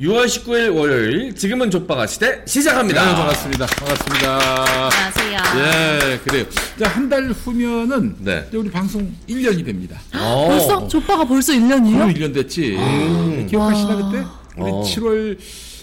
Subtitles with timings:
[0.00, 3.04] 6월 19일 월요일 지금은 족바가 시대 시작합니다.
[3.04, 3.66] 네, 반갑습니다.
[3.66, 4.38] 반갑습니다.
[4.74, 5.38] 안녕하세요.
[5.60, 6.44] 예, 그래요.
[6.80, 8.44] 자, 한 달 후면은 네.
[8.48, 10.00] 이제 우리 방송 1년이 됩니다.
[10.16, 10.46] 어.
[10.48, 10.88] 벌써?
[10.88, 12.16] 조빠가 벌써 그럼 1년이요?
[12.16, 12.76] 1년 됐지.
[13.48, 14.10] 기억하시나 와.
[14.10, 14.24] 그때?
[14.56, 14.82] 우리 어.
[14.82, 15.38] 7월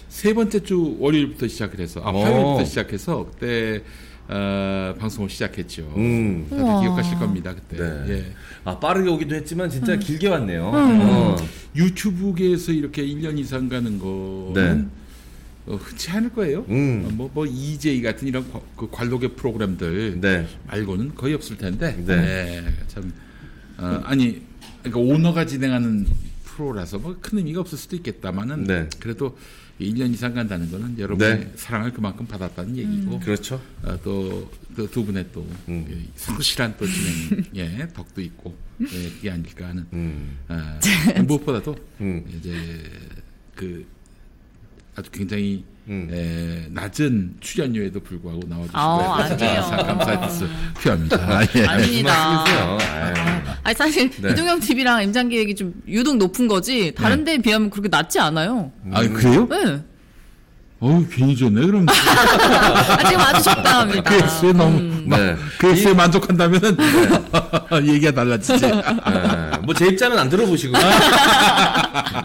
[0.09, 2.23] 세 번째 주 월요일부터 시작을 해서 아, 어.
[2.25, 3.81] 화요일부터 시작해서 그때
[4.33, 5.93] 어, 방송을 시작했죠.
[5.97, 6.47] 음.
[6.49, 6.81] 다들 우와.
[6.81, 7.77] 기억하실 겁니다, 그때.
[7.83, 8.05] 네.
[8.13, 8.25] 예.
[8.63, 10.71] 아 빠르게 오기도 했지만 진짜 길게 왔네요.
[10.73, 11.35] 어.
[11.75, 14.89] 유튜브계에서 이렇게 1년 이상 가는 거는
[15.67, 16.65] 어, 흔치 않을 거예요.
[16.69, 17.03] 음.
[17.05, 20.47] 어, 뭐, 뭐, EJ 같은 이런 과- 그 관록의 프로그램들 네.
[20.67, 21.95] 말고는 거의 없을 텐데.
[22.05, 22.15] 네.
[22.15, 23.13] 네, 참,
[23.77, 24.41] 어, 아니,
[24.81, 26.07] 그러니까 오너가 진행하는
[26.45, 28.89] 프로라서 뭐 큰 의미가 없을 수도 있겠다만은 네.
[28.99, 29.37] 그래도
[29.83, 31.51] 1년 이상 간다는 거는 여러분의 네.
[31.55, 33.61] 사랑을 그만큼 받았다는 얘기고 그렇죠.
[33.83, 34.49] 어, 또,
[34.91, 35.85] 두 분의 또 음.
[35.87, 40.37] 그 성실한 또 진행의 덕도 있고 예, 그게 아닐까 하는 음.
[40.47, 40.79] 아,
[41.27, 42.25] 무엇보다도 음.
[42.37, 42.83] 이제
[43.55, 43.85] 그
[44.95, 46.07] 아주 굉장히 음.
[46.09, 50.27] 에, 낮은 출연료에도 불구하고 나와주신 아, 거에 아니에요.
[50.27, 50.47] 뜻을
[50.81, 51.41] 표합니다.
[51.55, 51.65] 예.
[51.65, 52.45] 아닙니다.
[52.47, 52.77] 말씀이세요.
[52.79, 53.13] 아유.
[53.63, 54.31] 아니 사실 네.
[54.31, 58.71] 이동영 TV랑 임장 기획이 좀 유독 높은 거지 다른 데에 비하면 그렇게 낮지 않아요.
[58.91, 59.47] 아 그래요?
[59.49, 59.83] 네.
[60.83, 61.63] 어우 괜히 좋네.
[61.67, 64.01] 그럼 아, 지금 아주 적당합니다.
[64.01, 65.35] 그 액수에 너무 네.
[65.59, 66.75] 그 액수에 만족한다면은
[67.85, 68.65] 얘기가 달라지지.
[68.65, 68.81] 네.
[69.63, 70.75] 뭐제 입장은 안 들어보시고.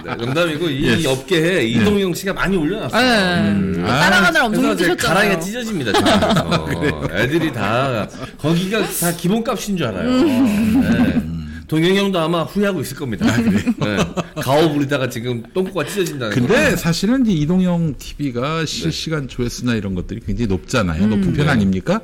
[0.04, 3.02] 네, 농담이고 이 업계에 이동영 씨가 많이 올려놨어요.
[3.02, 3.50] 네.
[3.50, 3.84] 음.
[3.86, 4.62] 따라가느라 엄청
[4.96, 5.40] 가랑이가 힘드셨잖아요.
[5.40, 5.92] 찢어집니다.
[5.92, 7.08] 지금.
[7.12, 10.08] 애들이 다 거기가 다 기본값인 줄 알아요.
[10.08, 11.35] 음.
[11.66, 11.68] 네.
[11.68, 13.26] 동영이 형도 아마 후회하고 있을 겁니다.
[13.36, 13.96] 네.
[14.40, 16.40] 가오 부리다가 지금 똥꼬가 찢어진다는 거.
[16.40, 21.06] 근데 사실은 이제 이동영 TV가 실시간 조회수나 이런 것들이 굉장히 높잖아요.
[21.06, 22.00] 높은 편 아닙니까?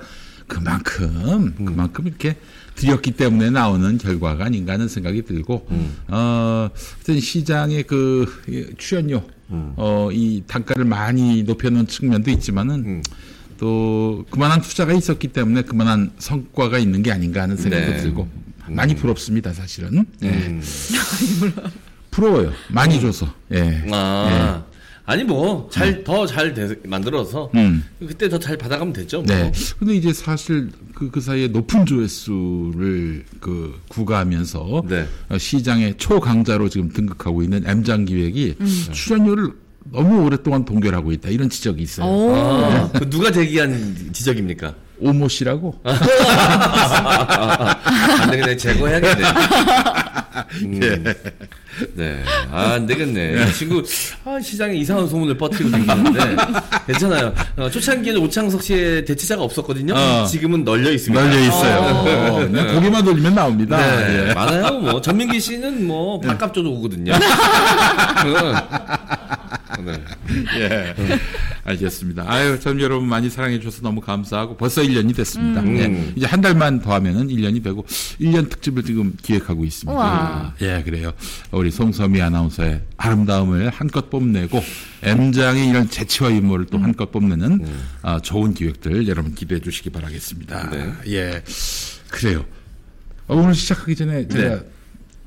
[0.48, 2.36] 그만큼 그만큼 이렇게
[2.74, 5.66] 드렸기 때문에 나오는 결과가 아닌가 하는 생각이 들고
[6.08, 9.22] 어 하여튼 시장의 그이 출연료
[9.76, 13.02] 어이 단가를 많이 높여놓은 측면도 있지만은
[13.58, 17.96] 또 그만한 투자가 있었기 때문에 그만한 성과가 있는 게 아닌가 하는 생각도 네.
[17.98, 18.28] 들고
[18.74, 20.28] 많이 부럽습니다 사실은 예.
[20.28, 20.62] 음.
[22.10, 23.84] 부러워요 많이 줘서 예.
[23.90, 24.64] 아.
[25.04, 27.84] 아니 뭐 잘 더잘 만들어서 음.
[27.98, 29.22] 그때 더 잘 받아가면 되죠.
[29.22, 29.26] 뭐.
[29.34, 29.50] 네.
[29.78, 35.06] 근데 이제 사실 그, 그 사이에 높은 조회수를 그 구가하면서 네.
[35.28, 38.54] 어, 시장의 초강자로 지금 등극하고 있는 M장 기획이
[38.92, 39.50] 출연료를
[39.90, 41.30] 너무 오랫동안 동결하고 있다.
[41.30, 42.06] 이런 지적이 있어요.
[42.06, 42.34] 오.
[42.36, 44.74] 아, 그 누가 제기한 지적입니까?
[45.02, 45.74] 오모 씨라고.
[45.84, 45.98] 안
[48.30, 48.56] 되겠네.
[48.56, 49.24] 제거해야겠네.
[50.62, 50.80] 음.
[50.82, 51.02] 예.
[51.94, 52.22] 네.
[52.50, 53.46] 아, 안 되겠네.
[53.48, 53.82] 이 친구,
[54.24, 56.36] 아, 시장에 이상한 소문을 퍼뜨리고 다니는데,
[56.86, 57.32] 괜찮아요.
[57.56, 59.94] 어, 초창기에는 오창석 씨의 대체자가 없었거든요.
[59.94, 60.26] 어.
[60.26, 61.24] 지금은 널려 있습니다.
[61.24, 61.78] 널려 있어요.
[61.78, 62.28] 어.
[62.28, 63.78] 어, 그냥 고개만 돌리면 나옵니다.
[63.78, 64.34] 네, 예.
[64.34, 64.78] 많아요.
[64.80, 67.12] 뭐 전민기 씨는 뭐 밥값 줘도 오거든요.
[69.84, 70.04] 네.
[70.58, 70.94] 예.
[71.64, 72.24] 알겠습니다.
[72.26, 75.60] 아유, 참 여러분 많이 사랑해 주셔서 너무 감사하고 벌써 1년이 됐습니다.
[75.60, 75.76] 음.
[75.76, 76.12] 예.
[76.16, 77.84] 이제 한 달만 더 하면은 1년이 되고
[78.20, 79.92] 1년 특집을 지금 기획하고 있습니다.
[79.92, 80.54] 우와.
[80.62, 81.12] 예, 그래요.
[81.50, 84.62] 우리 송서미 아나운서의 아름다움을 한껏 뽐내고
[85.02, 87.66] M장의 이런 재치와 유머를 또 한껏 뽐내는
[88.02, 90.70] 아, 좋은 기획들 여러분 기대해 주시기 바라겠습니다.
[90.70, 90.92] 네.
[91.08, 91.42] 예.
[92.10, 92.44] 그래요.
[93.28, 94.60] 어, 오늘 시작하기 전에 제가 네.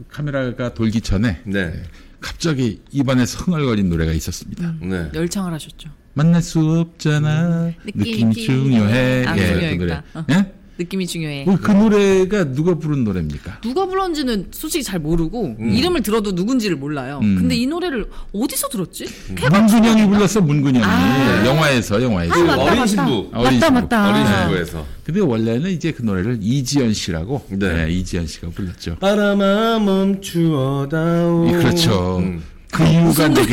[0.09, 1.83] 카메라가 돌기 전에 네.
[2.25, 4.73] 갑자기 입안에서 흥얼거린 노래가 있었습니다.
[4.81, 5.11] 네.
[5.13, 5.89] 열창을 하셨죠.
[6.15, 7.71] 만날 수 없잖아.
[7.85, 9.25] 느낌이 느낌이 피- 중요해.
[9.27, 9.83] 아, 예, 그.
[9.83, 10.01] 노래.
[10.15, 10.25] 어.
[10.31, 10.53] 예?
[10.77, 11.45] 느낌이 중요해.
[11.47, 13.61] 어, 그 노래가 누가 부른 노래입니까?
[13.61, 15.71] 누가 불렀는지는 솔직히 잘 모르고 음.
[15.71, 17.19] 이름을 들어도 누군지를 몰라요.
[17.23, 17.37] 음.
[17.37, 19.05] 근데 이 노래를 어디서 들었지?
[19.29, 20.85] 문근영이 불렀어, 문근영이.
[20.85, 21.45] 아.
[21.45, 22.33] 영화에서, 영화에서.
[22.33, 22.87] 아, 맞다, 어린 맞다.
[22.87, 23.29] 신부.
[23.33, 23.71] 어린 맞다, 신부.
[23.73, 24.09] 맞다.
[24.09, 24.85] 어린 신부에서.
[25.05, 27.45] 근데 원래는 이제 그 노래를 이지연 씨라고.
[27.49, 27.85] 네.
[27.85, 27.91] 네.
[27.93, 28.95] 이지연 씨가 불렀죠.
[28.99, 31.47] 바람아 멈추어다오.
[31.47, 32.17] 예, 그렇죠.
[32.19, 32.43] 음.
[32.75, 33.45] 그 이유가 나도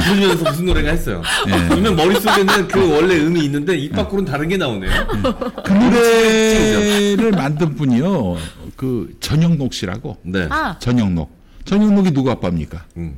[0.00, 1.22] 부르면서 무슨 노래가 했어요.
[1.46, 1.68] 네.
[1.68, 4.90] 그러면 머릿속에는 그 원래 음이 있는데 입 밖으로는 다른 게 나오네요.
[5.64, 8.36] 그 노래를 만든 분이요.
[8.76, 10.18] 그 전영록 씨라고.
[10.22, 10.46] 네.
[10.50, 11.34] 아, 전영록.
[11.64, 12.84] 전영록이 누구 아빠입니까?
[12.98, 13.14] 음.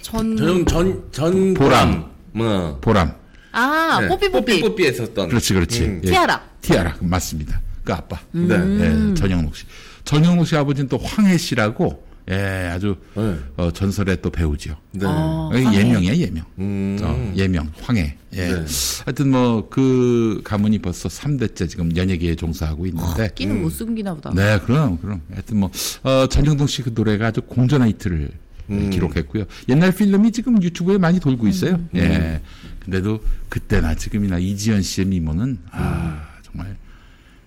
[0.00, 0.36] 전.
[0.36, 2.06] 전, 전, 전, 보람.
[2.32, 2.78] 뭐.
[2.80, 3.12] 보람.
[3.52, 4.08] 아, 네.
[4.08, 4.60] 뽀삐 뽀삐.
[4.60, 5.28] 뽀삐 했었던.
[5.28, 5.82] 그렇지, 그렇지.
[5.82, 6.00] 음.
[6.04, 6.10] 예.
[6.10, 6.40] 티아라.
[6.62, 6.96] 티아라.
[7.00, 7.60] 맞습니다.
[7.84, 8.18] 그 아빠.
[8.32, 8.54] 네.
[8.54, 9.64] 예, 전영록 씨.
[10.04, 13.36] 전영록 씨 아버지는 또 황해 씨라고, 예, 아주, 네.
[13.56, 14.76] 어, 전설의 또 배우죠.
[14.92, 15.06] 네.
[15.06, 15.78] 어, 황해.
[15.78, 16.44] 예명이야, 예명.
[16.58, 16.98] 음.
[17.02, 18.16] 어, 예명, 황해.
[18.34, 18.36] 예.
[18.52, 18.64] 네.
[19.06, 23.30] 하여튼 뭐, 그 가문이 벌써 3대째 지금 연예계에 종사하고 있는데.
[23.34, 24.30] 끼는 못 숨기나 보다.
[24.34, 25.22] 네, 그럼, 그럼.
[25.32, 25.70] 하여튼 뭐,
[26.02, 28.30] 어, 전영동 씨 그 노래가 아주 공전한 히트를
[28.70, 28.90] 음.
[28.90, 29.44] 기록했고요.
[29.70, 31.80] 옛날 필름이 지금 유튜브에 많이 돌고 있어요.
[31.94, 32.42] 예.
[32.80, 36.76] 근데도 그때나 지금이나 이지연 씨의 미모는, 아, 정말,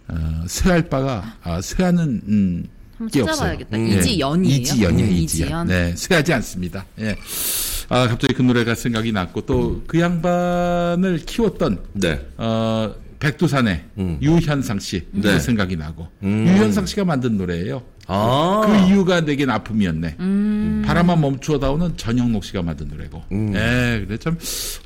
[0.07, 2.65] 어, 쇠할 바가, 아, 쇠하는, 음,
[3.01, 3.25] 한번.
[3.25, 3.77] 찾아봐야겠다.
[3.77, 3.87] 음.
[3.87, 4.55] 이지연이에요.
[4.61, 5.67] 이지연이에요, 음, 이지연.
[5.67, 6.85] 네, 쇠하지 않습니다.
[6.99, 7.15] 예.
[7.89, 12.25] 아, 갑자기 그 노래가 생각이 났고 또그 양반을 키웠던 네.
[12.37, 14.17] 어, 백두산의 음.
[14.21, 15.21] 유현상 씨 네.
[15.21, 16.47] 그 생각이 나고 음.
[16.47, 17.83] 유현상 씨가 만든 노래예요.
[18.07, 18.61] 아.
[18.65, 20.15] 그 이유가 내겐 아픔이었네.
[20.19, 20.83] 음.
[20.85, 23.23] 바람만 멈추어다오는 전영록 씨가 만든 노래고.
[23.31, 23.53] 음.
[23.55, 24.37] 예, 근데 참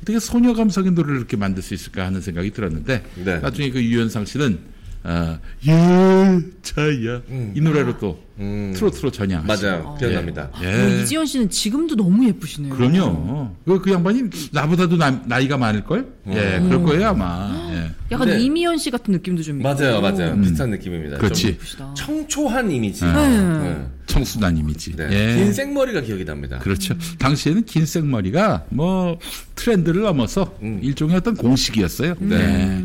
[0.02, 3.38] 어떻게 소녀 감성의 노래를 이렇게 만들 수 있을까 하는 생각이 들었는데 네.
[3.38, 4.58] 나중에 그 유현상 씨는
[5.08, 7.22] 어, 열차야
[7.54, 8.72] 이 노래로 또 음.
[8.76, 9.46] 트로트로 전향.
[9.46, 9.94] 맞아요.
[9.98, 10.50] 기억납니다.
[10.62, 10.76] 예.
[10.76, 12.74] 뭐 이지연 씨는 지금도 너무 예쁘시네요.
[12.74, 13.54] 그럼요.
[13.64, 16.06] 그, 그 양반이 나보다도 나, 나이가 많을걸?
[16.30, 17.54] 예, 그럴 거예요, 아마.
[17.72, 17.90] 예.
[18.10, 19.68] 약간 근데- 이미연 씨 같은 느낌도 좀 있고.
[19.68, 20.38] 맞아요, 맞아요.
[20.40, 21.16] 비슷한 느낌입니다.
[21.16, 21.20] 음.
[21.20, 21.56] 그렇지.
[21.96, 23.04] 청초한 이미지.
[23.04, 23.12] 네.
[23.12, 23.86] 네.
[24.06, 24.94] 청순한 이미지.
[24.96, 25.08] 네.
[25.10, 25.36] 예.
[25.36, 26.58] 긴 생머리가 기억이 납니다.
[26.58, 26.94] 그렇죠.
[27.18, 29.18] 당시에는 긴 생머리가 뭐
[29.54, 30.80] 트렌드를 넘어서 음.
[30.82, 32.14] 일종의 어떤 공식이었어요.
[32.18, 32.84] 네.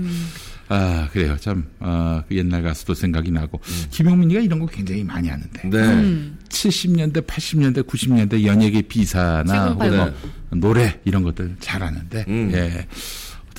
[0.72, 0.78] 네.
[0.78, 1.36] 아, 그래요.
[1.40, 3.60] 참, 아, 그 옛날 가수도 생각이 나고.
[3.90, 5.70] 김용민이가 이런 거 굉장히 많이 하는데.
[5.70, 5.78] 네.
[5.78, 6.38] 음.
[6.48, 10.14] 70년대, 80년대, 90년대 연예계 비사나 혹은 뭐 네.
[10.60, 12.52] 노래 이런 것들 잘하는데, 음.
[12.54, 12.88] 예.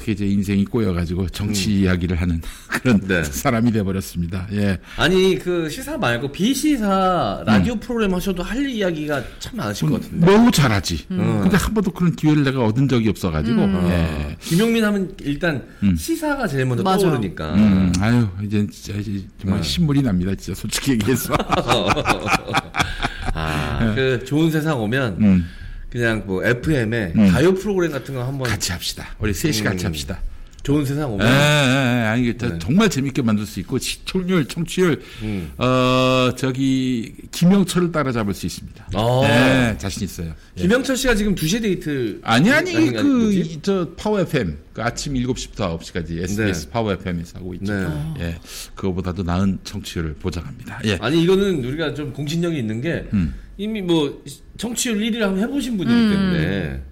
[0.02, 3.22] 어떻게 이제 인생이 꼬여가지고 정치 이야기를 하는 그런 네.
[3.22, 4.48] 사람이 돼버렸습니다.
[4.52, 4.78] 예.
[4.96, 10.26] 아니 그 시사 말고 비시사 라디오 프로그램 하셔도 할 이야기가 참 많으실 것 같은데.
[10.26, 11.06] 매우 잘하지.
[11.12, 11.40] 음.
[11.42, 13.88] 근데 한 번도 그런 기회를 내가 얻은 적이 없어가지고, 음.
[13.88, 14.36] 예.
[14.40, 15.64] 김용민 하면 일단
[15.96, 17.06] 시사가 제일 먼저 맞아.
[17.06, 17.54] 떠오르니까.
[17.54, 19.68] 음, 아유, 이제 진짜 이제 정말 네.
[19.68, 20.34] 신물이 납니다.
[20.34, 21.34] 진짜 솔직히 얘기해서.
[23.34, 25.46] 아, 그 좋은 세상 오면 음,
[25.92, 27.30] 그냥 뭐 FM에 음.
[27.30, 29.14] 가요 프로그램 같은 거 한번 같이 합시다.
[29.18, 29.64] 우리 셋이 음.
[29.64, 30.20] 같이 합시다.
[30.62, 32.06] 좋은 세상 예, 오면 예, 예.
[32.06, 32.58] 아니, 이게 네.
[32.60, 35.50] 정말 재밌게 만들 수 있고, 시청률, 청취율, 음.
[35.58, 38.90] 어, 저기, 김영철을 따라잡을 수 있습니다.
[38.94, 39.24] 어.
[39.24, 40.32] 예, 자신 있어요.
[40.56, 40.62] 예.
[40.62, 43.58] 김영철 씨가 지금 2시 데이트 아니, 아니, 아니, 그, 뭐지?
[43.62, 44.56] 저, 파워 FM.
[44.72, 46.70] 그 아침 7시부터 9시까지 SBS 네.
[46.70, 47.74] 파워 FM에서 하고 있죠.
[47.74, 48.14] 네.
[48.20, 48.38] 예.
[48.74, 50.80] 그거보다도 나은 청취율을 보장합니다.
[50.86, 50.96] 예.
[51.02, 53.34] 아니 이거는 우리가 좀 공신력이 있는 게 음.
[53.58, 54.22] 이미 뭐
[54.56, 56.82] 청취율 1위를 한번 해보신 분이기 때문에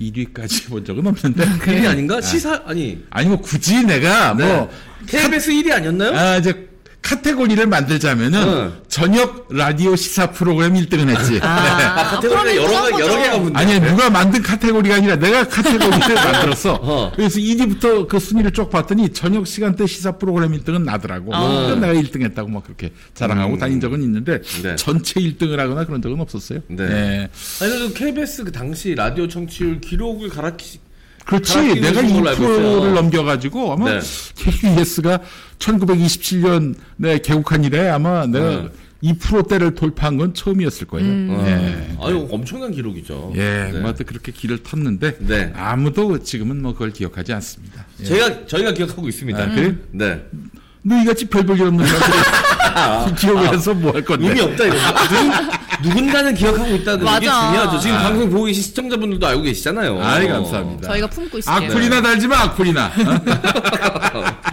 [0.00, 1.44] 1위까지 본 적은 없는데.
[1.60, 2.20] 1위 아닌가?
[2.20, 4.44] 시사 아니 아니, 뭐, 굳이 내가 네.
[4.46, 4.70] 뭐,
[5.06, 6.16] KBS 1위 아니었나요?
[6.16, 6.69] 아, 이제
[7.02, 8.72] 카테고리를 만들자면은 응.
[8.88, 11.40] 저녁 라디오 시사 프로그램 1등을 했지.
[11.42, 13.22] 아, 카테고리가 그러면 여러 그런 가 여러 거죠.
[13.22, 13.58] 개가 붙네.
[13.58, 16.78] 아니 누가 만든 카테고리가 아니라 내가 카테고리를 만들었어.
[16.82, 17.12] 어.
[17.16, 21.26] 그래서 1위부터 그 순위를 쭉 봤더니 저녁 시간대 시사 프로그램 1등은 나더라고.
[21.30, 24.76] 그래서 내가 1등 했다고 막 그렇게 자랑하고 다닌 적은 있는데 네.
[24.76, 26.60] 전체 1등을 하거나 그런 적은 없었어요.
[26.68, 26.84] 네.
[26.84, 27.28] 예.
[27.64, 30.78] 아니 그래도 KBS 그 당시 라디오 청취율 기록을 갈아키
[31.26, 31.80] 그렇지.
[31.80, 32.80] 내가 준 걸로 알고 있어요.
[32.80, 34.00] 2%를 넘겨가지고 아마 네.
[34.36, 35.20] KBS가
[35.58, 38.68] 1927년에 개국한 이래 아마 내가 네.
[39.02, 41.06] 2%대를 돌파한 건 처음이었을 거예요.
[41.46, 41.96] 예.
[42.02, 43.32] 아유 엄청난 기록이죠.
[43.36, 43.72] 예, 네.
[43.72, 45.52] 뭐 하여튼 그렇게 길을 텄는데 네.
[45.56, 47.86] 아무도 지금은 뭐 그걸 기억하지 않습니다.
[48.00, 48.04] 예.
[48.04, 49.42] 제가 저희가 기억하고 있습니다.
[49.42, 49.72] 아, 그래요?
[49.92, 50.22] 네.
[50.82, 54.28] 너희같이 별볼일 없는 사람들이 기억을 해서 뭐 할 건데.
[54.28, 54.76] 의미 없다 이거.
[55.82, 57.20] 누군, 누군가는 기억하고 있다는 게 맞아.
[57.48, 57.78] 중요하죠.
[57.80, 58.02] 지금 아.
[58.02, 60.02] 방송 보고 계신 시청자분들도 알고 계시잖아요.
[60.02, 60.88] 아이 감사합니다.
[60.88, 61.70] 저희가 품고 있을게요.
[61.70, 62.90] 악플이나 달지 마 악플이나.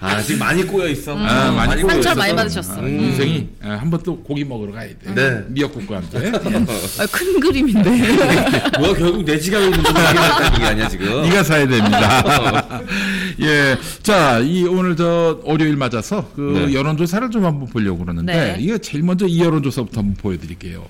[0.00, 1.16] 아 지금 많이 꼬여 있어.
[1.16, 2.14] 아, 많이 꼬여 상처 있어서.
[2.20, 2.80] 많이 받으셨어.
[2.82, 5.14] 아, 인생이 한 번 또 고기 먹으러 가야 돼.
[5.14, 5.42] 네.
[5.48, 6.18] 미역국과 함께.
[6.98, 7.90] 아, 큰 그림인데.
[8.78, 9.84] 뭐야 결국 내 지갑을 문는
[10.54, 11.22] 얘기 아니야 지금.
[11.22, 12.82] 네가 사야 됩니다.
[13.40, 13.76] 예.
[14.02, 16.74] 자, 이 오늘 저 월요일 맞아서 그 네.
[16.74, 18.56] 여론조사를 좀 한번 보려고 그러는데 네.
[18.60, 20.86] 이게 제일 먼저 이 여론조사부터 한번 보여드릴게요.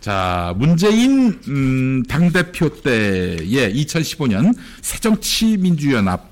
[0.00, 6.31] 자, 문재인 음, 당 대표 때의 2015년 새정치민주연합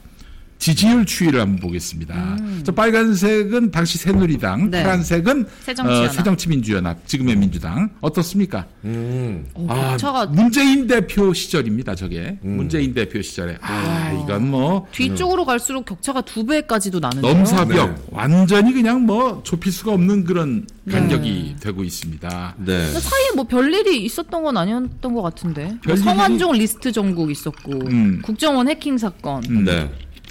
[0.61, 2.37] 지지율 추이를 한번 보겠습니다.
[2.65, 4.83] 저 빨간색은 당시 새누리당, 네.
[4.83, 6.11] 파란색은 새정치연합.
[6.11, 7.89] 어, 새정치민주연합, 지금의 민주당.
[8.03, 8.67] 어떻습니까?
[8.85, 9.47] 음.
[9.69, 12.39] 아, 격차가 문재인 대표 시절입니다, 저게.
[12.43, 13.57] 문재인 대표 시절에.
[13.63, 17.33] 아, 이건 뭐, 뒤쪽으로 갈수록 격차가 두 배까지도 나는데요.
[17.33, 17.91] 넘사벽.
[17.95, 18.03] 네.
[18.11, 22.57] 완전히 그냥 뭐, 좁힐 수가 없는 그런 간격이 되고 있습니다.
[22.59, 22.87] 네.
[22.87, 25.75] 사이에 뭐 별일이 있었던 건 아니었던 것 같은데.
[25.87, 28.21] 뭐 성완종 리스트 정국 있었고, 음.
[28.23, 29.65] 국정원 해킹 사건 음.
[29.65, 29.91] 네.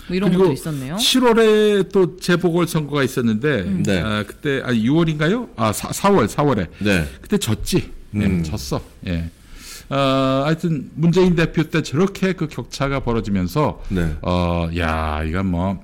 [0.09, 0.95] 뭐 이런 그리고 것도 있었네요.
[0.95, 4.01] 7월에 또 재보궐 선거가 있었는데, 네.
[4.01, 5.49] 아, 그때, 아, 6월인가요?
[5.55, 6.67] 아, 4, 4월, 4월에.
[6.79, 7.07] 네.
[7.21, 7.91] 그때 졌지.
[8.15, 8.43] 예, 음.
[8.43, 8.81] 졌어.
[9.07, 9.29] 예.
[9.89, 14.17] 어, 하여튼, 문재인 대표 때 저렇게 그 격차가 벌어지면서, 네.
[14.21, 15.83] 어, 야, 이건 뭐,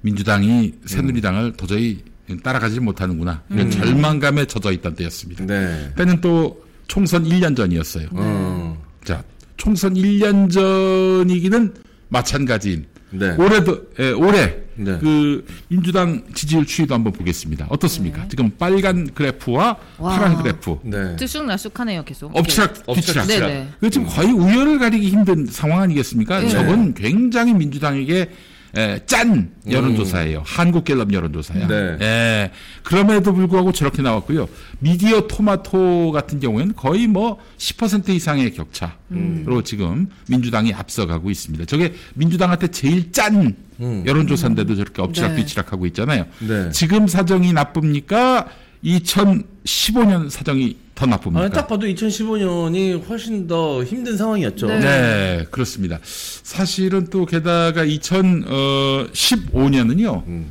[0.00, 2.02] 민주당이 새누리당을 도저히
[2.42, 3.42] 따라가지 못하는구나.
[3.50, 5.44] 이런 절망감에 젖어 있던 때였습니다.
[5.44, 5.92] 네.
[5.96, 8.08] 때는 또 총선 1년 전이었어요.
[8.12, 8.82] 어.
[9.04, 9.22] 자,
[9.56, 11.74] 총선 1년 전이기는
[12.10, 12.86] 마찬가지인.
[13.12, 13.34] 네.
[13.36, 14.98] 올해도, 예, 올해, 네.
[15.00, 17.66] 그, 민주당 지지율 추이도 한번 보겠습니다.
[17.68, 18.28] 어떻습니까?
[18.28, 20.16] 지금 빨간 그래프와 와.
[20.16, 20.78] 파란 그래프.
[20.84, 21.16] 네.
[21.16, 22.36] 들쑥날쑥하네요, 계속.
[22.36, 23.48] 엎치락, 엎치락, 뒤치락.
[23.48, 23.54] 네.
[23.54, 23.68] 네.
[23.80, 26.40] 그 지금 거의 우열을 가리기 힘든 상황 아니겠습니까?
[26.40, 26.48] 네.
[26.50, 28.30] 저건 굉장히 민주당에게
[28.76, 30.42] 에, 짠 여론조사예요.
[30.46, 31.66] 한국갤럽 여론조사야.
[31.66, 31.96] 네.
[32.00, 32.50] 예.
[32.82, 34.48] 그럼에도 불구하고 저렇게 나왔고요.
[34.78, 41.64] 미디어 토마토 같은 경우에는 거의 뭐 10% 이상의 격차로 지금 민주당이 앞서가고 있습니다.
[41.64, 46.26] 저게 민주당한테 제일 짠 여론조사인데도 저렇게 엎치락뒤치락하고 있잖아요.
[46.40, 46.70] 네.
[46.70, 48.46] 지금 사정이 나쁩니까?
[48.84, 51.44] 2015년 사정이 더 나쁩니까?
[51.44, 54.66] 아, 딱 봐도 2015년이 훨씬 더 힘든 상황이었죠.
[54.66, 54.80] 네.
[54.80, 55.98] 네, 그렇습니다.
[56.02, 60.44] 사실은 또 게다가 2015년은요.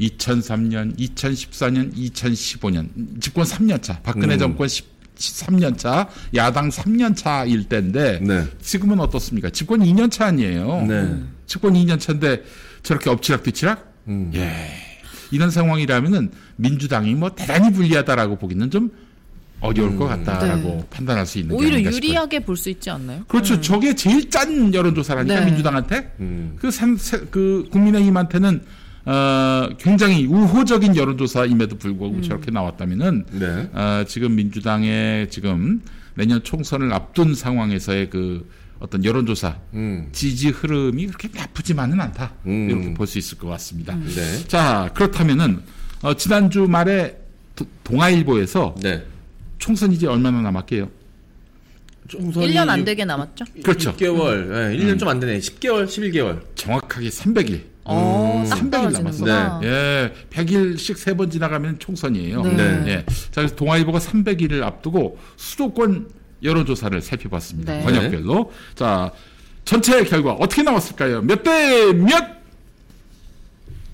[0.00, 4.38] 2003년, 2014년, 2015년 집권 3년 차, 박근혜 음.
[4.38, 8.44] 정권 13년 차, 야당 3년 차일 때인데 네.
[8.60, 9.48] 지금은 어떻습니까?
[9.50, 10.84] 집권 2년 차 아니에요.
[10.86, 11.22] 네.
[11.46, 12.44] 집권 2년 차인데
[12.82, 13.94] 저렇게 엎치락뒤치락?
[14.08, 14.30] 음.
[14.34, 14.85] 예.
[15.30, 18.90] 이런 상황이라면은 민주당이 뭐 대단히 불리하다라고 보기는 좀
[19.60, 20.86] 어려울 것 같다라고 네.
[20.90, 21.80] 판단할 수 있는 게 오히려.
[21.90, 23.24] 유리하게 볼 수 있지 않나요?
[23.26, 23.60] 그렇죠.
[23.60, 25.46] 저게 제일 짠 여론조사라니까 네.
[25.46, 26.12] 민주당한테.
[26.20, 26.56] 음.
[26.60, 28.60] 그, 삼, 세- 그 국민의힘한테는
[29.06, 33.70] 어, 굉장히 우호적인 여론조사임에도 불구하고 저렇게 나왔다면은 네.
[33.72, 35.80] 어, 지금 민주당의 지금
[36.14, 40.08] 내년 총선을 앞둔 상황에서의 그 어떤 여론조사 음.
[40.12, 42.68] 지지 흐름이 그렇게 나쁘지만은 않다 음.
[42.70, 43.94] 이렇게 볼 수 있을 것 같습니다.
[43.96, 44.46] 네.
[44.48, 45.60] 자 그렇다면은
[46.02, 47.16] 어, 지난주 말에
[47.54, 49.02] 도- 동아일보에서 네.
[49.58, 50.90] 총선 이제 얼마나 남았게요?
[52.08, 53.44] 총선이 1년 안 되게 남았죠?
[53.64, 53.92] 그렇죠.
[53.96, 55.38] 6개월, 네, 1년 좀 안 되네.
[55.40, 56.40] 10개월, 11개월.
[56.54, 57.62] 정확하게 300일.
[57.84, 59.60] 어, 딱 300일 떨어지는구나.
[59.60, 59.66] 네.
[59.68, 62.42] 예, 100일씩 세 번 지나가면 총선이에요.
[62.42, 62.54] 네.
[62.56, 62.84] 네.
[62.92, 63.06] 예.
[63.06, 66.08] 자, 그래서 동아일보가 300일을 앞두고 수도권
[66.42, 67.72] 여론조사를 살펴봤습니다.
[67.74, 67.82] 네.
[67.84, 68.52] 번역별로.
[68.74, 69.10] 자,
[69.64, 71.22] 전체 결과 어떻게 나왔을까요?
[71.22, 72.24] 몇 대 몇?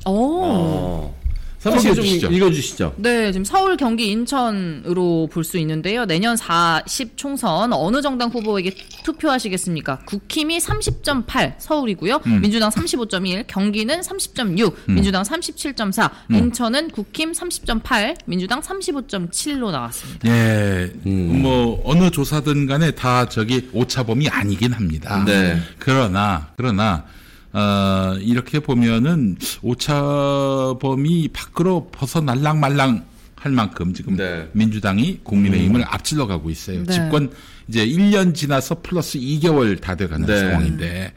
[0.07, 0.43] 오.
[0.45, 1.22] 어.
[1.63, 2.27] 사무씨 좀 읽어주시죠.
[2.33, 2.95] 읽어주시죠.
[2.97, 6.05] 네, 지금 서울, 경기, 인천으로 볼 수 있는데요.
[6.05, 10.01] 내년 40 총선 어느 정당 후보에게 투표하시겠습니까?
[10.07, 12.21] 국힘이 30.8 서울이고요.
[12.27, 12.41] 음.
[12.41, 16.35] 민주당 35.1, 경기는 30.6, 민주당 37.4, 음.
[16.35, 20.29] 인천은 국힘 30.8, 민주당 35.7로 나왔습니다.
[20.29, 21.43] 예, 음.
[21.43, 25.25] 뭐 어느 조사든 간에 다 저기 오차범위 아니긴 합니다.
[25.25, 25.61] 네.
[25.79, 27.05] 그러나 그러나
[27.53, 33.05] 어, 이렇게 보면은 오차범위 밖으로 벗어 날랑 말랑
[33.37, 34.49] 할 만큼 지금 네.
[34.53, 36.85] 민주당이 국민의힘을 앞질러 가고 있어요.
[36.85, 36.93] 네.
[36.93, 37.33] 집권
[37.69, 40.39] 이제 1년 지나서 플러스 2개월 다 돼가는 네.
[40.39, 41.13] 상황인데,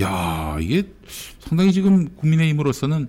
[0.00, 0.84] 야 이게
[1.40, 3.08] 상당히 지금 국민의힘으로서는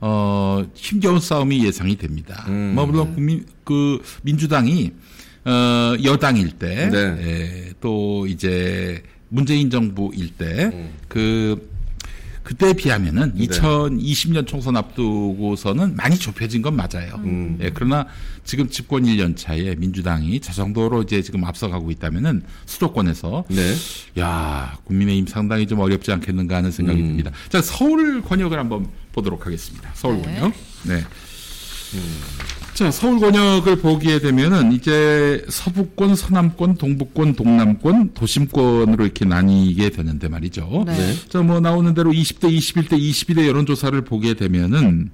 [0.00, 2.44] 어 힘겨운 싸움이 예상이 됩니다.
[2.48, 2.72] 음.
[2.76, 4.92] 뭐 물론 국민 그 민주당이
[5.44, 6.98] 어 여당일 때, 네.
[6.98, 10.90] 에, 또 이제 문재인 정부일 때 음.
[12.46, 13.46] 그 그때에 비하면은 네.
[13.46, 17.16] 2020년 총선 앞두고서는 많이 좁혀진 건 맞아요.
[17.24, 17.58] 음.
[17.60, 18.06] 예, 그러나
[18.44, 23.74] 지금 집권 1년 차에 민주당이 저 정도로 이제 지금 앞서가고 있다면은 수도권에서 네.
[24.20, 27.06] 야 국민의힘 상당히 좀 어렵지 않겠는가 하는 생각이 음.
[27.08, 27.32] 듭니다.
[27.48, 29.90] 자 서울 권역을 한번 보도록 하겠습니다.
[29.94, 30.22] 서울 네.
[30.22, 30.52] 권역.
[30.84, 31.04] 네.
[32.76, 40.84] 자 서울 권역을 보게 되면은 이제 서부권, 서남권, 동북권, 동남권, 도심권으로 이렇게 나뉘게 되는데 말이죠.
[40.86, 40.94] 네.
[40.94, 41.14] 네.
[41.30, 45.08] 자, 뭐 나오는 대로 20대, 21대, 22대 여론조사를 보게 되면은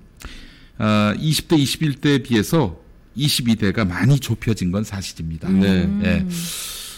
[0.78, 2.80] 아, 20대, 21대에 비해서
[3.16, 5.48] 22대가 많이 좁혀진 건 사실입니다.
[5.48, 5.88] 네.
[6.02, 6.26] 예.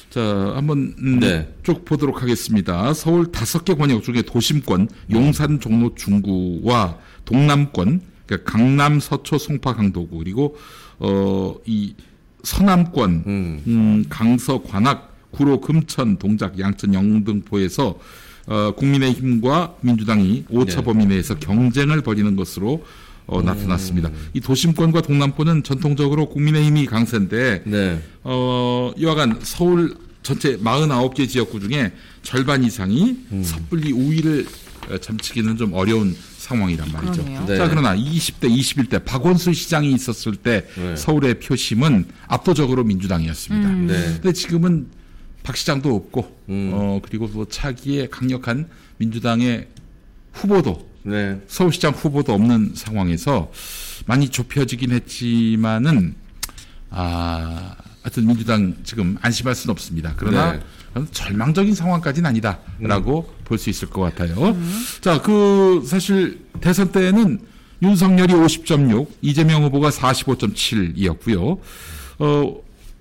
[0.09, 0.23] 자,
[0.55, 1.47] 한번 음, 네.
[1.63, 2.95] 쭉 보도록 하겠습니다.
[2.95, 10.19] 서울 다섯 개 권역 중에 도심권, 용산, 종로, 중구와 동남권, 그러니까 강남, 서초, 송파, 강도구
[10.19, 10.57] 그리고
[10.99, 11.95] 어, 이
[12.43, 13.63] 서남권, 음.
[13.67, 17.99] 음, 강서, 관악, 구로, 금천, 동작, 양천, 영등포에서
[18.47, 20.85] 어, 국민의힘과 민주당이 오차 네.
[20.85, 22.85] 범위 내에서 경쟁을 벌이는 것으로
[23.27, 24.11] 어, 나타났습니다.
[24.35, 28.03] 이 도심권과 동남권은 전통적으로 국민의힘이 강세인데 네.
[28.23, 33.43] 어, 여하간 서울 전체 49개 지역구 중에 절반 이상이 음.
[33.43, 34.47] 섣불리 우위를
[34.91, 37.23] 어, 점치기는 좀 어려운 상황이란 말이죠.
[37.47, 37.57] 네.
[37.57, 40.95] 자, 그러나 20대, 21대 박원순 시장이 있었을 때 네.
[40.95, 43.69] 서울의 표심은 압도적으로 민주당이었습니다.
[43.71, 44.05] 네.
[44.21, 44.89] 근데 지금은
[45.43, 46.71] 박 시장도 없고, 음.
[46.75, 49.69] 어, 그리고 또 차기에 강력한 민주당의
[50.33, 51.41] 후보도 네.
[51.49, 53.51] 서울시장 후보도 없는 상황에서
[54.07, 56.15] 많이 좁혀지긴 했지만은
[56.91, 60.15] 아 하여튼 민주당 지금 안심할 수는 없습니다.
[60.17, 61.05] 그러나 네.
[61.11, 64.57] 절망적인 상황까지는 아니다라고 볼 수 있을 것 같아요.
[65.01, 67.41] 자, 그 사실 대선 때에는
[67.83, 71.59] 윤석열이 50.6, 이재명 후보가 45.7이었고요.
[72.19, 72.57] 어,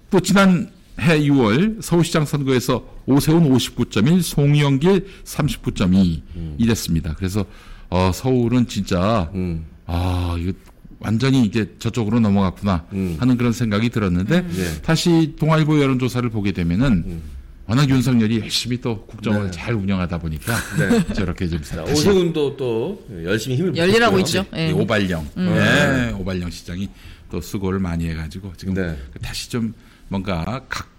[0.09, 0.69] 또 지난
[0.99, 6.21] 해 6월 서울시장 선거에서 오세훈 59.1, 송영길 39.2
[6.59, 7.15] 이랬습니다.
[7.17, 7.45] 그래서
[7.89, 9.65] 어, 서울은 진짜 음.
[9.85, 10.53] 아 이거
[10.99, 13.17] 완전히 이제 저쪽으로 넘어갔구나 음.
[13.19, 14.81] 하는 그런 생각이 들었는데 네.
[14.81, 17.21] 다시 동아일보 여론조사를 보게 되면은
[17.65, 19.51] 워낙 윤석열이 열심히 또 국정을 네.
[19.51, 21.13] 잘 운영하다 보니까 네.
[21.13, 24.19] 저렇게 좀 오세훈도 또 열심히 힘을 열일하고.
[24.19, 24.45] 있죠.
[24.53, 24.71] 이 예.
[24.71, 26.89] 오발령, 네, 오발령 시장이
[27.31, 28.97] 또 수고를 많이 해가지고 지금 네.
[29.21, 29.73] 다시 좀
[30.09, 30.89] 뭔가 각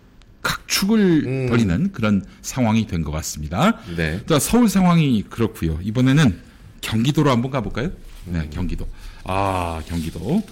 [0.43, 1.47] 각축을 음.
[1.49, 3.79] 벌이는 그런 상황이 된 것 같습니다.
[3.97, 4.21] 네.
[4.27, 5.79] 자, 서울 상황이 그렇고요.
[5.83, 6.39] 이번에는
[6.81, 7.91] 경기도로 한번 가볼까요?
[8.27, 8.87] 네, 경기도.
[9.25, 10.43] 아, 경기도.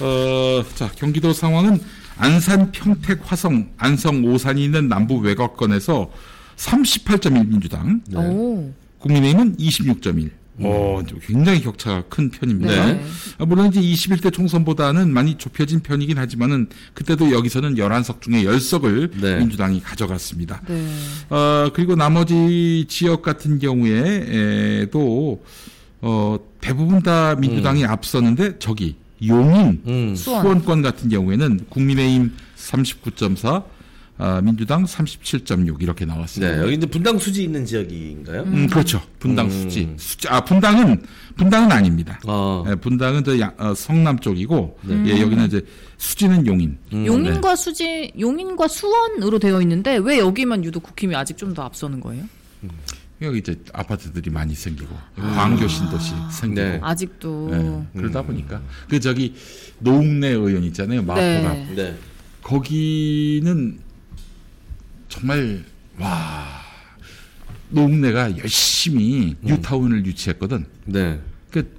[0.00, 1.80] 어, 자, 경기도 상황은
[2.18, 6.10] 안산, 평택, 화성, 안성, 오산이 있는 남부 외곽권에서
[6.56, 8.18] 38.1 민주당, 네.
[8.18, 8.72] 오.
[8.98, 10.30] 국민의힘은 26.1.
[10.58, 12.86] 어, 좀 굉장히 격차가 큰 편입니다.
[12.86, 13.04] 네.
[13.36, 19.38] 아, 물론 이제 21대 총선보다는 많이 좁혀진 편이긴 하지만은 그때도 여기서는 11석 중에 10석을 네.
[19.38, 20.62] 민주당이 가져갔습니다.
[20.66, 20.86] 네.
[21.28, 25.44] 어, 그리고 나머지 지역 같은 경우에도
[26.00, 28.96] 어, 대부분 다 민주당이 앞서는데 저기
[29.26, 30.14] 용인 음.
[30.16, 30.42] 수원.
[30.42, 33.64] 수원 권 같은 경우에는 국민의힘 39.4,
[34.18, 36.56] 아, 민주당 37.6 이렇게 나왔습니다.
[36.56, 38.42] 네, 여기 이제 분당 수지 있는 지역인가요?
[38.44, 39.02] 음, 그렇죠.
[39.18, 39.50] 분당 음.
[39.50, 39.92] 수지.
[39.98, 40.26] 수지.
[40.28, 41.02] 아, 분당은
[41.36, 42.18] 분당은 아닙니다.
[42.26, 42.64] 어.
[42.68, 45.60] 예, 분당은 저 양- 어, 성남 쪽이고 예, 여기는 이제
[45.98, 46.78] 수지는 용인.
[46.94, 47.04] 음.
[47.06, 52.24] 용인과 수지, 용인과 수원으로 되어 있는데 왜 여기만 유독 국힘이 아직 좀 더 앞서는 거예요?
[53.22, 56.78] 여기 이제 아파트들이 많이 생기고 광교 신도시 생기고 네.
[56.82, 57.50] 아직도.
[57.52, 59.34] 예, 그러다 보니까 그 저기
[59.78, 61.02] 노웅래 의원 있잖아요.
[61.02, 61.20] 마포가
[61.54, 61.74] 네.
[61.74, 61.98] 네.
[62.42, 63.78] 거기는
[65.08, 65.64] 정말
[65.98, 66.46] 와
[67.70, 70.66] 노웅래가 열심히 뉴타운을 유치했거든.
[70.84, 71.20] 네.
[71.50, 71.74] 그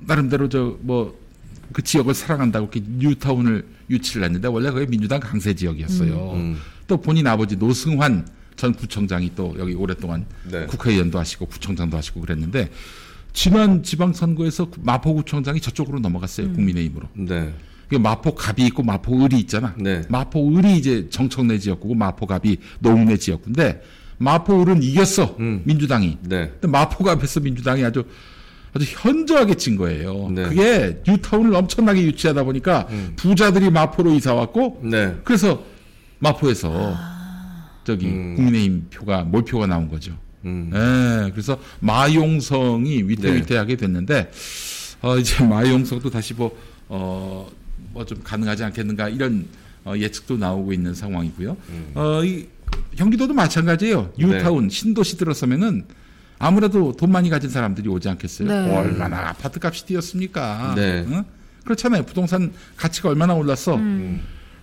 [0.00, 1.28] 나름대로 저 뭐
[1.72, 6.32] 그 지역을 사랑한다고 이렇게 뉴타운을 유치를 했는데 원래 그게 민주당 강세 지역이었어요.
[6.32, 6.58] 음.
[6.86, 8.26] 또 본인 아버지 노승환
[8.58, 10.66] 전 구청장이 또 여기 오랫동안 네.
[10.66, 12.68] 국회의원도 하시고 구청장도 하시고 그랬는데
[13.32, 17.08] 지난 지방선거에서 마포구청장이 저쪽으로 넘어갔어요 국민의힘으로.
[17.14, 17.54] 네.
[17.88, 19.74] 그 마포갑이 있고 마포을이 있잖아.
[19.78, 20.02] 네.
[20.08, 23.80] 마포을이 이제 정청래 지역구고 마포갑이 노웅래 지역구인데
[24.18, 25.62] 마포을은 이겼어 음.
[25.64, 26.18] 민주당이.
[26.22, 26.50] 네.
[26.60, 28.04] 근데 마포갑에서 민주당이 아주
[28.74, 30.30] 아주 현저하게 진 거예요.
[30.30, 30.42] 네.
[30.42, 35.16] 그게 뉴타운을 엄청나게 유치하다 보니까 부자들이 마포로 이사 왔고 네.
[35.22, 35.62] 그래서
[36.18, 37.17] 마포에서
[37.88, 38.34] 저기 음.
[38.36, 40.12] 국민의힘 표가 몰표가 나온 거죠.
[40.44, 40.70] 음.
[40.74, 44.30] 예, 그래서 마용성이 위태위태하게 됐는데
[45.00, 46.54] 어, 이제 마용성도 다시 뭐
[46.88, 47.48] 어,
[47.94, 49.46] 뭐 좀 가능하지 않겠는가 이런
[49.86, 51.56] 어, 예측도 나오고 있는 상황이고요.
[51.94, 52.46] 어, 이
[52.94, 54.12] 경기도도 마찬가지예요.
[54.18, 55.86] 뉴타운 신도시 들어서면은
[56.38, 58.48] 아무래도 돈 많이 가진 사람들이 오지 않겠어요.
[58.48, 58.76] 네.
[58.76, 60.74] 얼마나 아파트 값이 뛰었습니까?
[60.76, 61.06] 네.
[61.08, 61.24] 응?
[61.64, 62.02] 그렇잖아요.
[62.02, 63.76] 부동산 가치가 얼마나 올랐어.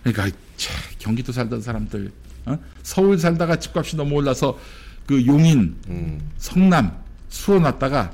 [0.04, 2.12] 그러니까 차, 경기도 살던 사람들,
[2.46, 2.58] 어?
[2.82, 4.58] 서울 살다가 집값이 너무 올라서
[5.06, 6.20] 그 용인, 음.
[6.38, 6.92] 성남,
[7.28, 8.12] 수원 왔다가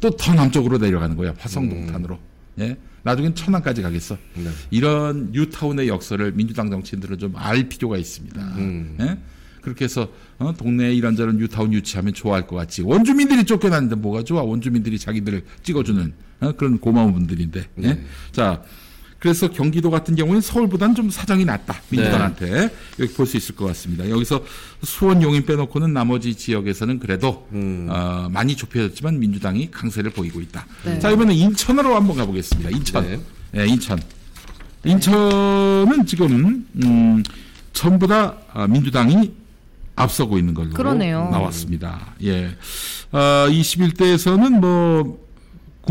[0.00, 1.34] 또 더 남쪽으로 내려가는 거야.
[1.38, 2.18] 화성동탄으로.
[2.60, 2.76] 예.
[3.02, 4.16] 나중엔 천안까지 가겠어.
[4.34, 4.50] 네.
[4.70, 8.40] 이런 뉴타운의 역사를 민주당 정치인들은 좀 알 필요가 있습니다.
[8.58, 8.96] 음.
[9.00, 9.18] 예?
[9.62, 12.82] 그렇게 해서 어, 동네에 이런저런 뉴타운 유치하면 좋아할 것 같지.
[12.82, 14.42] 원주민들이 쫓겨났는데 뭐가 좋아?
[14.42, 17.60] 원주민들이 자기들을 찍어주는 어, 그런 고마운 분들인데.
[17.60, 17.82] 예?
[17.94, 18.04] 네.
[18.32, 18.62] 자,
[19.18, 21.74] 그래서 경기도 같은 경우는 서울보다는 좀 사정이 낫다.
[21.90, 24.08] 민주당한테 여기 볼 수 있을 것 같습니다.
[24.08, 24.44] 여기서
[24.84, 27.88] 수원 용인 빼놓고는 나머지 지역에서는 그래도 음.
[27.90, 30.66] 어, 많이 좁혀졌지만 민주당이 강세를 보이고 있다.
[30.84, 30.98] 네.
[31.00, 32.70] 자 이번에 인천으로 한번 가보겠습니다.
[32.70, 33.20] 인천, 네.
[33.56, 33.98] 예, 인천.
[34.84, 37.22] 인천은 지금 음,
[37.72, 39.32] 전부 다 아, 민주당이
[39.96, 41.28] 앞서고 있는 걸로 그러네요.
[41.32, 42.14] 나왔습니다.
[42.22, 42.54] 예,
[43.10, 45.27] 아, 21대에서는 뭐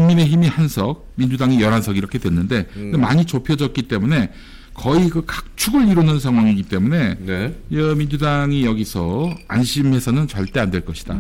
[0.02, 4.32] 국민의힘이 한 석, 민주당이 11석 이렇게 됐는데 근데 많이 좁혀졌기 때문에
[4.76, 7.56] 거의 그 각축을 이루는 상황이기 때문에 네.
[7.74, 11.20] 여 민주당이 여기서 안심해서는 절대 안 될 것이다.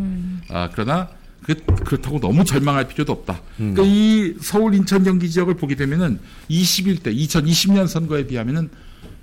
[0.49, 1.09] 아, 그러나
[1.41, 3.41] 그, 그렇다고 너무 절망할 필요도 없다.
[3.57, 6.19] 그러니까 이 서울, 인천, 경기 지역을 보게 되면은
[6.51, 8.69] 21대, 2020년 선거에 비하면은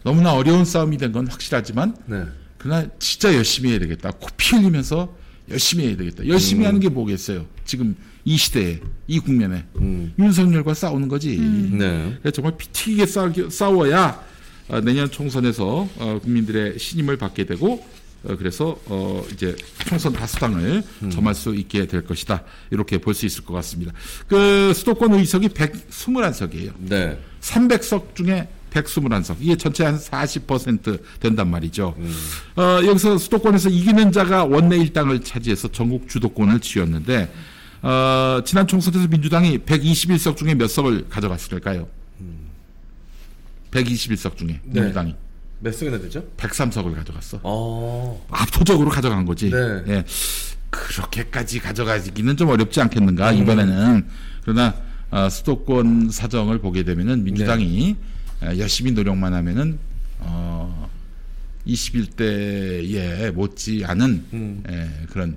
[0.02, 2.24] 너무나 어려운 싸움이 된 건 확실하지만 네.
[2.58, 4.10] 그러나 진짜 열심히 해야 되겠다.
[4.12, 5.14] 코피 흘리면서
[5.50, 6.26] 열심히 해야 되겠다.
[6.26, 7.44] 열심히 하는 게 뭐겠어요?
[7.64, 9.64] 지금 이 시대에, 이 국면에.
[9.76, 10.14] 음.
[10.18, 11.36] 윤석열과 싸우는 거지.
[11.38, 11.78] 네.
[11.78, 14.22] 그러니까 정말 피 튀기게 싸우- 싸워야
[14.68, 17.86] 어, 내년 총선에서 어, 국민들의 신임을 받게 되고
[18.26, 19.54] 어, 그래서 어, 이제
[19.86, 20.82] 총선 다수당을
[21.12, 22.42] 점할 수 있게 될 것이다.
[22.70, 23.92] 이렇게 볼 수 있을 것 같습니다.
[24.26, 26.72] 그 수도권 의석이 121석이에요.
[26.78, 27.18] 네.
[27.42, 29.36] 300석 중에 121석.
[29.40, 31.94] 이게 전체 한 40% 된단 말이죠.
[32.56, 37.30] 어, 여기서 수도권에서 이기는 자가 원내 일당을 차지해서 전국 주도권을 쥐었는데,
[37.84, 41.86] 어, 지난 총선에서 민주당이 121석 중에 몇 석을 가져갔을까요?
[43.70, 44.80] 121석 중에 네.
[44.80, 45.14] 민주당이
[45.60, 46.24] 몇 석이나 되죠?
[46.38, 47.40] 103석을 가져갔어.
[47.42, 48.26] 어.
[48.30, 49.50] 압도적으로 가져간 거지.
[49.50, 49.82] 네.
[49.88, 50.04] 예.
[50.70, 54.06] 그렇게까지 가져가기는 좀 어렵지 않겠는가 이번에는
[54.42, 54.74] 그러나
[55.10, 57.96] 어, 수도권 사정을 보게 되면은 민주당이
[58.42, 59.78] 어, 열심히 노력만 하면은
[60.20, 60.90] 어,
[61.66, 64.62] 21대에 못지 않은 음.
[64.68, 65.36] 예, 그런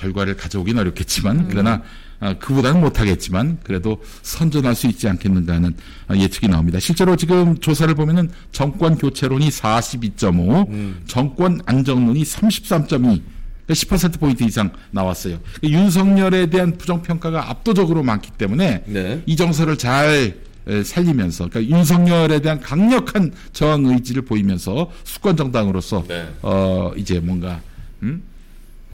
[0.00, 1.82] 결과를 가져오긴 어렵겠지만 그러나
[2.20, 5.74] 아, 그보다는 못하겠지만 그래도 선전할 수 있지 않겠는가 하는
[6.06, 6.78] 아, 예측이 나옵니다.
[6.78, 13.20] 실제로 지금 조사를 보면은 정권 교체론이 42.5, 정권 안정론이 33.2.
[13.68, 15.38] 10%포인트 이상 나왔어요.
[15.62, 19.22] 윤석열에 대한 부정평가가 압도적으로 많기 때문에 네.
[19.26, 20.34] 이 정서를 잘
[20.66, 26.28] 에, 살리면서 그러니까 윤석열에 대한 강력한 저항 의지를 보이면서 수권 정당으로서 네.
[26.42, 27.60] 어 이제 뭔가
[28.02, 28.22] 음?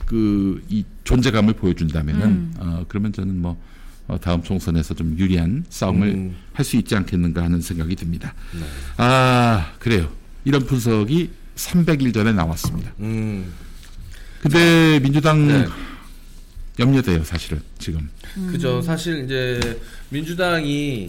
[0.06, 2.54] 그 이 존재감을 보여준다면은 음.
[2.58, 3.60] 어 그러면 저는 뭐
[4.08, 6.36] 어, 다음 총선에서 좀 유리한 싸움을 음.
[6.52, 8.34] 할수 있지 않겠는가 하는 생각이 듭니다.
[8.96, 10.10] 아 그래요.
[10.44, 12.92] 이런 분석이 300일 전에 나왔습니다.
[13.00, 13.52] 음.
[14.40, 15.66] 근데 민주당 네.
[16.78, 18.08] 염려돼요, 사실은 지금.
[18.50, 18.82] 그죠.
[18.82, 21.06] 사실 이제 민주당이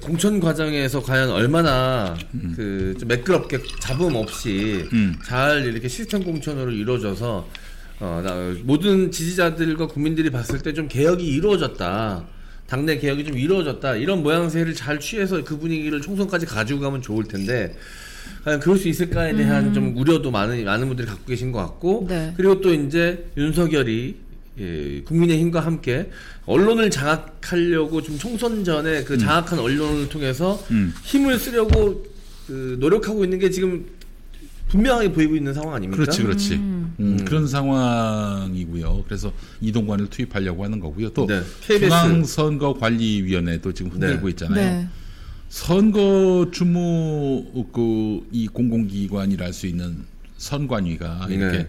[0.00, 2.16] 공천 과정에서 과연 얼마나
[2.56, 5.16] 그좀 매끄럽게 잡음 없이 음.
[5.24, 7.48] 잘 이렇게 시스템 공천으로 이루어져서
[8.00, 12.24] 어, 나, 모든 지지자들과 국민들이 봤을 때 좀 개혁이 이루어졌다.
[12.66, 13.96] 당내 개혁이 좀 이루어졌다.
[13.96, 17.76] 이런 모양새를 잘 취해서 그 분위기를 총선까지 가지고 가면 좋을 텐데
[18.44, 22.32] 과연 그럴 수 있을까에 대한 좀 우려도 많은 많은 분들이 갖고 계신 것 같고 네.
[22.36, 24.16] 그리고 또 이제 윤석열이
[24.60, 26.10] 예, 국민의힘과 함께
[26.46, 30.94] 언론을 장악하려고 좀 총선 전에 그 장악한 언론을 통해서 음.
[31.02, 32.04] 힘을 쓰려고
[32.46, 33.84] 그 노력하고 있는 게 지금
[34.74, 36.02] 분명하게 보이고 있는 상황 아닙니까?
[36.02, 36.54] 그렇지, 그렇지.
[36.56, 36.94] 음.
[36.98, 39.04] 음, 그런 상황이고요.
[39.06, 41.10] 그래서 이동관을 투입하려고 하는 거고요.
[41.10, 41.88] 또 네, KBS.
[41.88, 44.30] 중앙선거관리위원회도 지금 흔들고 네.
[44.30, 44.80] 있잖아요.
[44.80, 44.88] 네.
[45.48, 50.04] 선거 주무 그이 공공기관이라 할 수 있는
[50.38, 51.68] 선관위가 이렇게 네.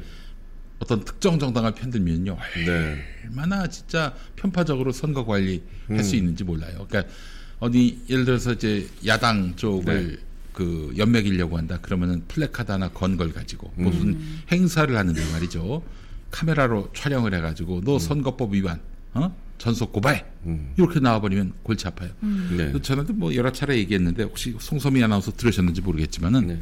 [0.79, 2.97] 어떤 특정 정당을 편들면요 네.
[3.25, 6.17] 얼마나 진짜 편파적으로 선거 관리 할수 음.
[6.19, 6.87] 있는지 몰라요.
[6.89, 7.13] 그러니까
[7.59, 10.17] 어디 예를 들어서 이제 야당 쪽을 네.
[10.55, 11.77] 그 엿 멕이려고 한다.
[11.81, 14.41] 그러면은 플래카드 하나 건 걸 가지고 무슨 음.
[14.51, 15.83] 행사를 하는데 말이죠.
[16.31, 17.81] 카메라로 촬영을 해가지고 음.
[17.83, 18.79] 너 선거법 위반,
[19.13, 19.35] 어?
[19.57, 20.71] 전속 고발 음.
[20.77, 22.09] 이렇게 나와버리면 골치 아파요.
[22.57, 22.73] 네.
[22.81, 26.59] 저한테 뭐 여러 차례 얘기했는데 혹시 송소미 아나운서 들으셨는지 모르겠지만은 네.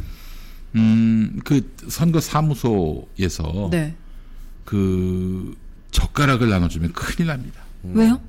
[0.75, 3.95] 음, 그 선거 사무소에서 네.
[4.65, 5.55] 그
[5.91, 7.61] 젓가락을 나눠주면 큰일 납니다.
[7.83, 8.19] 왜요?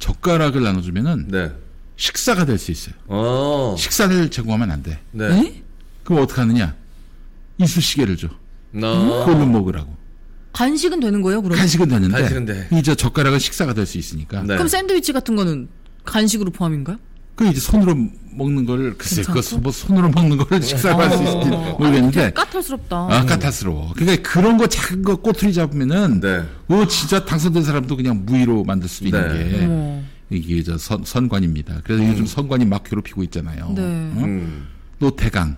[0.00, 1.52] 젓가락을 나눠주면은 네.
[2.02, 2.94] 식사가 될 수 있어요.
[3.08, 3.74] 어.
[3.76, 4.98] 식사를 제공하면 안 돼.
[5.10, 5.28] 네.
[5.28, 5.62] 네?
[6.04, 6.74] 그럼 어떻게 하느냐?
[7.58, 8.28] 이쑤시개를 줘.
[8.70, 8.88] 나.
[9.26, 9.98] 그걸로 먹으라고.
[10.52, 11.58] 간식은 되는 거예요, 그러면?
[11.58, 12.68] 간식은 되는데, 간식은 돼.
[12.72, 14.40] 이제 젓가락은 식사가 될 수 있으니까.
[14.42, 14.54] 네.
[14.54, 15.68] 그럼 샌드위치 같은 거는
[16.04, 16.96] 간식으로 포함인가요?
[17.34, 17.94] 그 이제 손으로
[18.32, 19.58] 먹는 걸 글쎄 그 괜찮고?
[19.60, 22.96] 뭐 손으로 먹는 거를 식사로 할 수 있을지 어, 모르겠는데 되게 까탈스럽다.
[23.10, 23.92] 아 까탈스러워.
[23.96, 26.44] 그러니까 그런 거 작은 거 꼬투리 잡으면은 네.
[26.68, 29.50] 어 진짜 당선된 사람도 그냥 무위로 만들 수도 있는 네.
[29.58, 30.02] 게 어머.
[30.30, 31.80] 이게 저 선, 선관입니다.
[31.84, 33.72] 그래서 요즘 선관이 막 괴롭히고 있잖아요.
[33.74, 33.82] 네.
[33.82, 34.24] 어?
[34.24, 34.66] 음.
[34.98, 35.56] 노태강.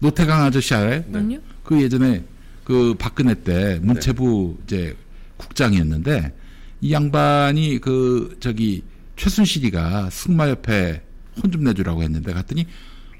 [0.00, 1.04] 노태강 아저씨 알아요?
[1.12, 1.40] 아니요?
[1.64, 2.24] 그 예전에
[2.64, 4.96] 그 박근혜 때 문체부 이제
[5.36, 6.34] 국장이었는데
[6.80, 8.82] 이 양반이 그 저기
[9.16, 11.02] 최순실이가 승마협회
[11.42, 12.66] 혼 좀 내주라고 했는데 갔더니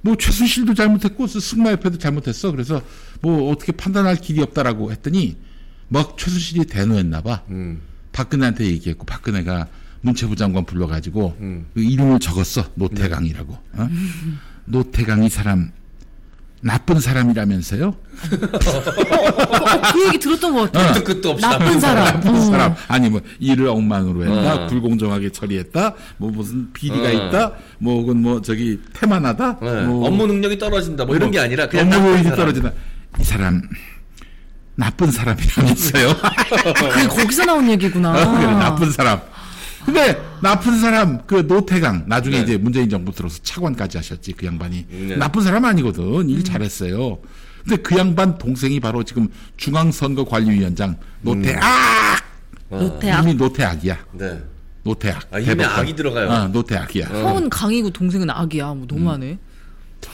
[0.03, 2.51] 뭐 최순실도 잘못했고 승마협회도 잘못했어.
[2.53, 2.81] 그래서
[3.21, 5.37] 뭐 어떻게 판단할 길이 없다라고 했더니
[5.89, 7.43] 막 최순실이 대노했나 봐.
[7.51, 7.81] 음.
[8.13, 9.69] 박근혜한테 얘기했고 박근혜가
[10.01, 11.67] 문체부 장관 불러가지고 음.
[11.75, 13.53] 그 이름을 적었어 노태강이라고.
[13.75, 13.89] 어?
[14.67, 15.73] 노태강 이 사람
[16.61, 17.87] 나쁜 사람이라면서요?
[17.87, 17.97] 어,
[19.93, 20.93] 그 얘기 들었던 것 같아요.
[20.95, 22.05] 끝도 끝도 없이 나쁜 사람.
[22.07, 22.41] 나쁜 어.
[22.41, 24.67] 사람 아니 뭐 일을 엉망으로 했다 어.
[24.67, 27.11] 불공정하게 처리했다 뭐 무슨 비리가 어.
[27.29, 29.83] 있다 뭐 혹은 뭐 저기 태만하다 네.
[29.87, 31.05] 뭐 업무 능력이 떨어진다.
[31.05, 32.37] 뭐 이런 게 아니라 그냥 업무 능력이.
[32.37, 32.73] 떨어진다
[33.21, 33.63] 이 사람
[34.75, 36.09] 나쁜 사람이라면서요
[36.93, 38.11] 그게 거기서 나온 얘기구나.
[38.11, 39.21] 어, 그래, 나쁜 사람.
[39.89, 42.43] 근데 나쁜 사람 그 노태강 나중에 네.
[42.43, 45.17] 이제 문재인 정부 들어서 차관까지 하셨지 그 양반이 네.
[45.17, 47.19] 나쁜 사람 아니거든 일 잘했어요.
[47.65, 51.63] 근데 그 양반 동생이 바로 지금 중앙선거관리위원장 노태악
[52.69, 53.21] 노태악.
[53.21, 53.97] 이름이 노태악이야.
[54.13, 54.43] 네.
[54.83, 55.23] 노태악.
[55.31, 55.81] 아, 대법관.
[55.81, 56.29] 악이 들어가요?
[56.29, 57.07] 어, 노태악이야.
[57.09, 58.75] 형은 강이고 동생은 악이야.
[58.75, 59.39] 뭐 너무하네.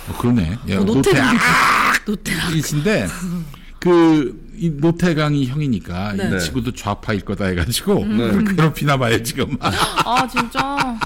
[0.09, 0.53] 어, 그러네.
[0.71, 1.03] 야, 어, 노태강.
[1.03, 2.05] 노태악.
[2.07, 2.55] 노태악.
[2.57, 3.09] 이신데
[3.81, 6.37] 그, 이 노태강이 형이니까 네.
[6.37, 8.31] 이 친구도 좌파일 거다 해가지고 네.
[8.31, 9.57] 그걸 괴롭히나 봐요 지금.
[9.61, 10.99] 아 진짜.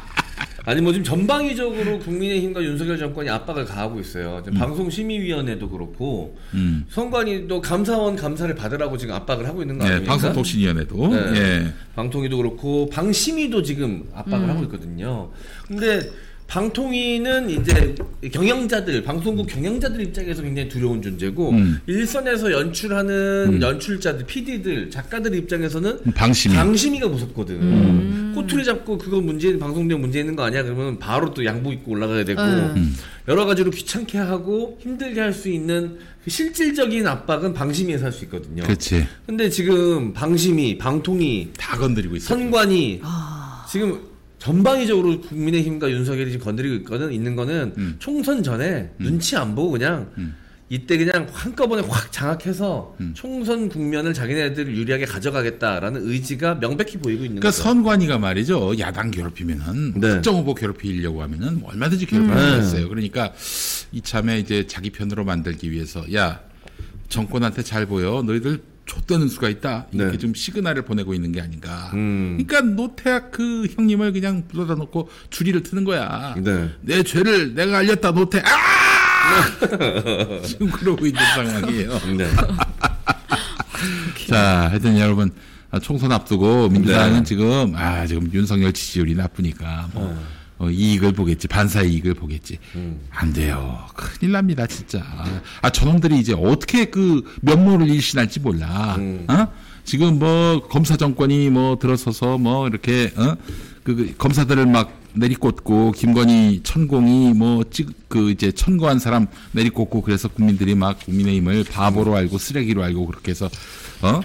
[0.68, 4.42] 아니 뭐 지금 전방위적으로 국민의힘과 윤석열 정권이 압박을 가하고 있어요.
[4.44, 6.84] 지금 방송심의위원회도 그렇고 음.
[6.90, 10.12] 선관위도 감사원 감사를 받으라고 지금 압박을 하고 있는 거 네, 아닙니까?
[10.12, 11.08] 방송통신위원회도.
[11.08, 11.32] 네.
[11.36, 11.72] 예.
[11.96, 15.30] 방통위도 그렇고 방심위도 지금 압박을 하고 있거든요.
[15.66, 16.00] 근데
[16.48, 17.94] 방통위는 이제
[18.32, 21.78] 경영자들, 방송국 경영자들 입장에서 굉장히 두려운 존재고 음.
[21.86, 26.54] 일선에서 연출하는 연출자들, PD들, 작가들 입장에서는 방심이.
[26.54, 28.32] 방심위가 무섭거든.
[28.34, 30.62] 꼬투리 잡고 그거 문제 방송 내용 문제 있는 거 아니야?
[30.62, 32.96] 그러면 바로 또 양복 입고 올라가야 되고 음.
[33.28, 38.62] 여러 가지로 귀찮게 하고 힘들게 할 수 있는 그 실질적인 압박은 방심위에서 할 수 있거든요.
[38.62, 39.06] 그렇지.
[39.26, 42.28] 근데 지금 방심위, 방통위, 다 건드리고 있어.
[42.34, 43.66] 선관위 아.
[43.70, 44.00] 지금
[44.38, 47.96] 전방위적으로 국민의힘과 윤석열이 지금 건드리고 있거든 있는 거는 음.
[47.98, 50.10] 총선 전에 눈치 안 보고 그냥
[50.70, 53.12] 이때 그냥 한꺼번에 확 장악해서 음.
[53.14, 57.62] 총선 국면을 자기네들 유리하게 가져가겠다라는 의지가 명백히 보이고 있는 그러니까 거죠.
[57.62, 58.78] 선관위가 말이죠.
[58.78, 60.08] 야당 괴롭히면은 네.
[60.14, 62.38] 특정 후보 괴롭히려고 하면은 얼마든지 괴롭힐 음.
[62.38, 62.62] 수가 네.
[62.62, 62.88] 있어요.
[62.88, 63.32] 그러니까
[63.92, 66.40] 이참에 이제 자기 편으로 만들기 위해서 야
[67.08, 68.22] 정권한테 잘 보여.
[68.22, 69.86] 너희들 좆되는 수가 있다.
[69.92, 70.18] 이렇게 네.
[70.18, 71.90] 좀 시그널을 보내고 있는 게 아닌가.
[71.94, 72.42] 음.
[72.44, 76.34] 그러니까 노태학 그 형님을 그냥 불러다 놓고 줄이를 트는 거야.
[76.38, 76.70] 네.
[76.80, 78.40] 내 죄를 내가 알렸다 노태.
[78.40, 80.42] 아!
[80.42, 82.00] 지금 그러고 있는 상황이에요.
[82.16, 82.26] 네.
[84.26, 85.30] 자, 하여튼 여러분
[85.70, 87.24] 아, 총선 앞두고 민주당은 네.
[87.24, 92.58] 지금 아 지금 윤석열 지지율이 나쁘니까 뭐 어, 이익을 보겠지 반사 이익을 보겠지.
[92.74, 93.00] 음.
[93.10, 93.78] 안 돼요.
[93.94, 95.04] 큰일 납니다 진짜.
[95.62, 98.96] 아 저놈들이 이제 어떻게 그 면모를 일신할지 몰라.
[98.98, 99.24] 음.
[99.28, 99.46] 어?
[99.84, 103.36] 지금 뭐 검사 정권이 뭐 들어서서 뭐 이렇게 어그
[103.84, 111.64] 그 검사들을 막 내리꽂고 김건희 천공이 뭐찍그 이제 천거한 사람 내리꽂고 그래서 국민들이 막 국민의힘을
[111.64, 113.48] 바보로 알고 쓰레기로 알고 그렇게 해서
[114.02, 114.20] 어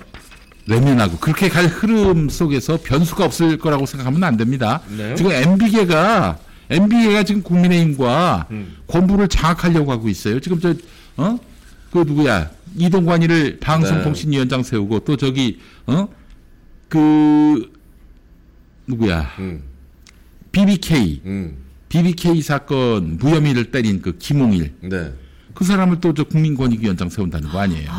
[0.68, 4.82] 외면하고 그렇게 갈 흐름 속에서 변수가 없을 거라고 생각하면 안 됩니다.
[4.98, 5.16] 네.
[5.16, 6.38] 지금 MB계가
[6.70, 8.48] MB계가 지금 국민의힘과
[8.88, 10.40] 권부를 장악하려고 하고 있어요.
[10.40, 10.74] 지금 저
[11.18, 11.38] 어?
[11.92, 12.50] 그 누구야?
[12.78, 16.08] 이동관이를 방송통신위원장 세우고 또 저기 어?
[16.90, 17.72] 그
[18.88, 19.30] 누구야?
[19.40, 19.64] 음.
[20.52, 21.58] BBK 음.
[21.90, 25.14] BBK 사건 무혐의를 때린 그 김홍일 네.
[25.54, 27.90] 그 사람을 또 저 국민권익위원장 세운다는 거 아니에요.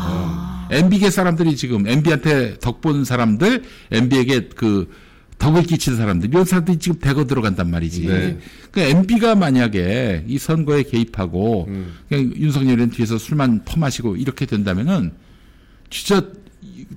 [0.75, 4.91] MB계 사람들이 지금 MB한테 덕 본 사람들, MB에게 그
[5.37, 8.07] 덕을 끼친 사람들, 이런 사람들이 지금 대거 들어간단 말이지.
[8.07, 8.37] 네.
[8.71, 11.69] 그 MB가 만약에 이 선거에 개입하고
[12.09, 15.11] 그냥 윤석열은 뒤에서 술만 퍼마시고 이렇게 된다면은
[15.89, 16.21] 진짜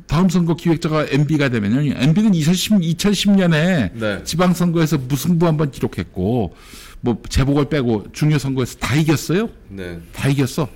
[0.06, 4.24] 다음 선거 기획자가 MB가 되면은 MB는 2010, 2010년에 네.
[4.24, 6.54] 지방선거에서 무승부 한번 기록했고
[7.00, 9.48] 뭐 재보궐 빼고 중요 선거에서 다 이겼어요.
[9.68, 9.98] 네.
[10.12, 10.68] 다 이겼어.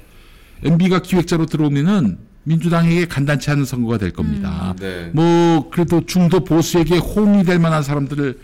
[0.65, 4.75] MB가 기획자로 들어오면은 민주당에게 간단치 않은 선거가 될 겁니다.
[4.79, 5.11] 네.
[5.13, 8.39] 뭐 그래도 중도 보수에게 호응이 될 만한 사람들을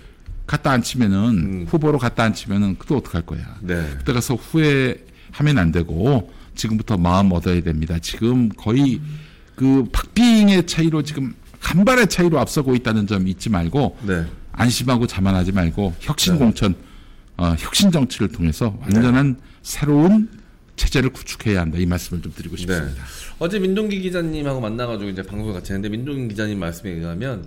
[0.46, 3.56] 갖다 앉히면은 후보로 갖다 앉히면은 그도 어떡할 거야.
[3.60, 3.84] 네.
[3.98, 7.98] 그때 가서 후회하면 안 되고 지금부터 마음 얻어야 됩니다.
[8.00, 9.00] 지금 거의
[9.54, 14.24] 그 박빙의 차이로 지금 간발의 차이로 앞서고 있다는 점 잊지 말고 네.
[14.52, 16.74] 안심하고 자만하지 말고 혁신 공천,
[17.36, 20.28] 어, 혁신 정치를 통해서 완전한 새로운
[20.78, 21.76] 체제를 구축해야 한다.
[21.78, 22.62] 이 말씀을 좀 드리고 네.
[22.62, 23.04] 싶습니다.
[23.38, 27.46] 어제 민동기 기자님하고 만나가지고 이제 방송 같이 했는데 민동기 기자님 말씀에 의하면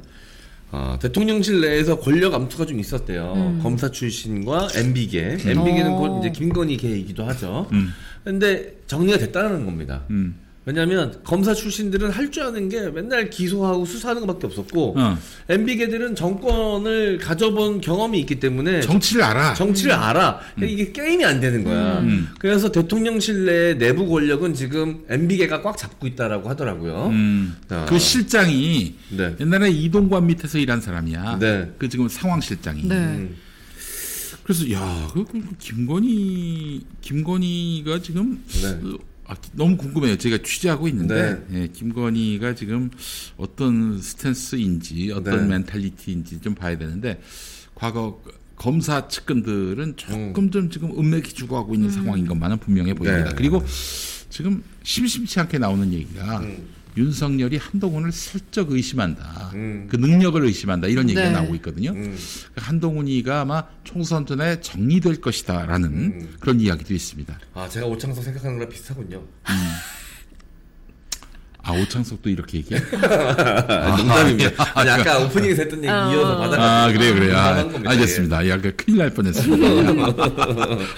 [0.72, 3.60] 어, 대통령실 내에서 권력 암투가 좀 있었대요.
[3.62, 5.38] 검사 출신과 MB계.
[5.46, 5.96] MB계는 어.
[5.98, 7.68] 곧 이제 김건희 계이기도 하죠.
[7.74, 7.90] 음.
[8.24, 10.04] 근데 정리가 됐다는 겁니다.
[10.12, 10.36] 음.
[10.64, 15.18] 왜냐하면 검사 출신들은 할 줄 아는 게 맨날 기소하고 수사하는 것밖에 없었고 어.
[15.50, 19.54] MB계들은 정권을 가져본 경험이 있기 때문에 정치를 알아.
[19.56, 20.40] 정치를 알아.
[20.60, 20.64] 음.
[20.64, 22.02] 이게 게임이 안 되는 거야.
[22.40, 27.08] 그래서 대통령실 내 내부 권력은 지금 MB계가 꽉 잡고 있다라고 하더라고요.
[27.08, 27.56] 음.
[27.70, 27.86] 아.
[27.90, 29.36] 그 실장이 네.
[29.42, 31.40] 옛날에 이동관 밑에서 일한 사람이야.
[31.40, 31.72] 네.
[31.80, 32.84] 그 지금 상황실장이.
[32.88, 32.96] 네.
[32.96, 33.36] 음.
[34.44, 38.68] 그래서 야, 그, 그 김건희 김건희가 지금 네.
[38.90, 38.98] 어,
[39.32, 40.18] 아, 너무 궁금해요.
[40.18, 42.92] 제가 취재하고 있는데 예, 김건희가 지금
[43.38, 45.48] 어떤 스탠스인지 어떤 네.
[45.48, 47.22] mentality인지 좀 봐야 되는데
[47.74, 48.22] 과거
[48.58, 50.52] 검사 측근들은 조금 음.
[50.52, 53.30] 좀 지금 음맥이 죽어가고 있는 상황인 것만은 분명해 보입니다.
[53.30, 53.36] 네.
[53.36, 53.64] 그리고
[54.30, 56.68] 지금 심심치 않게 나오는 얘기가 음.
[56.98, 59.52] 윤석열이 한동훈을 슬쩍 의심한다.
[59.54, 59.88] 음.
[59.90, 60.88] 그 능력을 의심한다.
[60.88, 61.32] 이런 얘기가 네.
[61.32, 61.92] 나오고 있거든요.
[61.92, 62.18] 음.
[62.56, 66.36] 한동훈이가 아마 총선 전에 정리될 것이다라는 음.
[66.40, 67.40] 그런 이야기도 있습니다.
[67.54, 69.24] 아 제가 오창석 생각하는 거랑 비슷하군요.
[71.64, 72.82] 아 오창석도 이렇게 얘기해?
[73.70, 74.72] 아, 농담입니다.
[74.74, 76.12] 아니 아까 오프닝에서 했던 얘기 어.
[76.12, 76.58] 이어서 받아.
[76.86, 77.38] 아 그래요 그래요.
[77.38, 77.92] 아, 겁니다.
[77.92, 78.50] 알겠습니다.
[78.50, 79.68] 야, 그 큰일 날 뻔했습니다.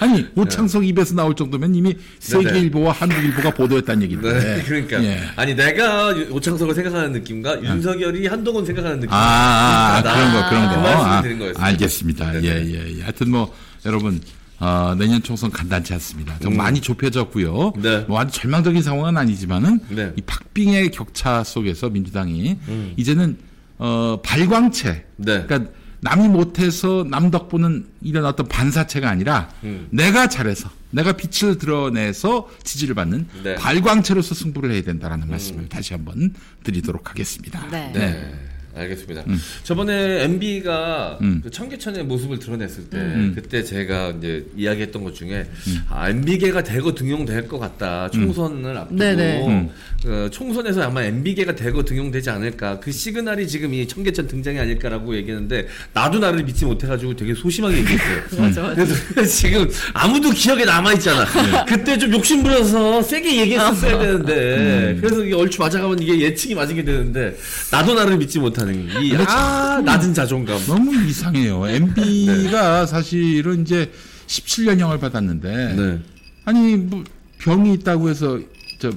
[0.00, 4.04] 아니 오창석 입에서 나올 정도면 이미 세계일보와 한국일보가 보도했다는 예.
[4.04, 4.32] 얘기인데.
[4.32, 5.20] 네, 그러니까 예.
[5.36, 9.12] 아니 내가 유- 오창석을 생각하는 느낌과 윤석열이 한동훈 생각하는 느낌.
[9.12, 10.74] 아, 아, 아, 그런 거, 그런 거.
[10.74, 11.66] 그 말씀을 아, 드린 거였습니다.
[11.66, 12.32] 알겠습니다.
[12.32, 12.46] 네네.
[12.48, 13.02] 예, 예, 예.
[13.02, 14.20] 하여튼 뭐, 여러분,
[14.60, 16.38] 어, 내년 총선 간단치 않습니다.
[16.38, 16.56] 좀 음.
[16.56, 17.74] 많이 좁혀졌고요.
[17.76, 18.00] 네.
[18.08, 20.12] 뭐 아주 절망적인 상황은 아니지만은 네.
[20.16, 22.58] 이 박빙의 격차 속에서 민주당이
[22.96, 23.36] 이제는
[23.78, 25.44] 어, 발광체, 네.
[25.44, 29.88] 그러니까 남이 못해서 남 덕보는 이런 어떤 반사체가 아니라 음.
[29.90, 33.54] 내가 잘해서 내가 빛을 드러내서 지지를 받는 네.
[33.56, 37.66] 발광체로서 승부를 해야 된다라는 말씀을 다시 한번 드리도록 하겠습니다.
[37.70, 38.53] 네.
[38.74, 38.82] 네.
[38.82, 39.24] 알겠습니다.
[39.62, 41.40] 저번에 MB가 음.
[41.42, 43.32] 그 청계천의 모습을 드러냈을 때 음.
[43.34, 45.46] 그때 제가 이제 이야기했던 것 중에
[45.88, 48.10] 아, MB계가 대거 등용될 것 같다.
[48.10, 49.46] 총선을 앞두고 네네.
[49.46, 49.70] 음.
[50.02, 52.80] 그 총선에서 아마 MB계가 대거 등용되지 않을까.
[52.80, 58.22] 그 시그널이 지금 이 청계천 등장이 아닐까라고 얘기했는데 나도 나를 믿지 못해가지고 되게 소심하게 얘기했어요.
[58.38, 58.74] 맞아, 맞아.
[58.74, 61.24] 그래서 지금 아무도 기억에 남아 있잖아.
[61.64, 67.36] 그때 좀 욕심 부려서 세게 얘기했었어야 되는데 그래서 이게 얼추 맞아가면 이게 예측이 맞게 되는데
[67.70, 70.58] 나도 나를 믿지 못 하는 이 아, 낮은 자존감.
[70.66, 71.66] 너무 이상해요.
[71.68, 73.92] MB가 사실은 이제
[74.26, 75.98] 17년형을 받았는데 네.
[76.44, 77.04] 아니 뭐
[77.38, 78.40] 병이 있다고 해서
[78.78, 78.90] 저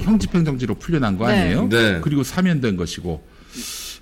[0.00, 1.40] 형집행정지로 풀려난 거 네.
[1.40, 1.68] 아니에요?
[1.68, 2.00] 네.
[2.02, 3.26] 그리고 사면된 것이고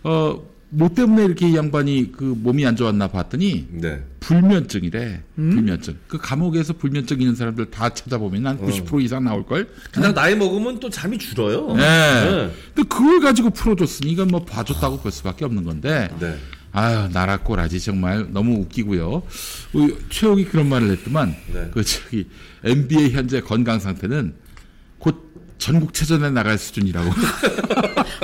[0.04, 4.02] 어 뭐 때문에 이렇게 이 양반이 그 몸이 안 좋았나 봤더니 네.
[4.20, 5.22] 불면증이래.
[5.36, 5.96] 불면증.
[6.08, 9.68] 그 감옥에서 불면증 있는 사람들 다 찾아보면 한 90% 이상 나올 걸.
[9.92, 11.72] 그냥 나이 먹으면 또 잠이 줄어요.
[11.74, 11.82] 네.
[11.82, 12.52] 네.
[12.74, 16.08] 근데 그걸 가지고 풀어줬으니 이건 뭐 봐줬다고 볼 수밖에 없는 건데.
[16.18, 16.36] 네.
[16.72, 19.22] 아유 나라 꼬라지 정말 너무 웃기고요.
[20.10, 21.70] 최욱이 그런 말을 했더만 네.
[21.72, 22.26] 그 저기
[22.64, 24.34] MB의 현재 건강 상태는
[24.98, 25.25] 곧
[25.58, 27.08] 전국 체전에 나갈 수준이라고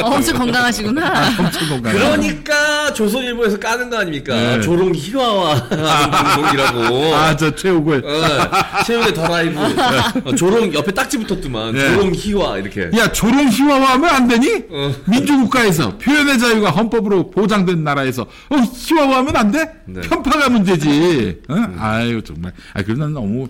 [0.03, 1.29] 어, 엄청 건강하시구나.
[1.39, 1.93] 엄청 건강.
[1.95, 4.35] 그러니까 조선일보에서 까는 거 아닙니까?
[4.35, 4.61] 네.
[4.61, 5.69] 조롱 희화화
[6.11, 7.15] 방송이라고.
[7.17, 9.59] 아 저 최욱을 어, 최욱의 더 라이브.
[10.25, 11.73] 어, 조롱 옆에 딱지 붙었더만.
[11.73, 11.95] 네.
[11.95, 12.91] 조롱 희화 이렇게.
[12.97, 14.65] 야 조롱 희화화하면 안 되니?
[14.71, 14.95] 어.
[15.09, 19.73] 민주국가에서 표현의 자유가 헌법으로 보장된 나라에서 어, 희화화하면 안 돼?
[19.87, 20.01] 네.
[20.03, 21.41] 편파가 문제지.
[21.49, 21.55] 어?
[21.79, 22.53] 아유 정말.
[22.75, 23.49] 아난 너무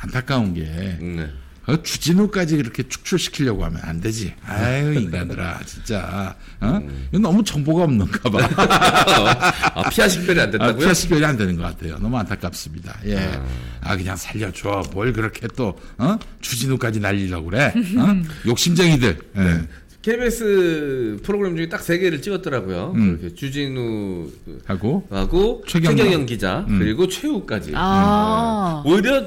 [0.00, 1.30] 안타까운 게 네.
[1.70, 4.34] 어, 주진우까지 그렇게 축출시키려고 하면 안 되지.
[4.46, 6.34] 아유 인간들아 진짜.
[6.60, 6.80] 어?
[7.10, 8.38] 이건 너무 정보가 없는가 봐.
[9.74, 10.78] 아, 피하 식별이 안 아, 됐다고요?
[10.78, 11.98] 피하 식별이 안 되는 것 같아요.
[11.98, 12.98] 너무 안타깝습니다.
[13.06, 13.40] 예.
[13.80, 14.82] 아, 그냥 살려줘.
[14.92, 16.18] 뭘 그렇게 또, 어?
[16.40, 17.72] 주진우까지 날리려고 그래.
[17.98, 18.22] 어?
[18.46, 19.18] 욕심쟁이들.
[19.36, 19.60] 예.
[20.02, 22.92] KBS 프로그램 중에 딱 세 개를 찍었더라고요.
[22.96, 23.18] 음.
[23.20, 24.28] 이렇게 주진우
[24.64, 25.96] 하고 하고, 최경영.
[25.98, 26.78] 최경영 기자 음.
[26.78, 27.72] 그리고 최욱까지.
[27.74, 28.82] 아.
[28.86, 29.26] 오히려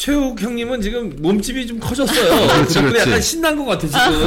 [0.00, 2.46] 최욱 형님은 지금 몸집이 좀 커졌어요.
[2.56, 2.98] 그렇지, 그렇지.
[3.00, 4.22] 약간 신난 것 같아 지금.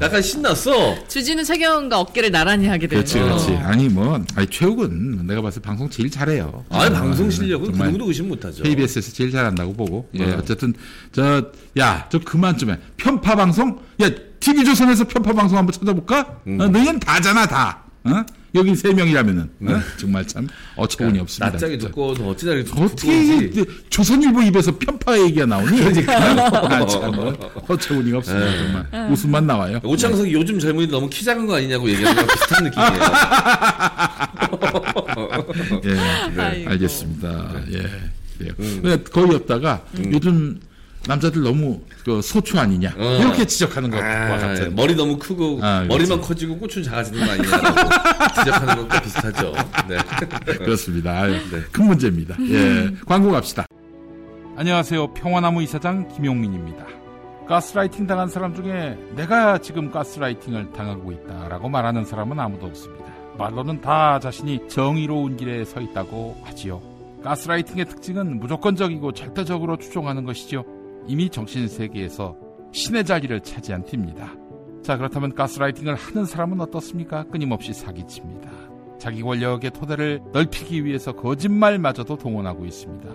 [0.00, 1.06] 약간 신났어.
[1.08, 3.24] 주진우 최경영과 어깨를 나란히 하게 되는 그렇지, 거.
[3.26, 3.52] 그렇지.
[3.56, 6.64] 아니, 뭐, 아니, 최욱은 내가 봤을 때 방송 제일 잘해요.
[6.70, 8.62] 아 어, 방송 실력은 그 정도 의심 못하죠.
[8.62, 10.08] KBS에서 제일 잘한다고 보고.
[10.14, 10.38] 예, 어.
[10.38, 10.72] 어쨌든,
[11.12, 12.78] 저, 야, 저 그만 좀 해.
[12.96, 13.78] 편파 방송?
[14.00, 14.08] 야,
[14.40, 16.38] TV조선에서 편파 방송 한번 찾아볼까?
[16.46, 16.58] 음.
[16.58, 17.84] 어, 너희는 다잖아, 다.
[18.04, 18.24] 어?
[18.54, 19.42] 여기 세 명이라면은.
[19.42, 19.80] 어?
[19.98, 21.50] 정말 참 어처구니 없습니다.
[21.52, 21.88] 낯짝이 진짜.
[21.88, 23.50] 두꺼워 어찌나 이렇게 어떻게
[23.90, 25.82] 조선일보 입에서 편파 얘기가 나오니?
[26.08, 27.32] 아, 참, 뭐,
[27.68, 28.46] 어처구니가 없습니다.
[28.46, 28.58] 네.
[28.58, 29.80] 정말 웃음만 나와요.
[29.84, 32.92] 오창석이 요즘 젊은이들 너무 키 작은 거 아니냐고 얘기하는 거랑 비슷한 느낌이에요.
[35.84, 36.70] 예, 아이고.
[36.70, 37.54] 알겠습니다.
[37.72, 37.86] 예.
[38.56, 40.58] 근데 거의 없다가 요즘
[41.06, 43.18] 남자들 너무 그 소추 아니냐 어.
[43.20, 44.74] 이렇게 지적하는 것과 아, 같은.
[44.74, 45.88] 머리 너무 크고 아, 그렇지.
[45.88, 47.56] 머리만 커지고 꽃은 작아지는 거 아니냐고
[48.38, 49.52] 지적하는 것과 비슷하죠.
[49.88, 49.96] 네.
[50.58, 51.12] 그렇습니다.
[51.22, 51.60] 아유, 네.
[51.72, 52.36] 큰 문제입니다.
[52.48, 53.66] 예, 광고 갑시다.
[54.56, 55.14] 안녕하세요.
[55.14, 56.84] 평화나무 이사장 김용민입니다.
[57.48, 63.06] 가스라이팅 당한 사람 중에 내가 지금 가스라이팅을 당하고 있다라고 말하는 사람은 아무도 없습니다.
[63.38, 66.80] 말로는 다 자신이 정의로운 길에 서 있다고 하지요.
[67.24, 70.64] 가스라이팅의 특징은 무조건적이고 절대적으로 추종하는 것이죠.
[71.10, 72.36] 이미 정신세계에서
[72.70, 74.32] 신의 자리를 차지한 팀입니다.
[74.84, 77.24] 자, 그렇다면 가스라이팅을 하는 사람은 어떻습니까?
[77.24, 78.48] 끊임없이 사기칩니다.
[78.96, 83.08] 자기 권력의 토대를 넓히기 위해서 거짓말마저도 동원하고 있습니다.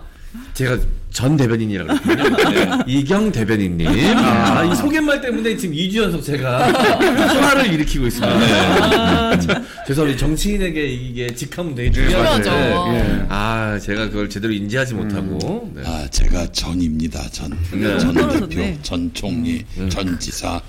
[0.54, 0.78] 제가
[1.16, 2.50] 전 대변인이라고 그랬군요.
[2.50, 2.84] 네.
[2.88, 3.88] 이경 대변인님.
[4.18, 8.38] 아, 이 소개말 때문에 지금 2주 연속 제가 화를 일으키고 있습니다.
[8.38, 9.62] 네.
[9.88, 10.20] 죄송합니다.
[10.20, 11.90] 정치인에게 이게 직함은 되게.
[11.94, 12.50] 중요하죠.
[12.52, 13.26] 예.
[13.30, 15.72] 아, 제가 그걸 제대로 인지하지 못하고.
[15.74, 15.84] 네.
[15.86, 17.30] 아, 제가 전입니다.
[17.30, 17.58] 전.
[17.72, 17.98] 네.
[17.98, 18.50] 전.
[18.50, 20.60] 대표, 전 총리, 전 지사,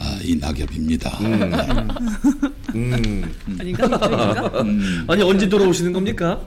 [0.00, 1.18] 아, 이 낙엽입니다.
[2.74, 3.32] 음.
[3.60, 3.86] 아닌가?
[3.86, 4.50] 그쪽인가?
[5.06, 6.40] 아니, 언제 돌아오시는 겁니까?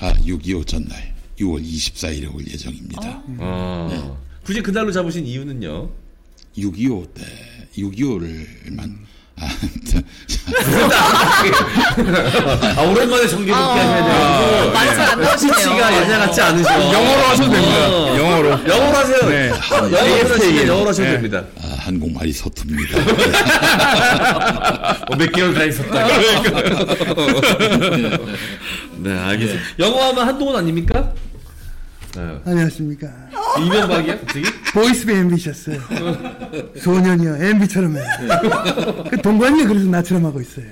[0.00, 1.11] 아, 6.25 전날.
[1.40, 3.22] 6월 24일에 올 예정입니다.
[3.38, 4.18] 어.
[4.44, 5.90] 굳이 그날로 잡으신 이유는요?
[6.58, 7.22] 6.25 때
[7.76, 8.96] 6.25를만
[9.40, 9.48] 아,
[12.76, 14.70] 아, 오랜만에 정기 복귀 하셔야 돼요.
[14.72, 15.54] 말씀 안 나오시네요.
[15.56, 16.92] 피치가 예전 같지 않으셔.
[16.92, 17.88] 영어로 하셔도 됩니다.
[17.88, 18.18] 어.
[18.18, 18.50] 영어로.
[18.50, 19.28] 영어로 하세요.
[19.28, 19.48] 네.
[19.48, 21.12] 영어로 하시면 영어로 하셔도 네.
[21.14, 21.44] 됩니다.
[21.60, 22.98] 아, 한국말이 서툽니다.
[25.10, 26.06] 어, 몇 개월 가 있었다.
[28.98, 29.64] 네, 알겠습니다.
[29.80, 31.12] 영어 하면 한동훈 아닙니까?
[32.14, 32.20] 네.
[32.44, 33.08] 안녕하십니까.
[33.58, 34.18] 이명박이야?
[34.20, 34.44] 갑자기?
[34.72, 35.80] 보이스비 앰비셔스.
[36.78, 37.36] 소년이요.
[37.42, 38.02] 앰비처럼 해.
[39.10, 40.66] 그 동관이가 그래서 나처럼 하고 있어요.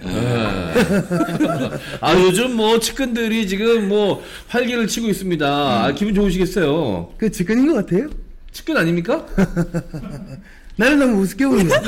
[2.01, 5.45] 아, 요즘 뭐 측근들이 지금 뭐 활기를 치고 있습니다.
[5.47, 7.15] 아, 기분 좋으시겠어요.
[7.17, 8.09] 그 직권인 것 같아요.
[8.53, 9.27] 측근 아닙니까?
[10.81, 11.81] 나를 너무 우습게 보는 거야.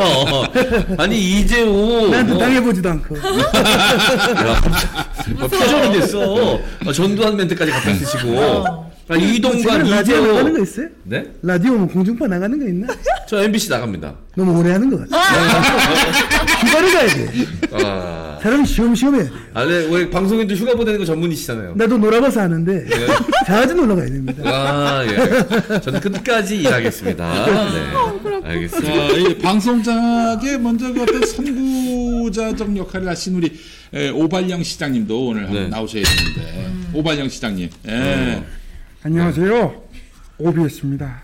[0.00, 0.44] 어.
[0.98, 2.08] 아니, 이재호.
[2.10, 3.14] 나한테 뭐, 당해보지도 않고.
[5.40, 6.18] 어, 표정이 됐어.
[6.84, 8.40] 어, 전두환 멘트까지 갖다 쓰시고.
[9.08, 10.62] 아, 이동관, 지금 라디오 나가는 거 이재호.
[10.64, 10.88] 있어요?
[11.04, 11.24] 네?
[11.42, 12.88] 라디오 뭐 공중파 나가는 거 있나?
[13.28, 14.14] 저 MBC 나갑니다.
[14.36, 15.16] 너무 오래 하는 것 같아.
[16.66, 17.30] 휴가를 가야 돼.
[17.72, 18.29] 아.
[18.42, 19.30] 사람이 쉬엄쉬엄 해야 돼.
[19.52, 21.74] 아, 네, 우리 방송인도 휴가 보내는 거 전문이시잖아요.
[21.76, 22.86] 나도 놀아봐서 아는데
[23.46, 24.42] 자주 놀러 가야 됩니다.
[24.46, 25.80] 아, 예.
[25.80, 27.46] 저는 끝까지 일하겠습니다.
[27.46, 28.42] 네.
[28.48, 28.92] 알겠습니다.
[28.92, 33.52] 자, 이 방송장에 먼저 그 어떤 선구자적 역할을 하신 우리
[33.92, 35.68] 에, 오발영 시장님도 오늘 한번 네.
[35.68, 37.68] 나오셔야 되는데 오발영 시장님.
[37.88, 38.42] 예.
[39.02, 39.82] 안녕하세요.
[40.38, 41.22] 오비에스입니다.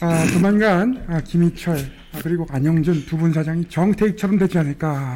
[0.00, 1.76] 아, 조만간 아, 김희철
[2.12, 5.14] 아, 그리고 안영준 두 분 사장이 정태익처럼 되지 않을까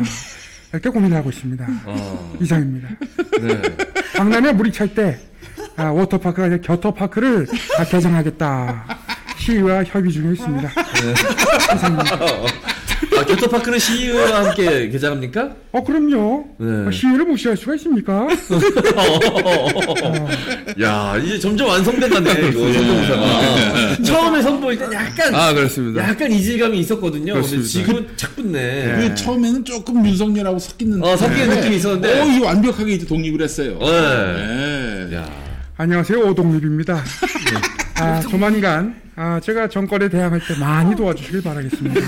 [0.72, 1.66] 이렇게 고민을 하고 있습니다.
[1.84, 2.88] 어, 이상입니다.
[3.40, 3.62] 네.
[4.14, 5.18] 강남에 물이 찰 때
[5.76, 7.46] 아, 워터파크가 아니라 겨터파크를
[7.78, 8.98] 아, 개장하겠다.
[9.38, 10.70] 시의와 협의 중에 있습니다.
[13.18, 15.50] 아, 교토파크는 시의와 함께 개장합니까?
[15.72, 16.46] 어, 그럼요.
[16.58, 16.86] 네.
[16.86, 18.26] 아, 시의를 무시할 수가 있습니까?
[20.82, 24.02] 야, 이제 점점 완성돼가네, 이거, 성대모사가.
[24.02, 26.08] 처음에 선보일 땐 약간, 아, 그렇습니다.
[26.08, 27.34] 약간 이질감이 있었거든요.
[27.34, 27.68] 근데 그렇습니다.
[27.68, 28.96] 지금은 착 붙네.
[29.08, 31.56] 그 처음에는 조금 윤석열하고 섞이는 어, 섞이는 네.
[31.56, 32.20] 느낌이 있었는데.
[32.20, 33.78] 어, 이 완벽하게 이제 독립을 했어요.
[33.80, 35.08] 네.
[35.08, 35.16] 네.
[35.16, 35.28] 야,
[35.76, 36.18] 안녕하세요.
[36.20, 37.02] 오동립입니다.
[37.96, 42.00] 아, 조만간 아, 제가 정권에 대항할 때 많이 도와주시길 바라겠습니다.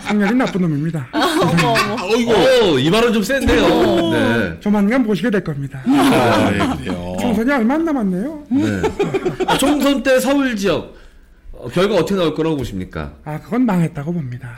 [0.00, 1.06] 성격이 나쁜 놈입니다.
[1.12, 2.32] 어이구.
[2.72, 4.10] 오, 이 말은 좀 센데요.
[4.10, 4.60] 네.
[4.60, 5.82] 조만간 보시게 될 겁니다.
[5.86, 7.14] 아, 네, 그래요.
[7.20, 8.44] 총선이 얼마 안 남았네요.
[8.50, 8.82] 네.
[9.46, 10.96] 아, 총선 때 서울 지역,
[11.52, 13.12] 어, 결과 어떻게 나올 거라고 보십니까?
[13.26, 14.56] 아, 그건 망했다고 봅니다.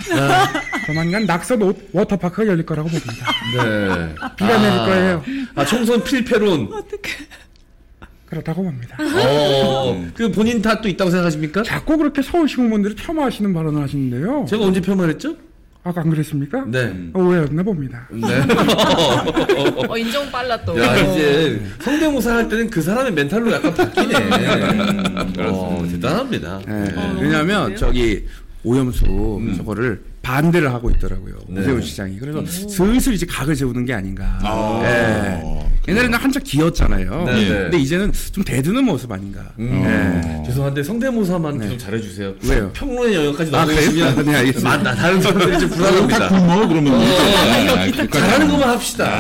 [0.87, 3.27] 조만간 낙선 오- 워터파크가 열릴 거라고 봅니다.
[3.57, 4.15] 네.
[4.37, 5.25] 비가 내릴 거예요.
[5.57, 6.71] 아, 총선 필패론.
[8.31, 8.97] 그렇다고 봅니다.
[9.01, 11.65] 어, 그 본인 탓도 있다고 생각하십니까?
[11.65, 14.47] 자꾸 그렇게 서울시 공무원들이 폄하하시는 발언을 하시는데요.
[14.49, 15.37] 제가 언제 폄하했죠?
[15.83, 16.65] 아까 안 그랬습니까?
[16.67, 17.11] 네.
[17.13, 18.07] 오해였나 봅니다.
[18.13, 18.27] 네.
[19.89, 20.79] 어, 인정 빨라 또.
[20.81, 24.15] 야, 이제 성대모사 할 때는 그 사람의 멘탈로 약간 바뀌네.
[25.39, 26.61] 어, 대단합니다.
[26.69, 28.27] 예, 왜냐하면 저기
[28.63, 31.35] 오염수 저거를 반대를 하고 있더라고요.
[31.49, 31.63] 네.
[31.63, 32.19] 오세훈 시장이.
[32.19, 34.39] 그래서 슬슬 이제 각을 세우는 게 아닌가.
[34.43, 34.83] 아.
[34.85, 35.71] 예.
[35.91, 37.25] 옛날에는 한참 기었잖아요.
[37.27, 37.49] 네, 네.
[37.49, 39.41] 근데 이제는 좀 대드는 모습 아닌가.
[39.59, 39.83] 음.
[39.85, 40.47] 예.
[40.47, 42.33] 죄송한데 성대모사만 좀 잘해주세요.
[42.45, 42.71] 왜요?
[42.73, 44.31] 평론의 영역까지 아, 넘어가시면 그래요?
[44.31, 44.77] 네, 알겠습니다.
[44.83, 46.29] 나 다른 사람들이 좀다 불안합니다.
[46.29, 46.95] 굶어 그러면.
[46.95, 49.11] 아, 네, 그러니까 잘하는 것만 합시다.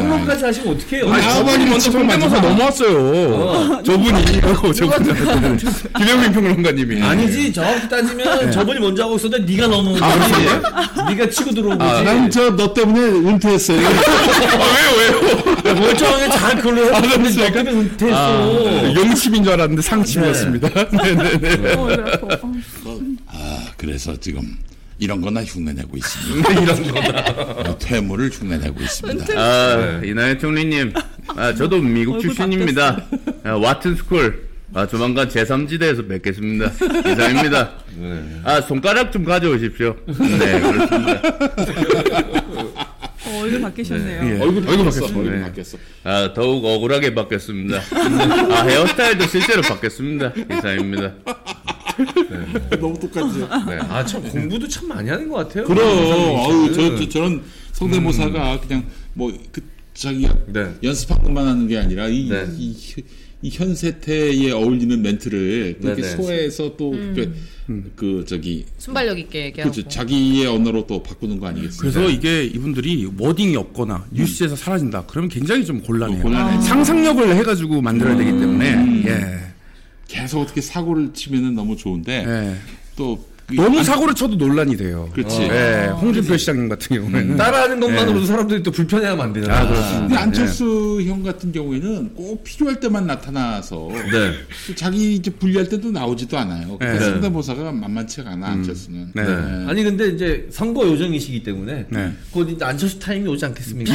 [0.00, 1.12] 평론까지 하시면 어떡해요?
[1.12, 3.82] 아니, 저분이 먼저 성대모사 넘어왔어요.
[3.84, 4.40] 저분이.
[4.42, 5.56] 어, 저분.
[5.96, 7.02] 김영민 평론가님이.
[7.02, 10.32] 아니지 정확히 따지면 저분이 먼저 하고 있었는데 네가 넘어온 거지.
[11.08, 12.04] 네가 치고 들어온 거지.
[12.04, 13.00] 난 저 너 때문에
[13.30, 13.80] 은퇴했어요.
[15.65, 18.94] 야, 멀쩡하게 잘 그걸로 했는데 너 때문에 은퇴했어.
[18.94, 20.68] 영칩인 줄 알았는데 상칩이었습니다.
[20.90, 21.74] 네네네.
[23.28, 24.56] 아, 그래서 지금
[24.98, 26.52] 이런 거나 흉내내고 있습니다.
[26.52, 27.78] 이런 거나.
[27.78, 29.34] 퇴물을 흉내내고 있습니다.
[29.40, 30.92] 아, 이낙연 총리님,
[31.36, 33.04] 아, 저도 미국 출신입니다.
[33.44, 36.72] 아, 와튼 스쿨, 아, 조만간 제3지대에서 뵙겠습니다.
[37.12, 37.72] 이상입니다.
[38.44, 39.94] 아, 손가락 좀 가져오십시오.
[40.06, 41.22] 네, 그렇습니다.
[43.56, 44.22] 어, 얼굴 바뀌셨네요.
[44.22, 44.40] 예.
[44.40, 45.00] 얼굴 얼굴 바뀌었어.
[45.00, 45.18] 바뀌었어.
[45.18, 45.42] 얼굴 네.
[45.42, 45.78] 바뀌었어.
[46.04, 47.78] 아, 더욱 억울하게 바뀌었습니다.
[48.54, 50.32] 아, 헤어스타일도 실제로 바뀌었습니다.
[50.58, 51.14] 이상입니다.
[52.78, 53.38] 너무 똑같지.
[53.38, 53.78] 네.
[53.88, 55.64] 아, 참 공부도 참 많이 하는 것 같아요.
[55.64, 56.96] 그럼 어유 저, 네.
[56.96, 57.42] 저 저런
[57.72, 58.84] 성대모사가 그냥
[59.14, 60.74] 뭐 그 자기가 네.
[60.82, 62.46] 연습한 것만 하는 게 아니라 이, 네.
[62.56, 62.76] 이,
[63.42, 66.16] 이 현세태에 어울리는 멘트를 그렇게 네, 네.
[66.16, 67.34] 소화해서 또 그,
[67.96, 69.72] 그 저기 순발력 있게 얘기하고.
[69.72, 71.80] 그렇죠 자기의 언어로 또 바꾸는 거 아니겠습니까?
[71.80, 75.04] 그래서 이게 이분들이 워딩이 없거나 뉴스에서 사라진다.
[75.06, 76.22] 그러면 굉장히 좀 곤란해요.
[76.22, 76.60] 곤란해요.
[76.60, 79.46] 상상력을 해가지고 만들어야 되기 때문에 예.
[80.08, 82.56] 계속 어떻게 사고를 치면은 너무 좋은데 예.
[82.96, 85.08] 또 너무 사고를 쳐도 논란이 돼요.
[85.12, 85.42] 그렇지.
[85.42, 89.60] 예, 홍준표 시장님 같은 경우에는 따라하는 것만으로도 사람들이 또 불편해하면 안 되잖아.
[89.60, 90.00] 아, 그렇습니다.
[90.00, 94.32] 근데 안철수 형 같은 경우에는 꼭 필요할 때만 나타나서 네.
[94.66, 96.76] 또 자기 이제 불리할 때도 나오지도 않아요.
[96.76, 97.12] 그러니까 네.
[97.12, 99.12] 성대모사가 만만치가 않아 안철수는.
[99.14, 99.22] 네.
[99.22, 99.66] 네.
[99.68, 102.12] 아니 근데 이제 선거 요정이시기 때문에 네.
[102.32, 103.92] 곧 이제 안철수 타임이 오지 않겠습니까?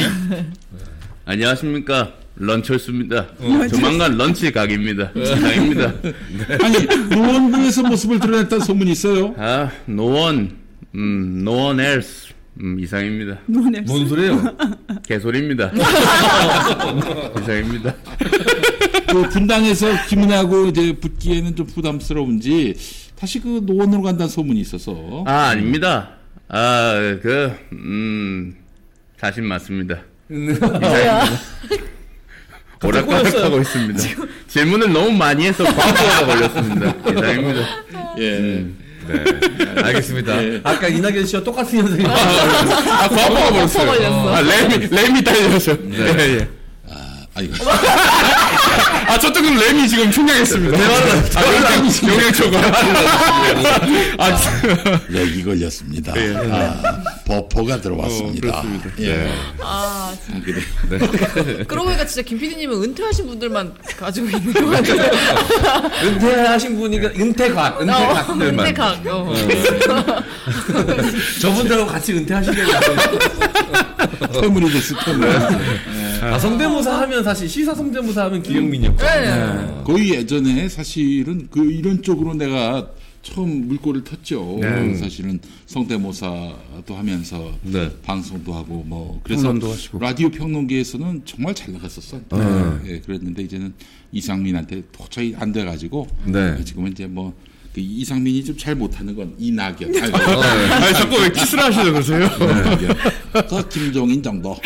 [1.26, 2.21] 안녕하십니까.
[2.36, 3.26] 런철수입니다.
[3.68, 5.10] 조만간 런치 각입니다.
[5.14, 5.92] 이상입니다.
[6.64, 9.34] 아니 노원구에서 모습을 드러냈다는 소문이 있어요.
[9.38, 10.56] 아, 노원,
[10.94, 12.32] 음, 노원 else.
[12.60, 13.38] 음, 이상입니다.
[13.46, 14.56] 뭔 소리예요?
[15.06, 15.72] 개소리입니다.
[17.40, 17.94] 이상입니다.
[19.08, 22.74] 그 분당에서 김은혜하고 이제 붙기에는 좀 부담스러운지
[23.16, 26.10] 다시 그 노원으로 간다는 소문이 있어서 아, 아닙니다.
[26.48, 28.54] 아, 그, 음,
[29.18, 30.02] 자신 맞습니다.
[30.30, 31.24] 이상입니다.
[32.82, 34.00] 오락가락하고 있습니다.
[34.48, 36.94] 질문을 너무 많이 해서 광고가 걸렸습니다.
[37.10, 37.68] 이상입니다.
[38.18, 38.66] 예.
[39.82, 40.34] 알겠습니다.
[40.62, 43.86] 아까 이낙연 씨와 똑같은 현상이 아, 광고가 걸렸어요.
[43.86, 44.34] 걸렸어.
[44.34, 45.72] 아, 램이, 램이 딸려서.
[45.92, 46.48] 예, 예.
[47.34, 47.54] 아 이거
[49.08, 50.76] 아 저쪽은 램이 지금 충격했습니다.
[50.78, 51.44] 아,
[52.08, 52.58] 영양초가.
[54.18, 54.38] 아,
[55.08, 56.12] 렉이 걸렸습니다.
[56.14, 58.62] 아, 버퍼가 들어왔습니다.
[59.00, 59.32] 예.
[59.60, 60.14] 아,
[61.66, 65.90] 그러고 보니까 진짜 김 PD님은 은퇴하신 분들만 가지고 있는 것 같아요.
[66.04, 68.58] 은퇴하신 분이가 은퇴각, 은퇴각들만.
[68.58, 69.06] 은퇴각.
[69.06, 69.34] 어.
[71.40, 72.12] 저분들하고 같이.
[74.40, 75.28] 퇴물이 됐을 텐데
[76.22, 78.96] 아, 성대모사 하면 사실 시사 성대모사 하면 기영민이었고.
[79.02, 79.82] 네.
[79.84, 82.90] 거의 예전에 사실은 그 이런 쪽으로 내가
[83.22, 84.60] 처음 물꼬를 텄죠.
[84.60, 84.94] 네.
[84.94, 87.90] 사실은 성대모사도 하면서 네.
[88.04, 89.52] 방송도 하고 뭐 그래서.
[89.98, 92.20] 라디오 평론계에서는 정말 잘 나갔었어.
[92.86, 93.74] 예, 그랬는데 이제는
[94.12, 96.62] 이상민한테 도저히 안 돼가지고 네.
[96.64, 97.34] 지금은 이제 뭐.
[97.74, 102.30] 그 이상민이 좀 잘 못하는 건 이낙연, 아니, 아니 자꾸 왜 키스를 하시려 그러세요?
[102.38, 102.96] 이낙연,
[103.48, 104.56] 그 김종인 정도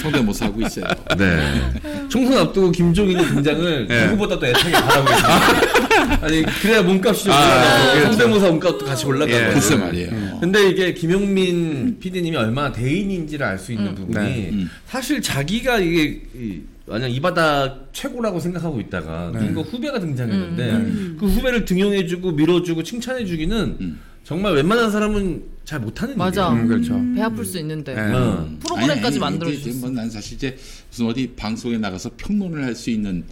[0.00, 0.84] 성대모사 하고 있어요.
[1.18, 1.60] 네.
[2.08, 6.24] 총선 앞두고 김종인의 등장을 누구보다 도 애타게 바라고 있습니다.
[6.24, 9.32] 아니, 그래야 몸값이 좀 올라가고, 성대모사 몸값도 같이 올라가고.
[9.32, 9.52] 예.
[9.52, 10.38] 글쎄 말이에요.
[10.40, 14.64] 근데 이게 김용민 PD님이 얼마나 대인인지를 알 수 있는 부분이 네.
[14.88, 21.64] 사실 자기가 이게 이, 만약 이 바닥 최고라고 생각하고 있다가 누군가 후배가 등장했는데 그 후배를
[21.64, 26.48] 등용해주고 밀어주고 칭찬해주기는 정말 웬만한 사람은 잘 못하는 맞아.
[26.48, 26.62] 일이에요.
[26.62, 27.00] 음, 그렇죠.
[27.14, 27.94] 배 아플 수 있는데.
[27.94, 28.00] 네.
[28.14, 28.48] 어.
[28.60, 29.86] 프로그램까지 만들어 이제 주셨어.
[29.86, 30.56] 뭐난 사실 이제
[30.90, 33.24] 무슨 어디 방송에 나가서 평론을 할 수 있는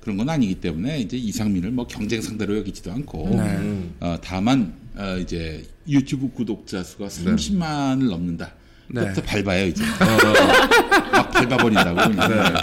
[0.00, 3.88] 그런 건 아니기 때문에 이제 이상민을 뭐 경쟁 상대로 여기지도 않고 네.
[4.00, 8.52] 어, 다만 어, 이제 유튜브 구독자 수가 30만을 넘는다.
[8.88, 9.12] 네.
[9.12, 9.84] 밟아요 이제
[11.12, 12.54] 막 밟아버린다고 그냥.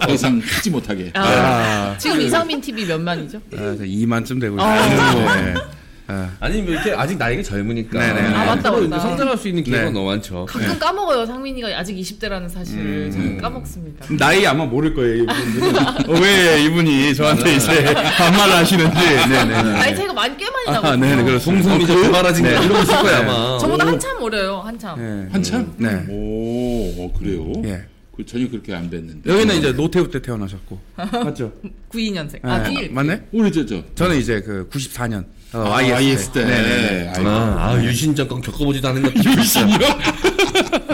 [0.00, 3.38] 더 이상 하지 못하게 아, 지금 이상민 TV 몇 만이죠?
[3.54, 4.86] 아, 2만쯤 되고 아.
[4.86, 5.44] 있어요.
[5.44, 5.54] 네.
[6.08, 8.20] 아, 아니 뭐 이렇게 아직 나이가 젊으니까 네네.
[8.34, 8.96] 아, 맞다, 앞으로 맞다.
[8.96, 9.90] 이제 성장할 수 있는 기회가 네.
[9.90, 10.46] 너무 많죠.
[10.46, 11.26] 가끔 까먹어요.
[11.26, 14.06] 상민이가 아직 20대라는 사실을 저는 까먹습니다.
[14.16, 15.76] 나이 아마 모를 거예요 이분들은.
[15.78, 18.96] 어, 왜 이분이 저한테 이제 반말을 하시는지.
[19.28, 19.62] 네네.
[19.62, 20.86] 나이 차이가 많이 꽤 많이 나고.
[20.86, 21.68] 아, 네네 그렇습니다.
[21.68, 22.50] 동섬이 저 말하진 네.
[22.50, 23.58] 이러고 있을 거야 아마.
[23.58, 24.60] 저보다 한참 어려요.
[24.60, 24.98] 한참.
[24.98, 25.28] 네.
[25.32, 26.06] 한참 네.
[26.08, 27.84] 오 어, 그래요 예.
[28.16, 31.52] 그 전혀 그렇게 안 뵀는데 여기는 이제 노태우 때 태어나셨고 맞죠?
[31.92, 32.38] 92년생.
[32.42, 32.70] 아, 네.
[32.70, 32.92] 91.
[32.92, 33.22] 맞네?
[33.32, 37.12] 우리 저저 저는 이제 그 94년 어, 아, IS, IS 때 네 네네.
[37.16, 37.28] 아이고.
[37.28, 39.38] 아, 아, 유신 정권 겪어보지도 않은 것들.
[39.38, 39.78] 유신이요?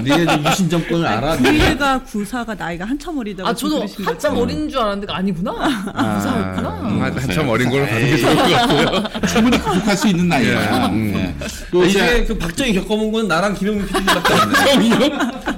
[0.03, 1.36] 니네 유신 정권을 알아?
[1.36, 3.84] 그이가 구사가 나이가 한참 어리다고 아, 저도?
[4.05, 5.53] 한참 어린 줄 알았는데 아니구나.
[5.53, 6.70] 구사였구나.
[7.03, 9.03] 한, 한참 어린 걸로 가는 게 좋을 것 같아요.
[9.26, 11.34] 충분히 극복할 수 있는 나이야 예.
[11.70, 14.57] 그 이제 이게 그 박정희 겪어본 건 나랑 김용민 PD님밖에 없네.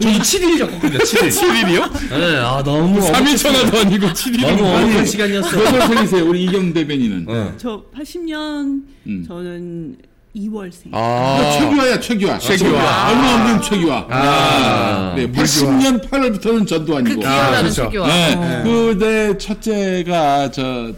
[0.00, 1.28] 저희 7일 겪었거든요, 7일.
[1.28, 2.08] 7일이요?
[2.18, 2.98] 네, 아, 너무.
[3.00, 4.56] 3일 천하도 아니고 7일이요.
[4.56, 5.56] 너무 어려운 시간이었어.
[5.56, 7.52] 몇 월 생이세요 우리 이경 대변인은 어.
[7.56, 9.24] 저 80년 음.
[9.26, 9.96] 저는
[10.34, 10.88] 2월생.
[10.92, 13.08] 아, 최규화야 최규화 최규화.
[13.10, 15.14] 얼마 없는 최규화 아.
[15.16, 17.84] 네, 80년 8월부터는 전두환이고 그 기억나는 그렇죠.
[17.84, 18.06] 시기와.
[18.08, 20.92] 네, 그내 첫째가 저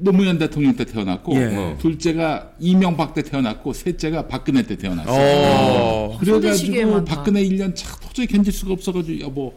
[0.00, 1.76] 노무현 대통령 때 태어났고 예.
[1.80, 5.10] 둘째가 이명박 때 태어났고 셋째가 박근혜 때 태어났어.
[5.10, 6.18] 어.
[6.22, 7.04] 힘든 시기에 그래가지고.
[7.04, 9.54] 박근혜 1년 차 도저히 견딜 수가 없어가지고 여보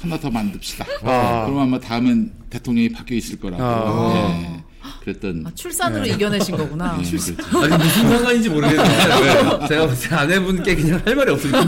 [0.00, 0.84] 하나 더 만듭시다.
[1.02, 1.44] 아.
[1.46, 3.62] 그러면 아마 다음엔 대통령이 바뀌어 있을 거라고.
[3.62, 4.40] 아.
[4.42, 4.69] 예.
[5.00, 5.44] 그랬던.
[5.46, 7.00] 아, 출산으로 이겨내신 거구나.
[7.02, 7.34] 예, 그렇죠.
[7.62, 9.68] 아니, 무슨 상관인지 모르겠는데.
[9.68, 11.60] 제가 봤을 때 아내분께 그냥 할 말이 없으니까,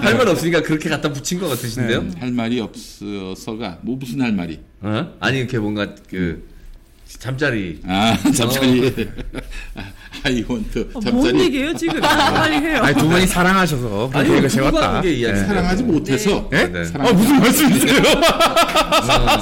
[0.00, 2.06] 할 말이 없으니까 그렇게 갖다 붙인 것 같으신데요?
[2.18, 4.60] 할 말이 없어서가 뭐 무슨 할 말이?
[4.80, 5.12] 어?
[5.20, 6.48] 아니, 이렇게 뭔가 그,
[7.06, 7.80] 잠자리.
[7.86, 8.92] 아 잠자리.
[10.22, 12.00] 아이원트 어, 뭔 잠자리 얘기예요 지금?
[12.00, 12.80] 빨리 해요.
[12.82, 15.02] 아니 두 분이 사랑하셔서 그 아니, 누가 세웠다.
[15.04, 15.34] 예.
[15.34, 16.66] 사랑하지 못해서 예?
[16.66, 16.84] 네.
[16.84, 18.02] 사랑, 아 무슨 말씀이세요?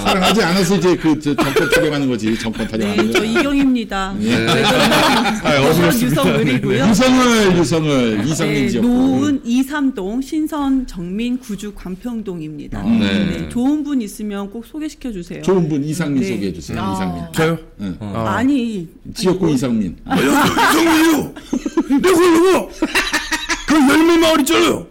[0.05, 3.25] 사랑하지 않아서 이제 그 저, 정권 타령하는 거지 정권 네, 타령하는 저 거.
[3.25, 4.15] 이경입니다.
[4.23, 4.39] 예.
[4.39, 6.89] 네, 저는 유성 을이고요.
[6.89, 8.85] 유성을 유성을 네, 이성민 지역.
[8.87, 12.83] 노은 이삼동 신선 정민 구주 광평동입니다.
[12.83, 12.99] 네.
[12.99, 15.43] 네, 좋은 분 있으면 꼭 소개시켜 주세요.
[15.43, 16.29] 좋은 분 이상민 네.
[16.29, 16.81] 소개해 주세요.
[16.81, 16.93] 아.
[16.95, 17.25] 이상민.
[17.33, 17.59] 저요?
[17.81, 17.97] 응.
[18.01, 18.25] 어.
[18.29, 19.97] 아니 지역구 이상민.
[20.71, 21.35] 이성민이요.
[22.03, 22.71] 내가 이거
[23.67, 24.87] 그 열매 마을 있잖아요.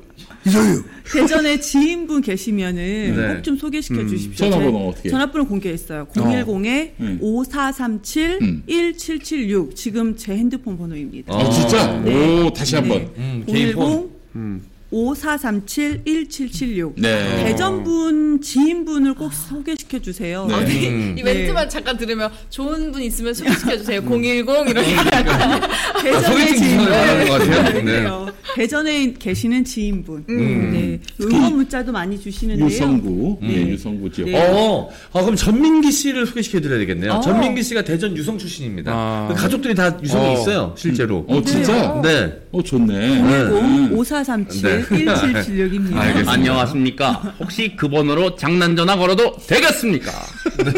[0.45, 0.83] 이성이요.
[1.11, 3.35] 대전에 지인분 계시면은 네.
[3.35, 4.49] 꼭좀 소개시켜 주십시오.
[4.49, 5.09] 전화번호 제 어떻게?
[5.09, 6.07] 전화번호 공개했어요.
[6.13, 7.17] 010에 음.
[7.21, 8.63] 5437 음.
[8.67, 11.33] 1776 지금 제 핸드폰 번호입니다.
[11.33, 11.99] 아 진짜?
[11.99, 12.43] 네.
[12.45, 13.09] 오 다시 한번.
[13.17, 14.09] 음, 개인 폰.
[14.33, 17.43] 010 5437 1776 네.
[17.45, 20.45] 대전분 지인분을 꼭 소개시켜 주세요.
[20.47, 20.53] 네.
[20.53, 21.15] 아니, 음.
[21.17, 24.01] 이 멘트만 잠깐 들으면 좋은 분 있으면 소개시켜 주세요.
[24.01, 25.61] 010 이렇게 약간
[26.03, 26.89] 대전의 지인분.
[26.89, 28.07] 네, 네.
[28.55, 30.25] 대전에 계시는 지인분.
[30.27, 30.99] 네.
[31.21, 32.65] 응원 문자도 많이 주시는데요.
[32.65, 33.37] 유성구.
[33.43, 34.29] 예, 유성구 지역.
[34.29, 34.49] 네.
[34.51, 37.13] 어, 아, 그럼 전민기 씨를 소개시켜 드려야 되겠네요.
[37.13, 37.21] 어.
[37.21, 38.91] 전민기 씨가 대전 유성 출신입니다.
[38.93, 39.27] 아.
[39.29, 40.33] 그 가족들이 다 유성에 어.
[40.33, 41.25] 있어요, 실제로.
[41.27, 42.01] 어 진짜?
[42.03, 42.33] 네.
[42.51, 43.21] 어 좋네.
[43.21, 45.97] 010 5437 1776입니다.
[45.97, 46.31] 알겠습니다.
[46.31, 47.33] 안녕하십니까.
[47.39, 50.11] 혹시 그 번호로 장난 전화 걸어도 되겠습니까?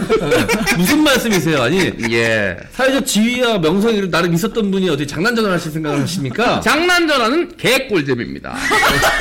[0.78, 1.62] 무슨 말씀이세요?
[1.64, 2.58] 아니, 예.
[2.72, 6.60] 사회적 지위와 명성이 나름 있었던 분이 어떻게 장난전을 하실 생각을 하십니까?
[6.62, 8.56] 장난 전화는 개꿀잼입니다.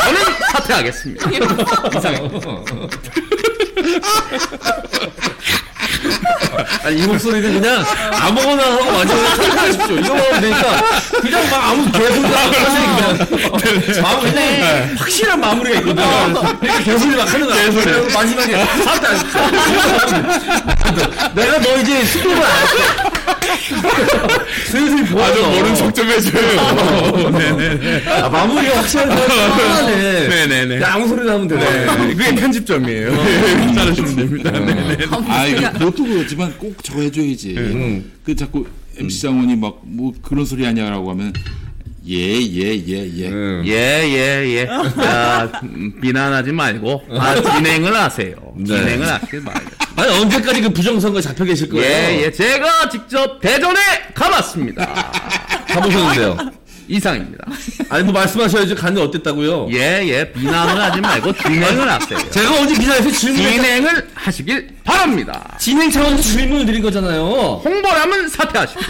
[0.05, 0.21] 저는
[0.53, 1.31] 사퇴하겠습니다.
[6.85, 9.99] 아니, 이 목소리는 그냥 아무거나 하고 완전히 선택하십시오.
[9.99, 10.83] 이거 하면 되니까
[11.21, 14.03] 그냥 막 아무 개소리 하고 하시니까.
[14.03, 16.59] 마음 그냥 확실한 마무리가 있거든요.
[16.63, 17.65] 이렇게 개소리 막 하는 거야.
[17.65, 18.13] 개소리.
[18.13, 19.41] 마지막에 사퇴하십시오.
[21.35, 22.77] 내가 너 이제 안 할게.
[24.67, 25.33] 슬슬 보여줘.
[25.33, 27.31] 아저 모른 척좀 해줘요.
[27.31, 28.03] 네네네.
[28.23, 30.29] 아, 마무리가 확실하게 하네.
[30.29, 30.85] 네네네.
[30.85, 31.87] 아무 소리나 하면 되네.
[32.15, 33.17] 그게 편집점이에요.
[33.75, 34.51] 자르시면 됩니다.
[34.51, 34.97] 네네.
[35.29, 37.55] 아 이거 그것도 그렇지만 꼭 저거 해줘야지.
[38.25, 38.67] 그 자꾸
[38.99, 41.33] MC 장원이 막 뭐 그런 소리 하냐라고 하면
[42.07, 43.29] 예예예 예.
[43.29, 43.63] 음.
[43.67, 44.67] 예, 예, 예.
[44.69, 48.35] 아, 음, 비난하지 말고, 아, 진행을 하세요.
[48.57, 48.65] 네.
[48.65, 49.61] 진행을 하지 말고.
[49.95, 51.85] 아니, 언제까지 그 부정선거 잡혀 계실 거예요?
[51.85, 52.33] 예, 예.
[52.33, 53.79] 제가 직접 대전에
[54.15, 54.85] 가봤습니다.
[55.69, 56.37] 가보셨는데요.
[56.89, 57.47] 이상입니다.
[57.89, 59.69] 아니, 뭐 말씀하셔야지 간이 어땠다고요?
[59.73, 60.33] 예, 예.
[60.33, 62.31] 비난을 하지 말고 진행을 하세요.
[62.31, 65.57] 제가 어제 기사에서 질문을 진행을 하시길 바랍니다.
[65.61, 67.61] 진행 차원에서 질문을 드린 거잖아요.
[67.65, 68.81] 홍보라면 사퇴하십시오.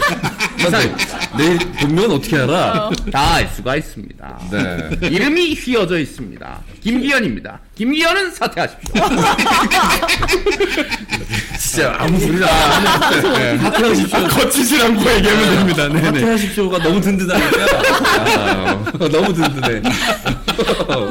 [0.59, 1.19] 이상입니다.
[1.37, 2.89] 내 본명은 어떻게 알아?
[3.11, 4.39] 다 알 수가 있습니다.
[4.51, 5.07] 네.
[5.09, 6.59] 이름이 휘어져 있습니다.
[6.83, 7.59] 김기현입니다.
[7.75, 8.93] 김기현은 사퇴하십시오.
[11.59, 13.57] 진짜 아무 소리나 안 하네.
[13.57, 14.27] 사퇴하십시오.
[14.27, 15.87] 거치질 않고 얘기하면 됩니다.
[15.87, 16.01] 네네.
[16.19, 17.65] 사퇴하십시오가 너무 든든하니까.
[18.35, 19.81] 아, 너무 든든해.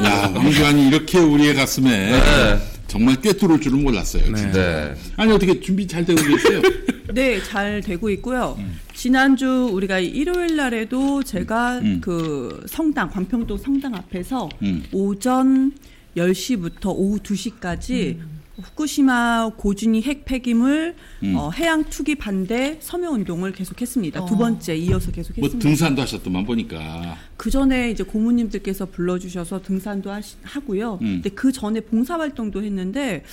[0.05, 2.69] 야 왕주환이 이렇게 우리의 가슴에 네.
[2.93, 4.23] 정말 꿰뚫을 줄은 몰랐어요.
[4.35, 4.51] 진짜.
[4.51, 4.95] 네.
[5.17, 6.61] 아니 어떻게 준비 잘 되고 계세요?
[7.11, 8.55] 네, 잘 되고 있고요.
[8.93, 12.01] 지난주 우리가 일요일 날에도 제가 음.
[12.01, 14.83] 그 성당, 광평동 성당 앞에서 음.
[14.91, 15.71] 오전
[16.15, 18.19] 10시부터 오후 2시까지
[18.61, 21.35] 후쿠시마 고준위 핵 폐기물 음.
[21.35, 24.25] 어, 해양 투기 반대 서명 운동을 계속했습니다.
[24.25, 24.37] 두 어.
[24.37, 25.59] 번째 이어서 뭐 계속했습니다.
[25.59, 27.17] 등산도 하셨더만 보니까.
[27.35, 30.99] 그 전에 이제 고모님들께서 불러주셔서 등산도 하시, 하고요.
[31.01, 31.21] 음.
[31.21, 33.23] 근데 그 전에 봉사 활동도 했는데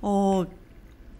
[0.00, 0.44] 어.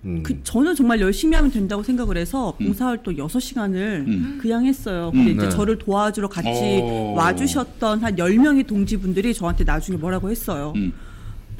[0.04, 0.22] 음.
[0.24, 4.38] 그 저는 정말 열심히 하면 된다고 생각을 해서 봉사활동 6시간을 음.
[4.40, 5.10] 그냥 했어요.
[5.12, 5.50] 근데 음, 이제 네.
[5.50, 7.12] 저를 도와주러 같이 오.
[7.14, 10.72] 와주셨던 한 10명의 동지분들이 저한테 나중에 뭐라고 했어요.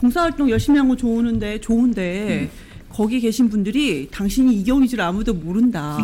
[0.03, 0.11] 음.
[0.11, 2.51] 봉사활동 열심히 한 거 좋은데, 좋은데,
[2.89, 5.97] 거기 계신 분들이 당신이 이경인 줄 아무도 모른다.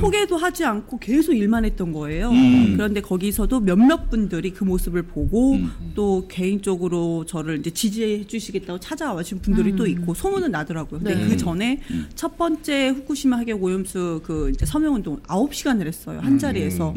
[0.00, 2.30] 소개도 하지 않고 계속 일만 했던 거예요.
[2.30, 2.72] 음.
[2.76, 5.70] 그런데 거기서도 몇몇 분들이 그 모습을 보고 음.
[5.94, 11.00] 또 개인적으로 저를 이제 지지해 주시겠다고 찾아와 주신 분들이 또 있고 소문은 나더라고요.
[11.00, 11.28] 근데 네.
[11.28, 11.80] 그 전에
[12.14, 16.20] 첫 번째 후쿠시마 핵의 오염수 그 이제 서명 운동 9시간을 했어요.
[16.22, 16.94] 한 자리에서.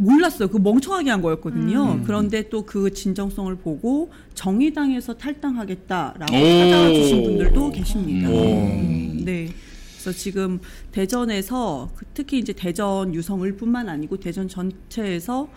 [0.00, 0.04] 음.
[0.04, 0.48] 몰랐어요.
[0.48, 2.02] 그 멍청하게 한 거였거든요.
[2.04, 6.38] 그런데 또 그 진정성을 보고 정의당에서 탈당하겠다라고 오.
[6.38, 8.28] 찾아와 주신 분들도 계십니다.
[8.30, 8.32] 오.
[8.34, 9.48] 음, 네.
[9.92, 10.60] 그래서 지금
[10.92, 15.48] 대전에서 그 특히 이제 대전 유성을뿐만 아니고 대전 전체에서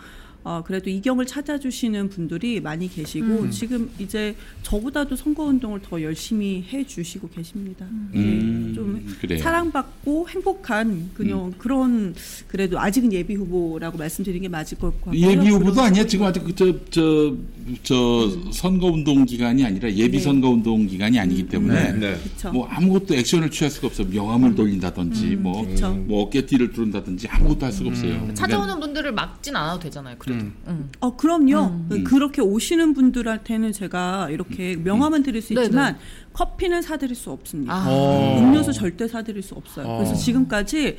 [0.44, 7.86] 어, 그래도 이경을 찾아주시는 분들이 많이 계시고 지금 이제 저보다도 선거운동을 더 열심히 해주시고 계십니다.
[7.90, 9.38] 음, 네, 좀 그래요.
[9.38, 12.14] 사랑받고 행복한 그냥 그런
[12.46, 15.18] 그래도 아직은 예비 후보라고 말씀드리는 게 맞을 것 같고요.
[15.18, 16.04] 예비 후보도 아니야.
[16.06, 17.34] 지금 아직 그저저
[17.82, 20.22] 저 선거 운동 기간이 아니라 예비 네.
[20.22, 22.20] 선거 운동 기간이 아니기 때문에 네.
[22.22, 22.52] 그쵸.
[22.52, 24.04] 뭐 아무것도 액션을 취할 수가 없어.
[24.04, 25.64] 명함을 돌린다든지 뭐.
[26.04, 28.10] 뭐 어깨띠를 두른다든지 아무것도 할 수가 없어요.
[28.10, 30.16] 그러니까 찾아오는 분들을 막진 않아도 되잖아요.
[30.18, 30.70] 그래 도.
[30.70, 30.90] 음.
[31.00, 31.86] 어, 그럼요.
[32.04, 35.66] 그렇게 오시는 분들한테는 제가 이렇게 명함은 드릴 수 네네.
[35.66, 35.98] 있지만
[36.32, 37.74] 커피는 사드릴 수 없습니다.
[37.74, 38.36] 아.
[38.38, 39.98] 음료수 절대 사드릴 수 없어요.
[39.98, 40.96] 그래서 지금까지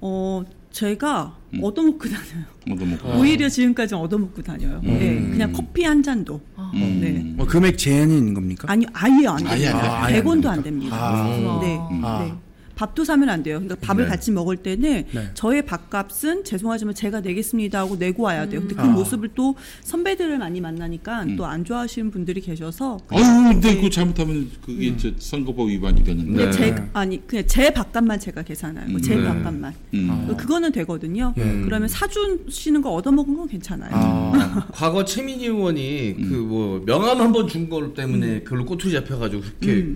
[0.00, 2.44] 어 제가 얻어먹고 다녀요.
[2.66, 3.08] 뭐도 먹고.
[3.20, 4.80] 오히려 지금까지 얻어먹고 다녀요.
[4.82, 6.40] 네, 그냥 커피 한 잔도.
[6.58, 6.98] 음.
[7.00, 7.12] 네.
[7.36, 8.66] 뭐 금액 제한이 있는 겁니까?
[8.70, 10.04] 아니 아예 안 아예 됩니다.
[10.04, 10.22] 안 돼요?
[10.22, 10.96] 100원도 안 됩니다.
[10.98, 11.60] 아.
[11.62, 11.78] 네.
[12.02, 12.24] 아.
[12.24, 12.34] 네.
[12.76, 13.60] 밥도 사면 안 돼요.
[13.60, 14.10] 그러니까 밥을 네.
[14.10, 15.30] 같이 먹을 때는 네.
[15.34, 18.60] 저의 밥값은 죄송하지만 제가 내겠습니다 하고 내고 와야 돼요.
[18.60, 18.84] 근데 그 아.
[18.86, 23.22] 모습을 또 선배들을 많이 만나니까 또안 좋아하시는 분들이 계셔서 아유,
[23.52, 26.44] 근데 그거 잘못하면 그게 저 선거법 위반이 되는데.
[26.46, 26.50] 네.
[26.50, 29.00] 제 아니 그냥 제 밥값만 제가 계산해요.
[29.00, 29.24] 제 네.
[29.24, 29.74] 밥값만.
[29.94, 30.34] 음.
[30.36, 31.32] 그거는 되거든요.
[31.34, 33.90] 그러면 사주시는 거 얻어먹은 건 괜찮아요.
[33.94, 39.42] 아, 과거 최민희 의원이 그 뭐 명함 한 번 준 걸 때문에 그걸로 꼬투리 잡혀가지고
[39.60, 39.94] 그렇게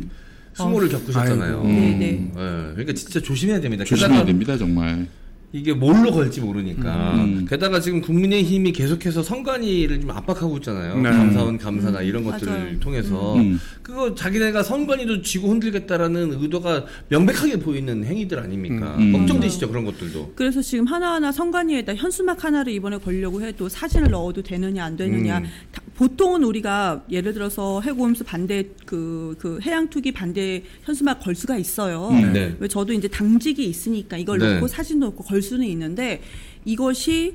[0.59, 1.57] 수모를 겪으셨잖아요.
[1.57, 1.69] 아이고.
[1.69, 2.31] 네, 네.
[2.37, 3.85] 예, 그러니까 진짜 조심해야 됩니다.
[3.85, 5.07] 조심해야 게다가 됩니다, 정말.
[5.51, 7.15] 이게 뭘로 걸지 모르니까.
[7.15, 7.47] 음.
[7.49, 10.97] 게다가 지금 국민의힘이 계속해서 선관위를 좀 압박하고 있잖아요.
[11.01, 11.09] 네.
[11.11, 12.81] 감사원 감사나 이런 음, 것들을 맞아요.
[12.81, 13.59] 통해서 음.
[13.83, 18.97] 그거 자기네가 선관위도 쥐고 흔들겠다라는 의도가 명백하게 보이는 행위들 아닙니까?
[18.99, 19.13] 음.
[19.13, 20.33] 걱정되시죠 그런 것들도.
[20.35, 25.45] 그래서 지금 하나하나 선관위에다 현수막 하나를 이번에 걸려고 해도 사진을 넣어도 되느냐 안 되느냐 음.
[25.73, 31.57] 다- 보통은 우리가 예를 들어서 해고임수 반대 그, 그 해양 투기 반대 현수막 걸 수가
[31.57, 32.11] 있어요.
[32.33, 32.55] 네.
[32.61, 34.55] 왜 저도 이제 당직이 있으니까 이걸 네.
[34.55, 36.23] 넣고 사진 넣고 걸 수는 있는데
[36.65, 37.35] 이것이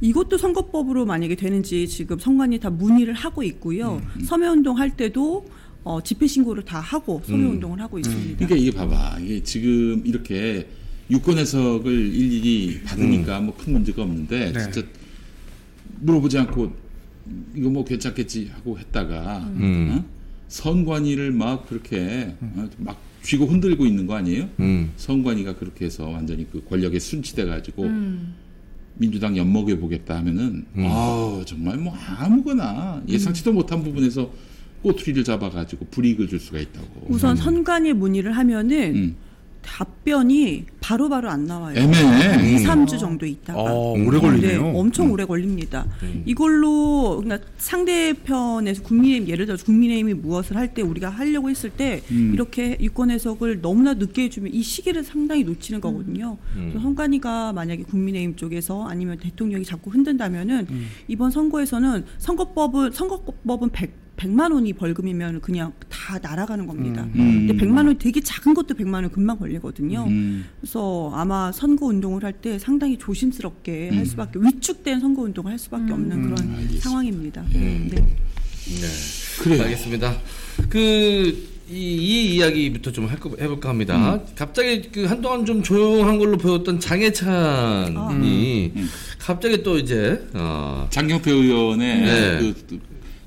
[0.00, 4.00] 이것도 선거법으로 만약에 되는지 지금 선관위 다 문의를 하고 있고요.
[4.16, 5.46] 음, 서명운동 할 때도
[5.82, 7.30] 어, 집회 신고를 다 하고 음.
[7.30, 8.36] 서명운동을 하고 있습니다.
[8.36, 9.18] 그러니까 이게 봐봐.
[9.20, 10.66] 이게 지금 이렇게
[11.10, 14.60] 유권 해석을 일일이 받으니까 뭐큰 문제가 없는데 네.
[14.60, 14.82] 진짜
[16.00, 16.72] 물어보지 않고
[17.54, 19.98] 이거 뭐 괜찮겠지 하고 했다가 음.
[19.98, 20.04] 어?
[20.48, 22.68] 선관위를 막 그렇게 어?
[22.78, 24.48] 막 쥐고 흔들고 있는 거 아니에요?
[24.60, 24.92] 음.
[24.96, 28.34] 선관위가 그렇게 해서 완전히 그 권력에 순치돼 가지고 음.
[28.96, 30.86] 민주당 엿먹여 보겠다 하면은 음.
[30.86, 34.30] 아 정말 뭐 아무거나 예상치도 못한 부분에서
[34.82, 37.06] 꼬투리를 잡아가지고 불이익을 줄 수가 있다고.
[37.08, 39.16] 우선 선관위 문의를 하면은 음.
[39.62, 41.76] 답변이 바로 바로 안 나와요.
[41.78, 42.54] 애매해.
[42.60, 43.60] 2, 3주 정도 있다가.
[43.60, 44.62] 어, 오래 걸리네요.
[44.62, 45.86] 네, 엄청 오래 걸립니다.
[46.26, 52.76] 이걸로 그러니까 상대편에서 국민의힘 예를 들어서 국민의힘이 무엇을 할 때 우리가 하려고 했을 때 이렇게
[52.80, 56.36] 유권 해석을 너무나 늦게 해주면 이 시기를 상당히 놓치는 거거든요.
[56.54, 60.66] 그래서 선관위가 만약에 국민의힘 쪽에서 아니면 대통령이 자꾸 흔든다면은
[61.08, 63.90] 이번 선거에서는 선거법은 선거법은 100
[64.20, 67.04] 100만 원이 벌금이면 그냥 다 날아가는 겁니다.
[67.14, 67.46] 음.
[67.46, 70.04] 근데 100만 원 되게 작은 것도 100만 원 금방 걸리거든요.
[70.08, 70.44] 음.
[70.60, 73.98] 그래서 아마 선거 운동을 할 때 상당히 조심스럽게 음.
[73.98, 77.44] 할 수밖에 위축된 선거 운동을 할 수밖에 없는 그런 상황입니다.
[77.52, 77.90] 네.
[79.42, 79.62] 그래요.
[79.64, 80.16] 알겠습니다.
[80.68, 84.14] 그, 이, 이 이야기부터 좀 할거- 해볼까 합니다.
[84.14, 84.20] 음.
[84.36, 88.88] 갑자기 그 한동안 좀 조용한 걸로 보였던 장해찬이 음.
[89.18, 92.38] 갑자기 또 이제, 어, 장경태 의원의 네.
[92.40, 92.78] 그,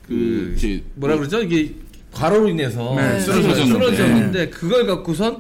[0.07, 1.41] 그, 그, 이제 뭐라 그러죠?
[1.41, 1.73] 이게
[2.11, 3.95] 과로로 인해서 네, 쓰러졌는데, 쓰러졌는데.
[3.95, 5.37] 쓰러졌는데 그걸 갖고선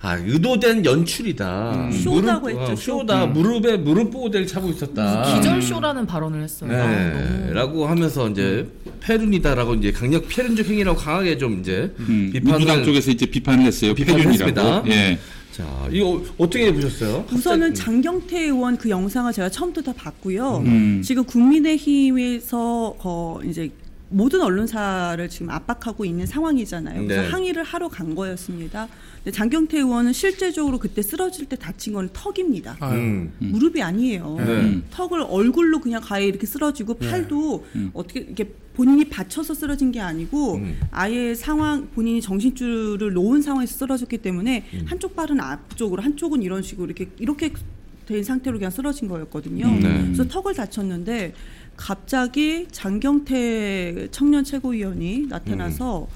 [0.00, 1.90] 아 의도된 연출이다.
[1.92, 2.98] 쇼다고 무릎, 했죠, 어, 쇼.
[3.00, 3.26] 쇼다.
[3.26, 5.34] 무릎에 무릎 보호대를 차고 있었다.
[5.34, 6.70] 기절 쇼라는 발언을 했어요.
[6.70, 7.52] 아, 네, 너무.
[7.54, 8.68] 라고 하면서 이제
[9.00, 13.94] 페륜이다라고 이제 강력 페륜적 행위라고 강하게 좀 이제 음, 비판을 민주당 쪽에서 이제 비판을 했어요.
[13.98, 14.82] 했습니다.
[14.88, 15.18] 예.
[15.52, 17.24] 자 이거 어떻게 보셨어요?
[17.32, 20.58] 우선은 장경태 의원 그 영상을 제가 처음부터 다 봤고요.
[20.66, 21.00] 음.
[21.02, 23.70] 지금 국민의힘에서 거 이제
[24.14, 27.02] 모든 언론사를 지금 압박하고 있는 상황이잖아요.
[27.02, 27.28] 그래서 네.
[27.28, 28.86] 항의를 하러 간 거였습니다.
[29.16, 32.78] 근데 장경태 의원은 실제적으로 그때 쓰러질 때 다친 건 턱입니다.
[32.82, 33.32] 음.
[33.40, 34.36] 무릎이 아니에요.
[34.38, 34.80] 네.
[34.90, 40.80] 턱을 얼굴로 그냥 가해 이렇게 쓰러지고 팔도 어떻게 이렇게 본인이 받쳐서 쓰러진 게 아니고 음.
[40.92, 47.08] 아예 상황 본인이 정신줄을 놓은 상황에서 쓰러졌기 때문에 한쪽 발은 앞쪽으로 한쪽은 이런 식으로 이렇게
[47.18, 47.52] 이렇게
[48.06, 49.66] 된 상태로 그냥 쓰러진 거였거든요.
[49.66, 50.02] 네.
[50.04, 51.34] 그래서 턱을 다쳤는데
[51.76, 56.06] 갑자기 장경태 청년 최고위원이 나타나서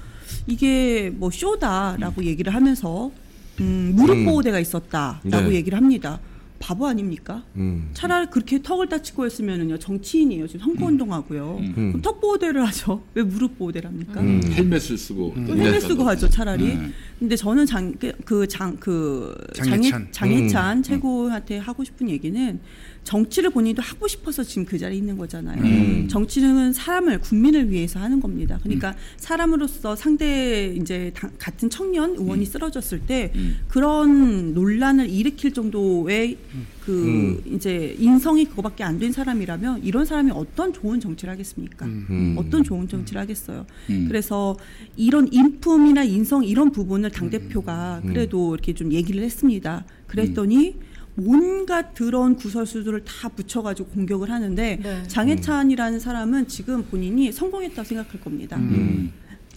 [0.47, 3.11] 이게 뭐 쇼다라고 얘기를 하면서
[3.59, 4.25] 음, 무릎 음.
[4.25, 5.55] 보호대가 있었다라고 네.
[5.55, 6.19] 얘기를 합니다.
[6.61, 7.43] 바보 아닙니까?
[7.55, 7.89] 음.
[7.93, 11.61] 차라리 그렇게 턱을 다치고 했으면은요 정치인이에요 지금 선거운동하고요.
[11.73, 13.01] 그럼 턱 보호대를 하죠.
[13.15, 14.19] 왜 무릎 보호대를 합니까?
[14.19, 14.41] 음.
[14.43, 15.35] 헬멧을 쓰고.
[15.37, 16.75] 헬멧 쓰고 하죠 차라리.
[16.75, 16.89] 네.
[17.17, 17.93] 근데 저는 장
[18.25, 20.07] 그장그 장해찬.
[20.11, 22.59] 장해찬 최고한테 하고 싶은 얘기는
[23.03, 25.61] 정치를 본인도 하고 싶어서 지금 그 자리에 있는 거잖아요.
[25.63, 26.07] 음.
[26.09, 28.59] 정치는 사람을 국민을 위해서 하는 겁니다.
[28.61, 33.31] 그러니까 사람으로서 상대 이제 당- 같은 청년 의원이 쓰러졌을 때
[33.67, 36.37] 그런 논란을 일으킬 정도의
[36.85, 41.85] 그 이제 인성이 그거밖에 안 된 사람이라면 이런 사람이 어떤 좋은 정치를 하겠습니까?
[41.85, 42.35] 음.
[42.37, 43.65] 어떤 좋은 정치를 하겠어요.
[44.09, 44.57] 그래서
[44.97, 49.85] 이런 인품이나 인성 이런 부분을 당 대표가 그래도 이렇게 좀 얘기를 했습니다.
[50.07, 50.75] 그랬더니
[51.23, 55.03] 온갖 드러운 구설수들을 다 붙여가지고 공격을 하는데 네.
[55.07, 58.57] 장해찬이라는 사람은 지금 본인이 성공했다고 생각할 겁니다.
[58.57, 59.11] 음.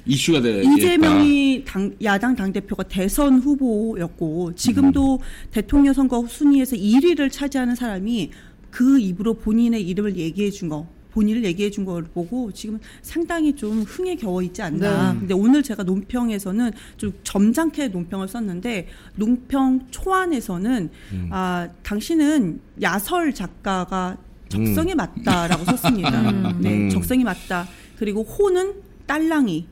[0.05, 0.63] 이슈가 돼.
[0.63, 5.21] 이재명이 당, 야당 당대표가 대선 후보였고 지금도
[5.53, 8.31] 대통령 선거 순위에서 1위를 차지하는 사람이
[8.71, 13.83] 그 입으로 본인의 이름을 얘기해 준 거, 본인을 얘기해 준 걸 보고 지금 상당히 좀
[13.83, 15.15] 흥에 겨워 있지 않나.
[15.19, 18.87] 근데 오늘 제가 논평에서는 좀 점잖게 논평을 썼는데
[19.17, 20.91] 논평 초안에서는
[21.31, 24.17] 아, 당신은 야설 작가가
[24.49, 26.31] 적성에 맞다라고 썼습니다.
[26.61, 26.91] 네, 음.
[26.91, 27.67] 적성이 맞다.
[27.99, 28.75] 그리고 호는
[29.07, 29.67] 딸랑이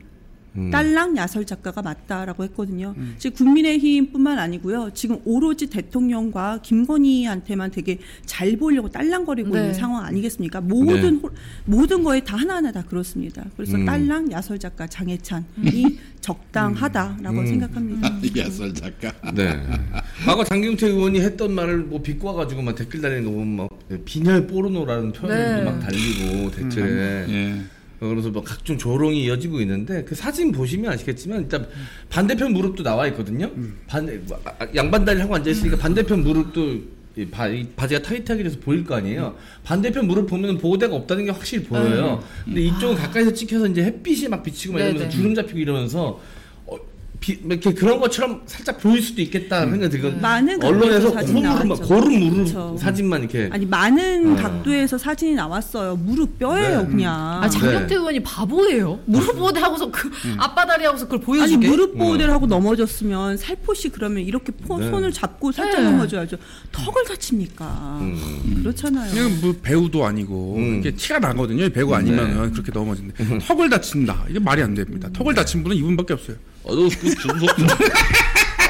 [0.57, 0.69] 음.
[0.69, 2.93] 딸랑 야설 작가가 맞다라고 했거든요.
[3.17, 4.91] 지금 국민의힘뿐만 아니고요.
[4.93, 9.59] 지금 오로지 대통령과 김건희한테만 되게 잘 보이려고 딸랑거리고 네.
[9.61, 10.59] 있는 상황 아니겠습니까?
[10.61, 11.29] 모든 호-
[11.65, 13.45] 모든 거에 다 하나하나 다 그렇습니다.
[13.55, 13.85] 그래서 음.
[13.85, 18.09] 딸랑 야설 작가 장해찬이 적당하다라고 생각합니다.
[18.37, 19.11] 야설 작가.
[19.33, 19.57] 네.
[20.25, 23.69] 과거 장경태 의원이 했던 말을 뭐 비꼬아 가지고 막 댓글 달리는 거 보면 막
[24.05, 25.63] 빈혈 포르노라는 표현도 네.
[25.63, 27.61] 막 달리고 댓글에 예.
[28.01, 31.67] 어, 그래서 뭐 각종 조롱이 이어지고 있는데 그 사진 보시면 아시겠지만 일단
[32.09, 33.49] 반대편 무릎도 나와 있거든요.
[33.87, 38.57] 반 뭐, 아, 양반다리 하고 앉아 있으니까 반대편 무릎도 이 바, 이 바지가 타이트하게 돼서
[38.59, 39.35] 보일 거 아니에요.
[39.63, 42.23] 반대편 무릎 보면 보호대가 없다는 게 확실히 보여요.
[42.43, 45.09] 근데 이쪽은 가까이서 찍혀서 이제 햇빛이 막 비치고 막 이러면서 네네.
[45.15, 46.21] 주름 잡히고 이러면서 어,
[47.21, 50.19] 비, 이렇게 그런 것처럼 살짝 보일 수도 있겠다 생각이 들거든요.
[50.21, 51.83] 많은 언론에서 나왔죠.
[51.83, 52.75] 고름 무릎 그쵸.
[52.79, 54.41] 사진만 이렇게 아니 많은 어.
[54.41, 55.97] 각도에서 사진이 나왔어요.
[55.97, 56.87] 무릎 뼈예요, 네.
[56.87, 57.43] 그냥.
[57.43, 57.95] 아, 장경태 네.
[57.95, 59.01] 의원이 바보예요.
[59.05, 60.09] 무릎 보호대 하고서 그
[60.39, 61.67] 앞바다리 하고서 그걸 아니 보여주게.
[61.69, 64.89] 무릎 보호대를 하고 넘어졌으면 살포시 그러면 이렇게 포- 네.
[64.89, 65.91] 손을 잡고 살짝 네.
[65.91, 66.37] 넘어져야죠.
[66.71, 68.01] 턱을 다칩니까?
[68.63, 69.13] 그렇잖아요.
[69.13, 70.79] 그냥 뭐 배우도 아니고 음.
[70.79, 71.69] 이게 티가 나거든요.
[71.69, 73.13] 배우 아니면 그렇게 넘어진데
[73.45, 74.25] 턱을 다친다.
[74.27, 75.07] 이게 말이 안 됩니다.
[75.13, 76.35] 턱을 다친 분은 이분밖에 없어요.
[76.63, 77.49] 어도 그 중속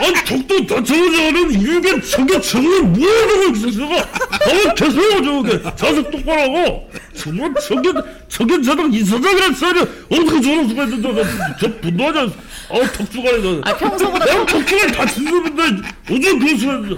[0.01, 7.53] 아니 턱도 다쳐가지고는 이게 저게 정말 뭐하는 거야 저거 계속 저게 자석 똑바로 하고 정말
[7.61, 7.89] 저게
[8.27, 11.13] 저게 저런 이사장이란 소리 어떻게 저럴 수가 있는 저,
[11.59, 12.33] 저 분노하지 않
[12.71, 15.63] 아우 턱주간에 저 아, 평소보다 내가 턱주간에 다친 놈인데
[16.09, 16.97] 어제 그런 소리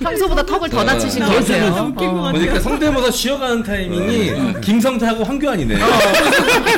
[0.00, 1.94] 평소보다 턱을 더 다치신 것 진짜 같아요.
[2.32, 5.74] 보니까 성대모사 쉬어가는 타이밍이 김성태하고 황교안이네.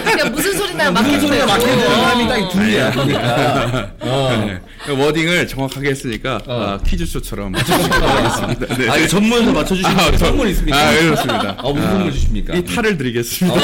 [0.05, 1.91] 그냥 무슨 소리나 무슨 소리가 막히는 어.
[1.91, 2.91] 사람이 딱 둘이야.
[2.93, 3.91] 보니까.
[4.01, 4.45] 어.
[4.47, 4.93] 네.
[4.93, 8.77] 워딩을 정확 하게 했으니까 아, 퀴즈쇼처럼 맞춰주겠습니다.
[8.77, 8.89] 네.
[8.89, 10.79] 아, 이거 전문에서 맞춰주시면 아, 저- 선물 있습니까?
[10.79, 11.57] 아, 그렇습니다.
[11.59, 12.55] 아, 무슨 선물 주십니까?
[12.55, 13.61] 이 탈을 드리겠습니다.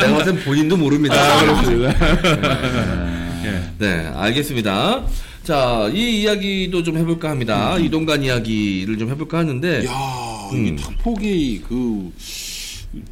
[0.00, 1.14] 내가 봤을 땐 본인도 모릅니다.
[1.16, 1.94] 아, 그렇습니다.
[3.78, 5.04] 네, 알겠습니다.
[5.44, 7.76] 자, 이 이야기도 좀 해볼까 합니다.
[7.78, 9.84] 이동간 이야기를 좀 해볼까 하는데.
[9.86, 9.90] 야,
[10.52, 12.10] 이 학폭이 그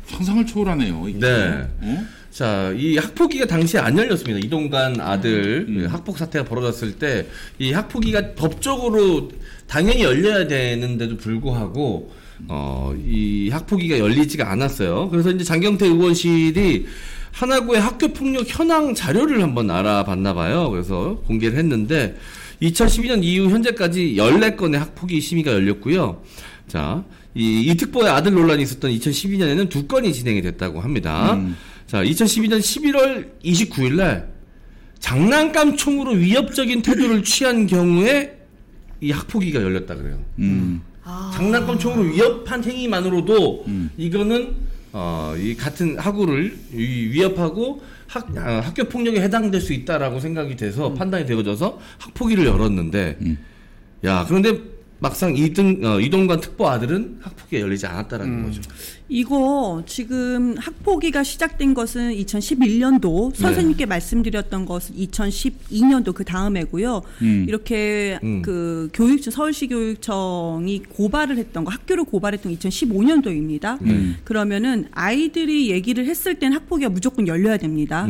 [0.07, 1.05] 상상을 초월하네요.
[1.09, 1.19] 이게.
[1.19, 1.67] 네.
[1.81, 2.05] 어?
[2.35, 4.45] 자, 이 학폭위가 당시에 안 열렸습니다.
[4.45, 7.29] 이동관 아들 그 학폭 사태가 벌어졌을 때
[7.61, 9.31] 이 학폭위가 법적으로
[9.69, 12.13] 당연히 열려야 되는데도 불구하고
[12.49, 15.11] 어, 이 학폭위가 열리지가 않았어요.
[15.11, 16.87] 그래서 이제 장경태 의원실이
[17.31, 20.71] 하나구의 학교 폭력 현황 자료를 한번 알아봤나 봐요.
[20.71, 22.17] 그래서 공개를 했는데
[22.63, 26.21] 2012년 이후 현재까지 14건의 학폭위 심의가 열렸고요.
[26.67, 27.05] 자,
[27.35, 31.39] 이, 이 특보의 아들 논란이 있었던 2012년에는 두 건이 진행이 됐다고 합니다.
[31.87, 34.29] 자, 2012년 11월 29일 날
[34.99, 38.39] 장난감 총으로 위협적인 태도를 취한 경우에
[39.01, 40.19] 이 학폭위가 열렸다 그래요.
[40.39, 40.81] 음.
[41.35, 43.65] 장난감 총으로 위협한 행위만으로도
[43.99, 44.55] 이거는
[44.93, 50.95] 어, 이 같은 학우를 위- 위협하고 학, 아, 학교 폭력에 해당될 수 있다라고 생각이 돼서
[50.95, 53.19] 판단이 되어져서 학폭위를 열었는데
[54.05, 54.59] 야 그런데
[55.01, 58.63] 막상 이등 어, 이동관 특보 아들은 학폭위가 열리지 않았다라는 거죠.
[59.15, 67.01] 이거 지금 학폭위가 시작된 것은 2011년도 선생님께 말씀드렸던 것은 2012년도 그 다음에고요.
[67.47, 68.43] 이렇게 음.
[68.43, 73.79] 그 교육청 서울시 교육청이 고발을 했던 거 학교를 고발했던 게 2015년도입니다.
[74.25, 78.07] 그러면은 아이들이 얘기를 했을 땐 학폭위가 무조건 열려야 됩니다.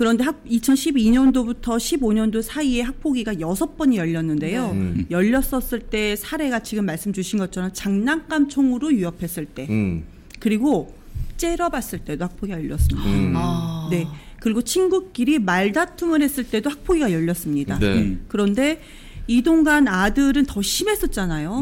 [0.00, 0.02] 음.
[0.10, 4.70] 그런데 학 2012년도부터 15년도 사이에 학폭위가 여섯 번이 열렸는데요.
[4.70, 5.06] 음.
[5.10, 10.04] 열렸었을 때 사례가 지금 말씀 주신 것처럼 장난감 총으로 위협했을 때 음.
[10.38, 10.94] 그리고
[11.36, 13.10] 째려봤을 때도 학폭위가 열렸습니다.
[13.10, 13.34] 음.
[13.36, 13.88] 아.
[13.90, 14.06] 네.
[14.40, 17.78] 그리고 친구끼리 말다툼을 했을 때도 학폭위가 열렸습니다.
[17.78, 17.86] 네.
[17.98, 18.24] 음.
[18.28, 18.80] 그런데
[19.26, 21.60] 이동간 아들은 더 심했었잖아요.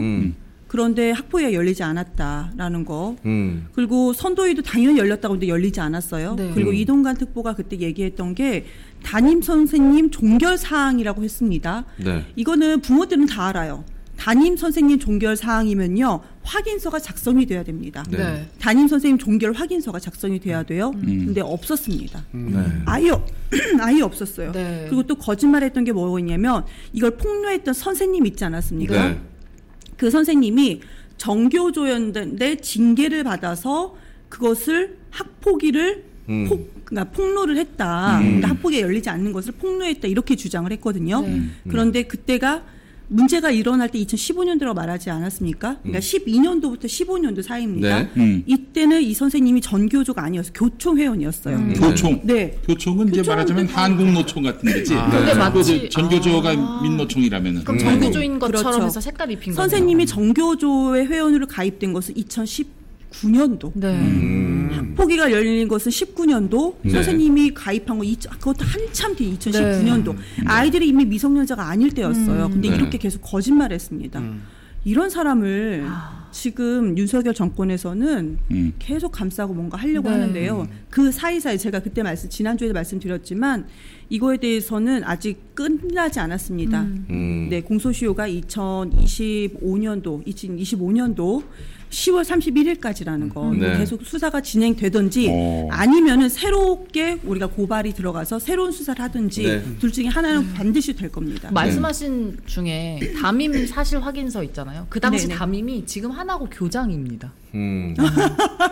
[0.68, 0.70] 음.
[0.70, 3.16] 그런데 학폭위가 열리지 않았다라는 거.
[3.24, 3.66] 음.
[3.72, 6.34] 그리고 선도위도 당연히 열렸다고 했는데 열리지 않았어요.
[6.36, 6.50] 네.
[6.54, 6.74] 그리고 음.
[6.74, 8.66] 이동관 특보가 그때 얘기했던 게
[9.02, 11.84] 담임 선생님 종결 사항이라고 했습니다.
[11.96, 12.24] 네.
[12.36, 13.84] 이거는 부모들은 다 알아요.
[14.18, 18.02] 담임 선생님 종결 사항이면요 확인서가 작성이 돼야 됩니다.
[18.10, 18.16] 네.
[18.18, 18.48] 네.
[18.58, 20.90] 담임 선생님 종결 확인서가 작성이 돼야 돼요.
[20.96, 21.26] 음.
[21.26, 22.24] 근데 없었습니다.
[22.32, 22.64] 네.
[22.84, 23.28] 아예 없-
[23.80, 24.50] 아예 없었어요.
[24.52, 24.86] 네.
[24.88, 29.16] 그리고 또 거짓말했던 게 뭐였냐면 이걸 폭로했던 선생님 있지 않았습니까?
[29.98, 30.04] 네.
[30.06, 30.80] 그 선생님이
[31.16, 33.96] 정교조였는데 징계를 받아서
[34.28, 36.46] 그것을 학폭위를 음.
[36.48, 38.18] 폭, 그러니까 폭로를 했다.
[38.20, 40.06] 그러니까 학폭에 열리지 않는 것을 폭로했다.
[40.08, 41.22] 이렇게 주장을 했거든요.
[41.22, 41.42] 네.
[41.68, 42.62] 그런데 그때가
[43.10, 45.78] 문제가 일어날 때 2015년도라고 말하지 않았습니까?
[45.82, 48.02] 그러니까 12년도부터 15년도 사이입니다.
[48.02, 48.10] 네.
[48.18, 48.42] 음.
[48.46, 50.52] 이때는 이 선생님이 전교조가 아니었어요.
[50.52, 51.56] 교총회원이었어요.
[51.56, 51.72] 음.
[51.74, 52.20] 교총.
[52.24, 52.58] 네.
[52.66, 54.94] 교총은 이제 말하자면 또- 한국노총 같은 데지.
[54.94, 57.64] 근데 마치- 그 전교조가 민노총이라면은.
[57.64, 58.86] 그럼 정규조인 것처럼 그렇죠.
[58.86, 59.56] 해서 색깔 입힌 거예요.
[59.56, 62.14] 선생님이 정교조의 회원으로 가입된 것은
[63.22, 63.72] 2019년도.
[63.74, 63.88] 네.
[63.88, 64.68] 음.
[64.72, 66.90] 학폭위가 열린 것은 19년도 네.
[66.90, 68.04] 선생님이 가입한 거
[68.38, 70.44] 그것도 한참 뒤 2019년도 네.
[70.46, 72.46] 아이들이 이미 미성년자가 아닐 때였어요.
[72.46, 72.50] 음.
[72.52, 72.76] 근데 네.
[72.76, 74.22] 이렇게 계속 거짓말했습니다.
[74.84, 75.84] 이런 사람을
[76.30, 78.72] 지금 윤석열 정권에서는 음.
[78.78, 80.14] 계속 감싸고 뭔가 하려고 네.
[80.14, 80.68] 하는데요.
[80.90, 83.66] 그 사이사이 제가 그때 말씀 지난주에도 말씀드렸지만
[84.08, 86.82] 이거에 대해서는 아직 끝나지 않았습니다.
[86.82, 87.48] 음.
[87.50, 91.42] 네, 공소시효가 2025년도, 2025년도
[91.90, 93.78] 10월 31일까지라는 거 이거 네.
[93.78, 95.68] 계속 수사가 진행되든지 어.
[95.70, 99.62] 아니면은 새롭게 우리가 고발이 들어가서 새로운 수사를 하든지 네.
[99.78, 101.50] 둘 중에 하나는 반드시 될 겁니다.
[101.50, 104.86] 말씀하신 중에 담임 사실 확인서 있잖아요.
[104.88, 105.38] 그 당시 네네.
[105.38, 107.32] 담임이 지금 하나고 교장입니다.
[107.54, 107.94] 음.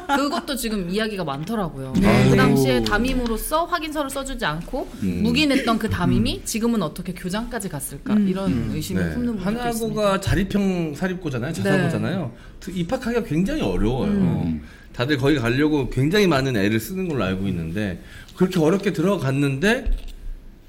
[0.07, 1.95] 그것도 지금 이야기가 많더라고요.
[2.01, 2.31] 네.
[2.31, 5.23] 그 당시에 담임으로서 확인서를 써주지 않고 음.
[5.23, 9.15] 묵인했던 그 담임이 지금은 어떻게 교장까지 갔을까 이런 의심을 네.
[9.15, 10.01] 품는 분들도 있습니다.
[10.03, 11.53] 하나고가 자립형 사립고잖아요.
[11.53, 12.33] 자사고잖아요.
[12.61, 14.11] 그 입학하기가 굉장히 어려워요.
[14.11, 14.63] 음.
[14.93, 18.03] 다들 거기 가려고 굉장히 많은 애를 쓰는 걸로 알고 있는데
[18.35, 19.91] 그렇게 어렵게 들어갔는데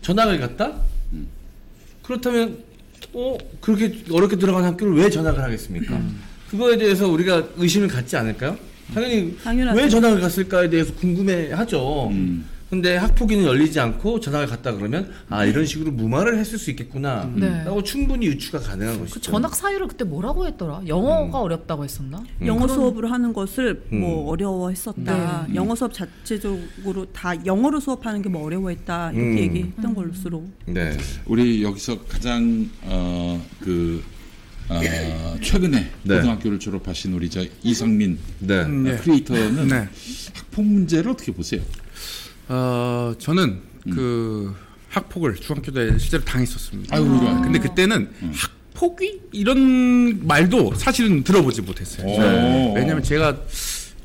[0.02, 0.74] 전학을 갔다?
[2.04, 2.58] 그렇다면
[3.14, 6.02] 어 그렇게 어렵게 들어간 학교를 왜 전학을 하겠습니까?
[6.48, 6.52] 음.
[6.52, 8.58] 그거에 대해서 우리가 의심을 갖지 않을까요?
[8.94, 9.78] 당연히 당연하죠.
[9.80, 12.08] 왜 전학을 갔을까에 대해서 궁금해하죠.
[12.10, 12.46] 음.
[12.70, 17.64] 근데 학폭위는 열리지 않고 전학을 갔다 그러면 아 이런 식으로 무마를 했을 수 있겠구나 네.
[17.64, 19.14] 라고 충분히 유추가 가능한 것이죠.
[19.14, 20.82] 그 전학 사유를 그때 뭐라고 했더라?
[20.86, 22.22] 영어가 어렵다고 했었나?
[22.46, 24.28] 영어 수업으로 하는 것을 뭐 음.
[24.28, 25.46] 어려워했었다.
[25.48, 25.56] 네.
[25.56, 29.38] 영어 수업 자체적으로 다 영어로 수업하는 게 뭐 어려워했다 이렇게 음.
[29.38, 30.44] 얘기했던 것으로.
[30.66, 30.98] 네.
[31.26, 34.04] 우리 여기서 가장 어, 그
[34.70, 36.16] 어, 최근에 네.
[36.16, 38.64] 고등학교를 졸업하신 우리 저 이성민 네.
[38.64, 38.98] 음, 네.
[38.98, 39.88] 크리에이터는 네.
[40.34, 41.62] 학폭 문제를 어떻게 보세요?
[42.50, 43.62] 어, 저는
[43.94, 44.54] 그
[44.90, 46.96] 학폭을 중학교 때 실제로 당했었습니다.
[46.96, 47.42] 아유, 이런.
[47.42, 48.10] 근데 그때는
[48.74, 52.08] 학폭위 이런 말도 사실은 들어보지 못했어요.
[52.08, 52.20] 오.
[52.20, 52.74] 네.
[52.76, 53.38] 왜냐하면 제가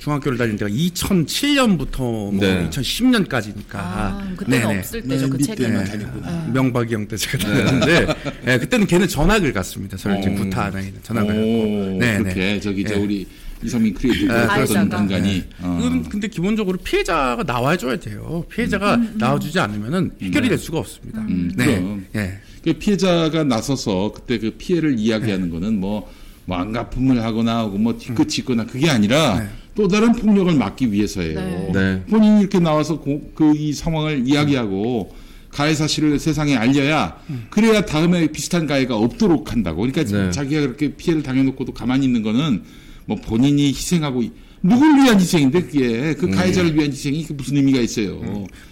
[0.02, 2.68] 중학교를 다닐 때가 2007년부터 뭐 네.
[2.70, 5.84] 2010년까지니까 아, 그때는 없을 때죠 그 밑에만 책임은.
[5.84, 6.50] 다녔구나.
[6.52, 8.06] 명박이 형 때 제가 다녔는데
[8.44, 9.96] 네, 그때는 걔는 전학을 갔습니다.
[9.96, 10.34] 저는 이제 오.
[10.34, 11.98] 구타 하나에는 전학을 오, 갔고.
[12.00, 12.60] 네, 그렇게 네.
[12.60, 13.00] 저기 저 네.
[13.00, 13.26] 우리
[13.62, 15.02] 이성민 크리에이터 아, 그랬던 가해자가.
[15.02, 15.78] 인간이 어.
[15.80, 18.44] 이건 근데 기본적으로 피해자가 나와줘야 돼요.
[18.50, 21.20] 피해자가 나와주지 않으면은 해결이 될 수가 없습니다.
[21.20, 21.64] 음, 네.
[21.66, 22.06] 그럼.
[22.16, 22.38] 예.
[22.64, 26.12] 그 피해자가 나서서 그때 그 피해를 이야기하는 거는 뭐,
[26.44, 29.48] 뭐 안가품을 하거나 하고 뭐 뒤끝이 있거나 그게 아니라 네.
[29.74, 31.38] 또 다른 폭력을 막기 위해서예요.
[31.40, 31.72] 네.
[31.72, 32.02] 네.
[32.10, 35.14] 본인이 이렇게 나와서 그 이 상황을 이야기하고
[35.50, 37.16] 가해 사실을 세상에 알려야
[37.50, 39.82] 그래야 다음에 비슷한 가해가 없도록 한다고.
[39.82, 40.30] 그러니까 네.
[40.30, 42.62] 자기가 그렇게 피해를 당해놓고도 가만히 있는 거는
[43.06, 44.32] 뭐 본인이 희생하고 이-
[44.62, 48.16] 누굴 위한 희생인데 그게 그 가해자를 위한 희생이 그 무슨 의미가 있어요.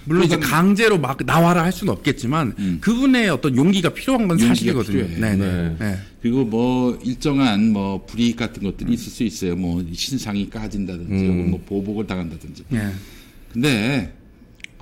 [0.05, 2.79] 물론 이제 그러니까 강제로 막 나와라 할 수는 없겠지만 음.
[2.81, 5.21] 그분의 어떤 용기가 필요한 건 용기가 사실이거든요.
[5.21, 5.37] 네, 네.
[5.37, 5.77] 네.
[5.79, 5.99] 네.
[6.23, 9.57] 그리고 뭐 일정한 뭐 불이익 같은 것들이 있을 수 있어요.
[9.57, 11.29] 뭐 신상이 까진다든지 음.
[11.31, 12.65] 혹은 뭐 보복을 당한다든지.
[12.69, 12.93] 네.
[13.53, 14.15] 근데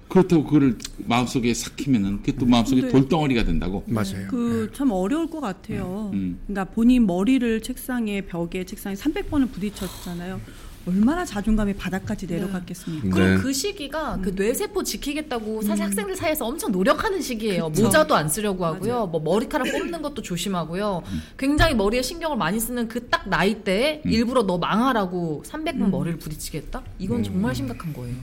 [0.09, 3.83] 그렇다고 그거를 마음속에 삭히면은 그게 또 마음속에 돌덩어리가 된다고.
[3.87, 4.29] 맞아요.
[4.29, 6.11] 그 참 어려울 것 같아요.
[6.13, 6.39] 음.
[6.47, 10.41] 그러니까 본인 머리를 책상에 벽에 책상에 300번을 부딪혔잖아요.
[10.87, 13.07] 얼마나 자존감이 바닥까지 내려갔겠습니까?
[13.09, 13.11] 네.
[13.13, 17.69] 그리고 그 시기가 그 뇌세포 지키겠다고 사실 학생들 사이에서 엄청 노력하는 시기예요.
[17.71, 19.07] 모자도 안 쓰려고 하고요.
[19.09, 21.03] 뭐 머리카락 뽑는 것도 조심하고요.
[21.37, 26.83] 굉장히 머리에 신경을 많이 쓰는 그 딱 나이 때에 일부러 너 망하라고 300번 머리를 부딪히겠다?
[26.99, 28.15] 이건 정말 심각한 거예요.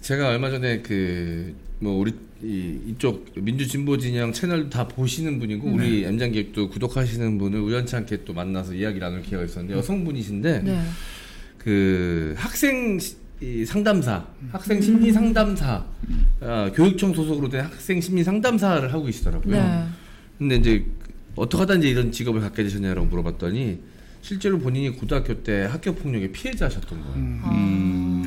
[0.00, 5.68] 제가 얼마 전에 그 뭐 우리 이, 이쪽 민주 진보 진영 채널 다 보시는 분이고
[5.68, 10.82] 우리 엠장 기획도 구독하시는 분을 우연치 않게 또 만나서 이야기 나눌 기회가 있었는데 여성분이신데 네.
[11.66, 12.96] 그 학생
[13.66, 15.84] 상담사, 학생 심리 상담사,
[16.40, 19.52] 어, 교육청 소속으로 된 학생 심리 상담사를 하고 계시더라고요.
[19.52, 19.84] 네.
[20.38, 20.86] 근데 이제
[21.34, 23.80] 어떻게 하다 이제 이런 직업을 갖게 되셨냐라고 물어봤더니
[24.22, 27.40] 실제로 본인이 고등학교 때 학교 폭력의 피해자셨던 거예요.
[27.42, 28.22] 아,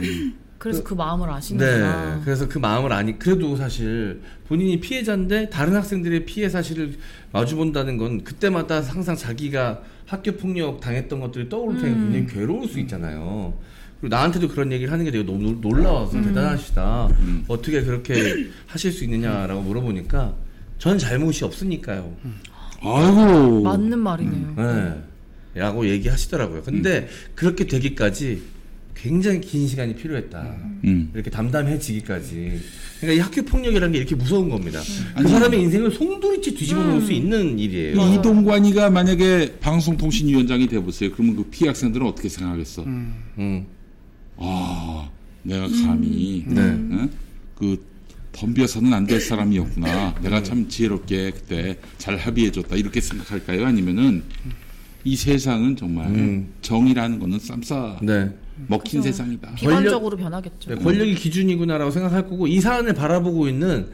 [0.57, 1.33] 그래서 그 마음을 네.
[1.33, 2.21] 아시는구나.
[2.25, 6.97] 그래서 그 마음을 아니 그래도 사실 본인이 피해자인데 다른 학생들의 피해 사실을
[7.31, 12.11] 마주 본다는 건 그때마다 항상 자기가 학교 폭력 당했던 것들이 떠오를 테니 음.
[12.11, 13.53] 굉장히 괴로울 수 있잖아요.
[14.01, 16.23] 그리고 나한테도 그런 얘기를 하는 게 되게 너무 놀- 놀라워서 음.
[16.23, 17.09] 대단하시다.
[17.47, 20.33] 어떻게 그렇게 하실 수 있느냐라고 물어보니까
[20.79, 22.11] 전 잘못이 없으니까요.
[22.81, 23.61] 아이고.
[23.61, 24.53] 맞는 말이네요.
[24.57, 25.03] 네.
[25.59, 26.63] 라고 얘기하시더라고요.
[26.63, 28.41] 근데 그렇게 되기까지
[29.01, 30.55] 굉장히 긴 시간이 필요했다.
[30.83, 31.09] 음.
[31.13, 32.59] 이렇게 담담해지기까지.
[32.99, 34.79] 그러니까 이 학교 폭력이라는 게 이렇게 무서운 겁니다.
[34.81, 37.95] 그 아니, 사람의 인생을 송두리째 뒤집어 놓을 수 있는 일이에요.
[37.95, 41.11] 이 이동관이가 만약에 방송통신위원장이 돼보세요.
[41.13, 42.83] 그러면 그 피해 학생들은 어떻게 생각하겠어?
[42.83, 43.65] 음.
[44.37, 45.09] 아,
[45.43, 46.61] 내가 감히 네.
[46.61, 47.09] 응?
[47.55, 47.85] 그
[48.33, 50.15] 덤벼서는 안 될 사람이었구나.
[50.21, 52.75] 내가 참 지혜롭게 그때 잘 합의해줬다.
[52.75, 53.65] 이렇게 생각할까요?
[53.65, 54.23] 아니면은
[55.03, 56.49] 이 세상은 정말 음.
[56.61, 58.29] 정의라는 거는 쌈싸 네.
[58.67, 59.55] 먹힌 세상이다.
[59.55, 60.75] 비관적으로 변하겠죠.
[60.75, 63.87] 네, 권력이 기준이구나라고 생각할 거고 이 사안을 바라보고 있는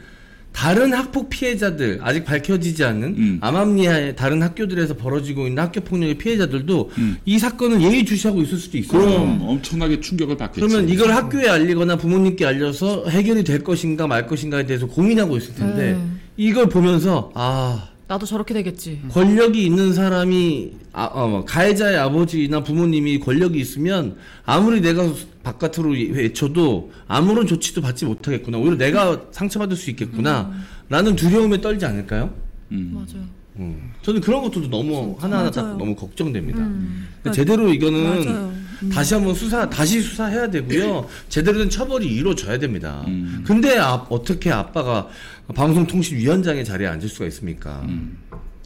[0.56, 3.38] 다른 학폭 피해자들 아직 밝혀지지 않는 음.
[3.42, 6.92] 암암리아의 다른 학교들에서 벌어지고 있는 학교 폭력의 피해자들도
[7.26, 9.02] 이 사건을 예의주시하고 있을 수도 있어요.
[9.02, 10.66] 그럼 엄청나게 충격을 받겠지.
[10.66, 15.94] 그러면 이걸 학교에 알리거나 부모님께 알려서 해결이 될 것인가 말 것인가에 대해서 고민하고 있을 텐데
[15.94, 16.00] 네.
[16.38, 19.02] 이걸 보면서 아 나도 저렇게 되겠지.
[19.10, 25.12] 권력이 있는 사람이 아, 어, 뭐, 가해자의 아버지나 부모님이 권력이 있으면 아무리 내가
[25.44, 30.54] 바깥으로 외쳐도 아무런 조치도 받지 못하겠구나 오히려 내가 상처받을 수 있겠구나
[30.90, 32.32] 라는 두려움에 떨지 않을까요?
[32.72, 32.92] 음.
[32.94, 33.26] 맞아요.
[33.58, 33.92] 음.
[34.04, 35.78] 저는 그런 것들도 너무 하나하나 다 맞아요.
[35.78, 36.60] 너무 걱정됩니다.
[36.60, 37.08] 음.
[37.24, 38.54] 근데 제대로 이거는 맞아요.
[38.92, 41.08] 다시 한번 수사 다시 수사해야 되고요.
[41.30, 43.06] 제대로 된 처벌이 이루어져야 됩니다.
[43.44, 45.08] 근데 아, 어떻게 아빠가
[45.54, 47.88] 방송통신위원장의 자리에 앉을 수가 있습니까?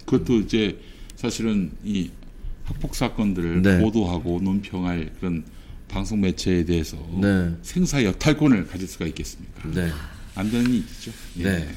[0.05, 0.79] 그것도 이제
[1.15, 2.09] 사실은 이
[2.63, 3.79] 학폭 사건들을 네.
[3.79, 5.43] 보도하고 논평할 그런
[5.87, 7.51] 방송 매체에 대해서 네.
[7.61, 9.69] 생사 여탈권을 가질 수가 있겠습니까?
[9.73, 9.91] 네.
[10.35, 11.11] 안 되는 일이죠.
[11.39, 11.67] 예.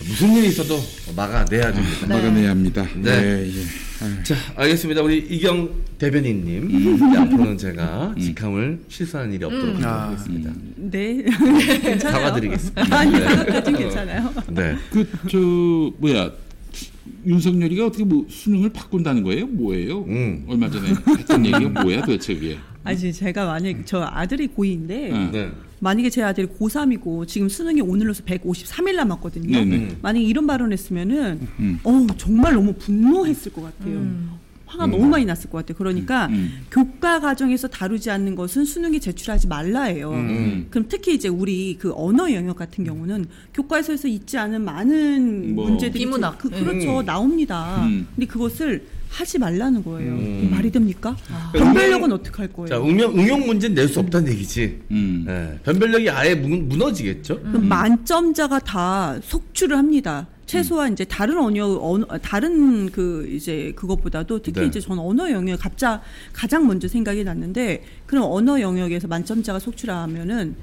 [0.00, 0.08] 네.
[0.08, 0.78] 무슨 일이 있어도
[1.16, 2.06] 막아내야 됩니다.
[2.08, 2.86] 막아내야 합니다.
[2.96, 3.10] 네.
[3.10, 4.22] 예, 예.
[4.22, 5.02] 자, 알겠습니다.
[5.02, 5.68] 우리 이경
[5.98, 6.70] 대변인님.
[6.70, 10.08] 이제 앞으로는 제가 직함을 실수하는 일이 없도록 아.
[10.10, 10.52] 하겠습니다.
[10.76, 11.22] 네.
[11.82, 11.98] 괜찮아요.
[11.98, 13.04] 사과드리겠습니다.
[13.04, 13.44] 네.
[13.44, 14.34] 그까진 괜찮아요.
[14.50, 14.76] 네.
[14.90, 15.38] 그 저
[15.98, 16.30] 뭐야
[17.26, 19.46] 윤석열이가 어떻게 뭐 수능을 바꾼다는 거예요?
[19.46, 20.04] 뭐예요?
[20.04, 20.44] 음.
[20.48, 22.56] 얼마 전에 했던 얘기가 뭐야 도대체 그게?
[22.84, 25.30] 아니 제가 만약 저 아들이 고2인데 응.
[25.32, 25.50] 네.
[25.80, 29.52] 만약에 제 아들이 고3이고 지금 수능이 오늘로서 153일 남았거든요.
[29.52, 29.98] 네네.
[30.02, 31.80] 만약에 이런 발언했으면은 음.
[31.84, 34.06] 어 정말 너무 분노했을 것 같아요.
[34.68, 35.76] 화가 너무 많이 났을 것 같아요.
[35.78, 36.60] 그러니까 음.
[36.70, 40.10] 교과 과정에서 다루지 않는 것은 수능에 제출하지 말라예요.
[40.10, 40.66] 음.
[40.70, 45.68] 그럼 특히 이제 우리 그 언어 영역 같은 경우는 교과서에서 있지 않은 많은 뭐.
[45.68, 46.38] 문제들이 비문학.
[46.38, 47.82] 그, 그렇죠 나옵니다.
[47.86, 48.06] 음.
[48.14, 50.12] 근데 그것을 하지 말라는 거예요.
[50.12, 50.48] 음.
[50.50, 51.16] 말이 됩니까?
[51.54, 52.68] 변별력은 어떻게 할 거예요?
[52.68, 54.80] 자, 응용, 응용 문제는 낼 수 없다는 얘기지.
[54.90, 55.24] 음.
[55.26, 55.58] 네.
[55.64, 57.40] 변별력이 아예 무, 무너지겠죠?
[57.40, 60.26] 그 만점자가 다 속출을 합니다.
[60.46, 64.66] 최소한 이제 다른 언어, 언어 다른 그 이제 그것보다도 특히 네.
[64.66, 66.00] 이제 전 언어 영역 갑자
[66.32, 70.54] 가장 먼저 생각이 났는데 그럼 언어 영역에서 만점자가 속출하면은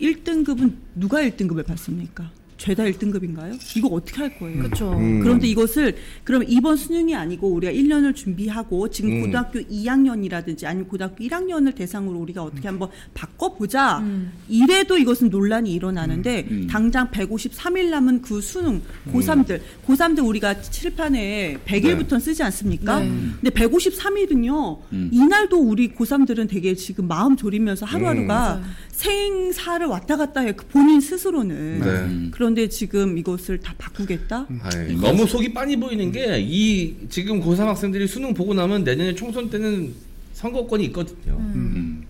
[0.00, 2.30] 1등급은 누가 1등급을 받습니까?
[2.62, 3.58] 죄다 1등급인가요?
[3.76, 4.62] 이거 어떻게 할 거예요?
[4.62, 4.92] 그렇죠.
[4.92, 5.18] 음.
[5.20, 9.20] 그런데 이것을 그럼 이번 수능이 아니고 우리가 1년을 준비하고 지금 음.
[9.22, 13.98] 고등학교 2학년이라든지 아니면 고등학교 1학년을 대상으로 우리가 어떻게 한번 바꿔 보자.
[13.98, 14.30] 음.
[14.48, 16.66] 이래도 이것은 논란이 일어나는데 음.
[16.70, 18.80] 당장 153일 남은 그 수능
[19.12, 23.00] 고3들 고3들 우리가 칠판에 100일부터 쓰지 않습니까?
[23.00, 23.08] 네.
[23.40, 24.78] 근데 153일은요.
[25.10, 28.62] 이날도 우리 고3들은 되게 지금 마음 졸이면서 하루하루가.
[28.92, 30.52] 생사를 왔다 갔다 해.
[30.52, 31.80] 그 본인 스스로는.
[31.80, 32.30] 네.
[32.30, 34.46] 그런 데 지금 이것을 다 바꾸겠다?
[34.62, 39.48] 아이, 너무 속이 빤히 보이는 게 이 지금 고3 학생들이 수능 보고 나면 내년에 총선
[39.50, 39.92] 때는
[40.34, 41.36] 선거권이 있거든요.
[41.54, 42.04] 음.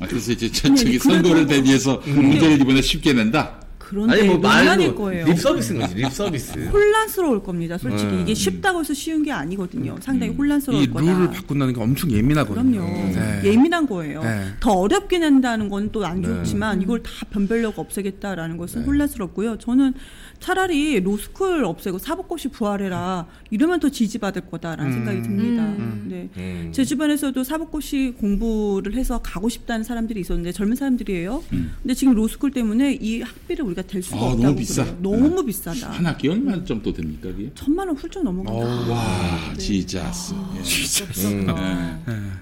[0.00, 3.60] 아, 그래서 이제 저쪽이 선거를 대비해서 문제를 이번에 쉽게 낸다.
[3.88, 5.24] 그런데 아니 뭐 말로 거예요.
[5.24, 6.52] 립 서비스인 거지 립 서비스.
[6.68, 7.78] 혼란스러울 겁니다.
[7.78, 8.20] 솔직히 음.
[8.20, 9.96] 이게 쉽다고 해서 쉬운 게 아니거든요.
[10.00, 11.10] 상당히 이 혼란스러울 거다.
[11.10, 12.80] 룰을 바꾼다는 게 엄청 예민하거든요.
[12.80, 13.14] 그럼요.
[13.14, 13.40] 네.
[13.44, 14.22] 예민한 거예요.
[14.22, 14.44] 네.
[14.60, 16.28] 더 어렵게 낸다는 건 또안 네.
[16.28, 19.56] 좋지만 이걸 다 변별력 없애겠다라는 것은 혼란스럽고요.
[19.56, 19.94] 저는
[20.38, 25.64] 차라리 로스쿨 없애고 사법고시 부활해라 이러면 더 지지받을 거다라는 생각이 듭니다.
[26.04, 26.28] 네.
[26.36, 26.70] 음.
[26.72, 31.42] 제 주변에서도 사법고시 공부를 해서 가고 싶다는 사람들이 있었는데 젊은 사람들이에요.
[31.48, 34.84] 근데 지금 로스쿨 때문에 이 학비를 우리가 댈 수가 아, 없다고 너무 비싸.
[34.84, 34.98] 그래요.
[35.00, 35.90] 너무 비싸다.
[35.90, 37.50] 한 학기 얼마 정도 됩니까 그게?
[37.54, 38.92] 천만 원 훌쩍 넘어간다.
[38.92, 40.34] 와, 지자스.
[40.34, 41.44] 예.
[41.48, 42.38] 아, 음.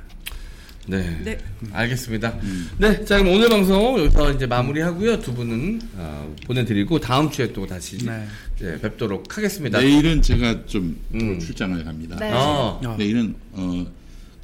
[0.89, 0.99] 네.
[0.99, 1.21] 네.
[1.25, 1.39] 네.
[1.73, 2.39] 알겠습니다.
[2.79, 5.21] 네, 자 그럼 오늘 방송 여기서 이제 마무리하고요.
[5.21, 8.25] 두 분은 어, 보내드리고 다음 주에 또 다시 네.
[8.61, 9.81] 네, 뵙도록 하겠습니다.
[9.81, 11.41] 내일은 제가 좀 음.
[11.41, 12.17] 출장을 갑니다.
[12.17, 12.31] 네.
[12.33, 12.97] 어, 어.
[12.97, 13.85] 내일은 어,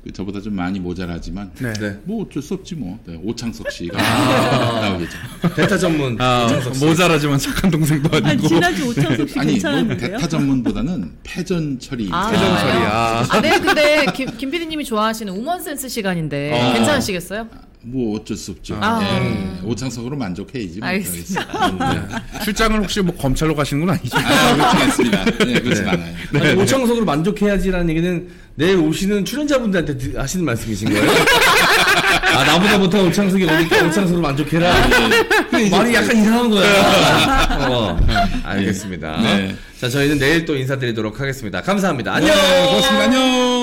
[0.03, 1.73] 그 저보다 좀 많이 모자라지만 네.
[1.75, 1.99] 네.
[2.05, 4.81] 뭐 어쩔 수 없지 뭐 네, 오창석 씨가 아.
[4.81, 5.17] 나오겠죠.
[5.55, 6.49] 대타 전문 아.
[6.81, 8.49] 모자라지만 착한 동생도 아니, 아니고.
[8.49, 10.11] 지난주 오창석 씨 아니 뭐 괜찮았는데요?
[10.17, 12.09] 대타 전문보다는 패전 처리.
[12.11, 12.73] 아, 회전 처리.
[12.85, 13.27] 아.
[13.31, 16.73] 아, 네, 근데 김, 김 PD님이 좋아하시는 우먼 센스 시간인데 어.
[16.75, 17.49] 괜찮으시겠어요?
[17.85, 18.79] 뭐 어쩔 수 없죠.
[18.81, 19.01] 아.
[19.03, 20.79] 예, 오창석으로 만족해야지.
[20.79, 22.23] 뭐 알겠습니다.
[22.45, 24.17] 출장을 혹시 뭐 검찰로 가시는 건 아니죠?
[24.19, 25.25] 아, 그렇지 않습니다.
[25.25, 26.15] 네, 그렇진 않아요.
[26.35, 31.11] 아니, 오창석으로 만족해야지라는 얘기는 내일 오시는 출연자분들한테 드- 하시는 말씀이신 거예요?
[32.37, 34.73] 아 나보다 못한 오창석이 오니까 오창석으로 만족해라.
[35.51, 37.69] 말이 약간 이상한 거야.
[37.69, 37.99] 어,
[38.45, 39.21] 알겠습니다.
[39.23, 39.57] 네.
[39.81, 41.61] 자 저희는 내일 또 인사드리도록 하겠습니다.
[41.63, 42.15] 감사합니다.
[42.15, 42.33] 안녕.
[42.35, 43.05] 네, 고맙습니다.
[43.05, 43.62] 안녕.